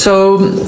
[0.05, 0.15] So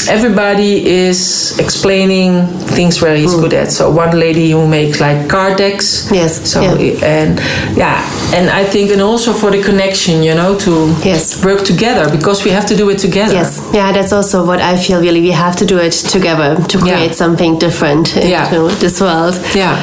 [0.08, 2.46] everybody is explaining
[2.76, 3.70] things where he's good at.
[3.72, 6.08] So one lady who makes like card decks.
[6.12, 7.04] Yes, So yeah.
[7.16, 7.32] and
[7.76, 7.98] yeah,
[8.36, 10.72] and I think and also for the connection, you know, to
[11.04, 11.44] Yes.
[11.44, 13.34] work together because we have to do it together.
[13.34, 15.00] Yes, yeah, that's also what I feel.
[15.00, 16.96] Really, we have to do it together to Yeah.
[16.96, 18.68] create something different into Yeah.
[18.80, 19.34] this world.
[19.54, 19.76] Yeah.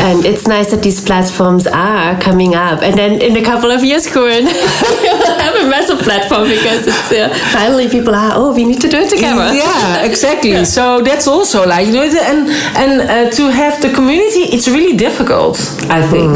[0.00, 2.82] And it's nice that these platforms are coming up.
[2.82, 4.44] And then in a couple of years, Corine,
[5.02, 8.88] we'll have a massive platform because it's uh, finally people are, oh, we need to
[8.88, 9.52] do it together.
[9.54, 10.64] Yeah, exactly.
[10.64, 12.48] So that's also like you know, and
[12.82, 15.56] and uh, to have the community, it's really difficult.
[15.90, 16.32] I think.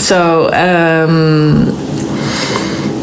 [0.00, 1.70] So um,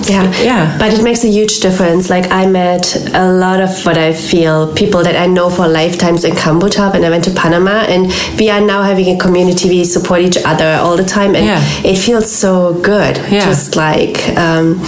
[0.09, 0.31] Yeah.
[0.41, 0.77] Yeah.
[0.77, 2.09] But it makes a huge difference.
[2.09, 6.23] Like I met a lot of what I feel people that I know for lifetimes
[6.23, 9.83] in Cambodia when I went to Panama and we are now having a community we
[9.85, 11.61] support each other all the time and Yeah.
[11.83, 13.17] it feels so good.
[13.31, 13.45] Yeah.
[13.45, 14.79] Just like um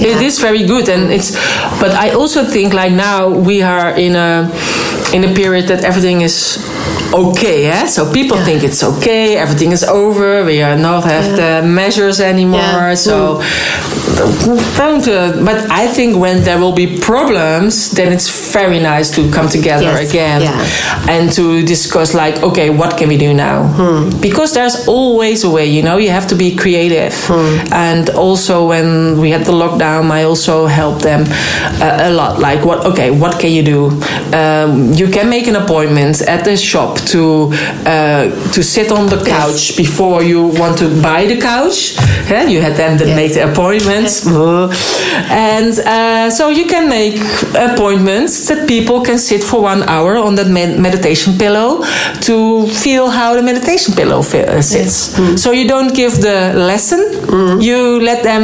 [0.00, 0.20] yeah.
[0.20, 1.32] is very good, and it's.
[1.80, 4.48] But I also think like now we are in a
[5.12, 6.58] in a period that everything is
[7.12, 7.62] okay.
[7.64, 7.86] Yeah.
[7.86, 8.44] So people Yeah.
[8.44, 9.36] think it's okay.
[9.36, 10.44] Everything is over.
[10.44, 12.60] We are not have the measures anymore.
[12.60, 12.94] Yeah.
[12.94, 13.40] So
[14.76, 15.06] don't.
[15.08, 19.48] Uh, but I think when there will be problems, then it's very nice to come
[19.48, 20.10] together Yes.
[20.10, 21.14] again Yeah.
[21.14, 23.62] and to discuss like, okay, what can we do now?
[23.76, 24.10] Hmm.
[24.20, 25.66] Because there's always a way.
[25.66, 27.14] You know, you have to be creative.
[27.28, 27.58] Hmm.
[27.72, 31.22] And also when we had the lockdown, I also helped them
[31.80, 32.38] uh, a lot.
[32.40, 32.84] Like, what?
[32.86, 33.80] Okay, what can you do?
[34.32, 37.50] Um, you can make an appointment at the shop to
[37.86, 38.24] uh,
[38.54, 41.96] to sit on the couch before you want to buy the couch.
[42.30, 43.16] Yeah, you had them that Yeah.
[43.16, 44.26] make the appointments,
[45.30, 47.16] and uh, so you can make
[47.54, 51.82] appointments that people can sit for one hour on that med- meditation pillow
[52.20, 54.94] to feel how the meditation pillow uh, sits.
[55.42, 57.00] So you don't give the lesson;
[57.60, 58.42] you let them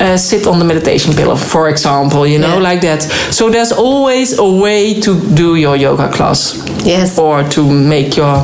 [0.00, 2.70] uh, sit on the meditation pillow, for example, you know, Yeah.
[2.72, 3.02] like that.
[3.30, 6.54] So there's always a way to do your yoga class
[6.84, 7.18] Yes.
[7.18, 8.36] or to make your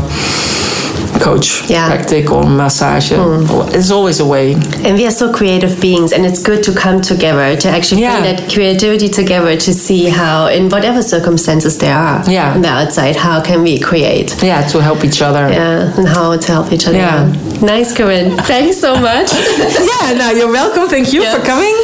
[1.20, 1.86] coach, Yeah.
[1.88, 3.10] practical massage.
[3.12, 3.44] Hmm.
[3.74, 4.54] It's always a way.
[4.84, 8.20] And we are so creative beings, and it's good to come together to actually Yeah.
[8.20, 12.54] bring that creativity together to see how, in whatever circumstances there are Yeah.
[12.54, 14.34] on the outside, how can we create?
[14.42, 15.48] Yeah, to help each other.
[15.50, 16.98] Yeah, and how to help each other.
[16.98, 17.26] Yeah.
[17.62, 18.36] Nice, Corine.
[18.46, 19.30] Thanks so much.
[19.92, 20.88] Yeah, no, you're welcome.
[20.88, 21.34] Thank you Yeah.
[21.34, 21.74] for coming.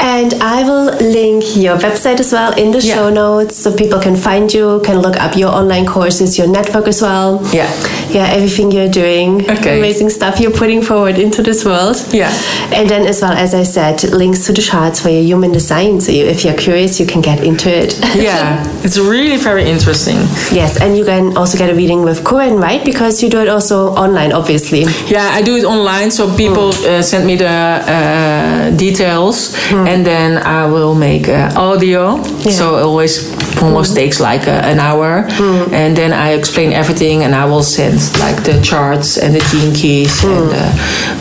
[0.00, 2.94] And I will link your website as well in the Yeah.
[2.94, 6.86] show notes so people can find you, can look up your online courses, your network
[6.88, 7.40] as well.
[7.52, 7.66] Yeah.
[8.10, 9.48] Yeah, everything you're doing.
[9.50, 9.78] Okay.
[9.78, 11.96] Amazing stuff you're putting forward into this world.
[12.12, 12.30] Yeah.
[12.72, 16.00] And then, as well, as I said, links to the charts for your human design.
[16.00, 17.98] So you, if you're curious, you can get into it.
[18.18, 20.16] Yeah, it's really very interesting.
[20.52, 22.84] yes, and you can also get a reading with Corine, right?
[22.84, 24.82] Because you do it also online, obviously.
[25.06, 30.38] Yeah, I do it online, so people uh, send me the uh, details, and then
[30.38, 32.22] I will make uh, audio.
[32.50, 33.32] So it always
[33.62, 35.26] almost takes like a, an hour,
[35.72, 39.74] and then I explain everything, and I will send like the charts and the gene
[39.74, 40.66] keys and the,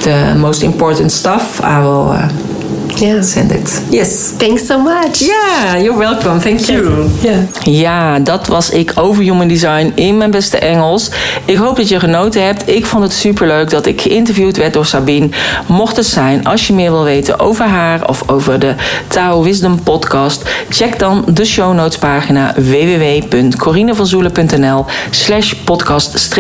[0.04, 1.62] the most important stuff.
[1.62, 2.57] I will uh,
[3.00, 3.22] Yeah.
[3.22, 3.82] send it.
[3.90, 4.34] Yes.
[4.38, 5.20] Thanks so much.
[5.20, 6.40] Yeah, you're welcome.
[6.40, 7.10] Thank you.
[7.22, 7.38] Yeah.
[7.64, 11.10] Ja, dat was ik over Human Design in mijn beste Engels.
[11.46, 12.70] Ik hoop dat je genoten hebt.
[12.70, 15.30] Ik vond het superleuk dat ik geïnterviewd werd door Sabine.
[15.68, 18.74] Mocht het zijn, als je meer wil weten over haar of over de
[19.08, 26.32] Tao Wisdom podcast, check dan de show notes pagina www.corinevanzoelen.nl slash podcast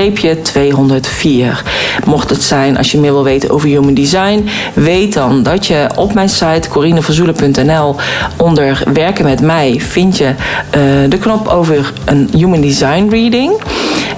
[0.44, 1.64] 204.
[2.06, 5.88] Mocht het zijn, als je meer wil weten over Human Design, weet dan dat je
[5.96, 7.96] op mijn site corinevanzoelen.nl
[8.38, 10.34] onder werken met mij vind je
[10.70, 13.52] eh, de knop over een Human Design reading.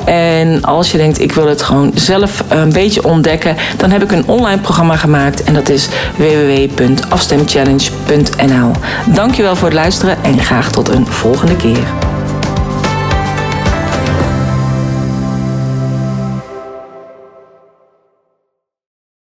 [0.05, 4.11] En als je denkt, ik wil het gewoon zelf een beetje ontdekken, dan heb ik
[4.11, 8.71] een online programma gemaakt en dat is www.afstemchallenge.nl.
[9.13, 12.08] Dankjewel voor het luisteren en graag tot een volgende keer.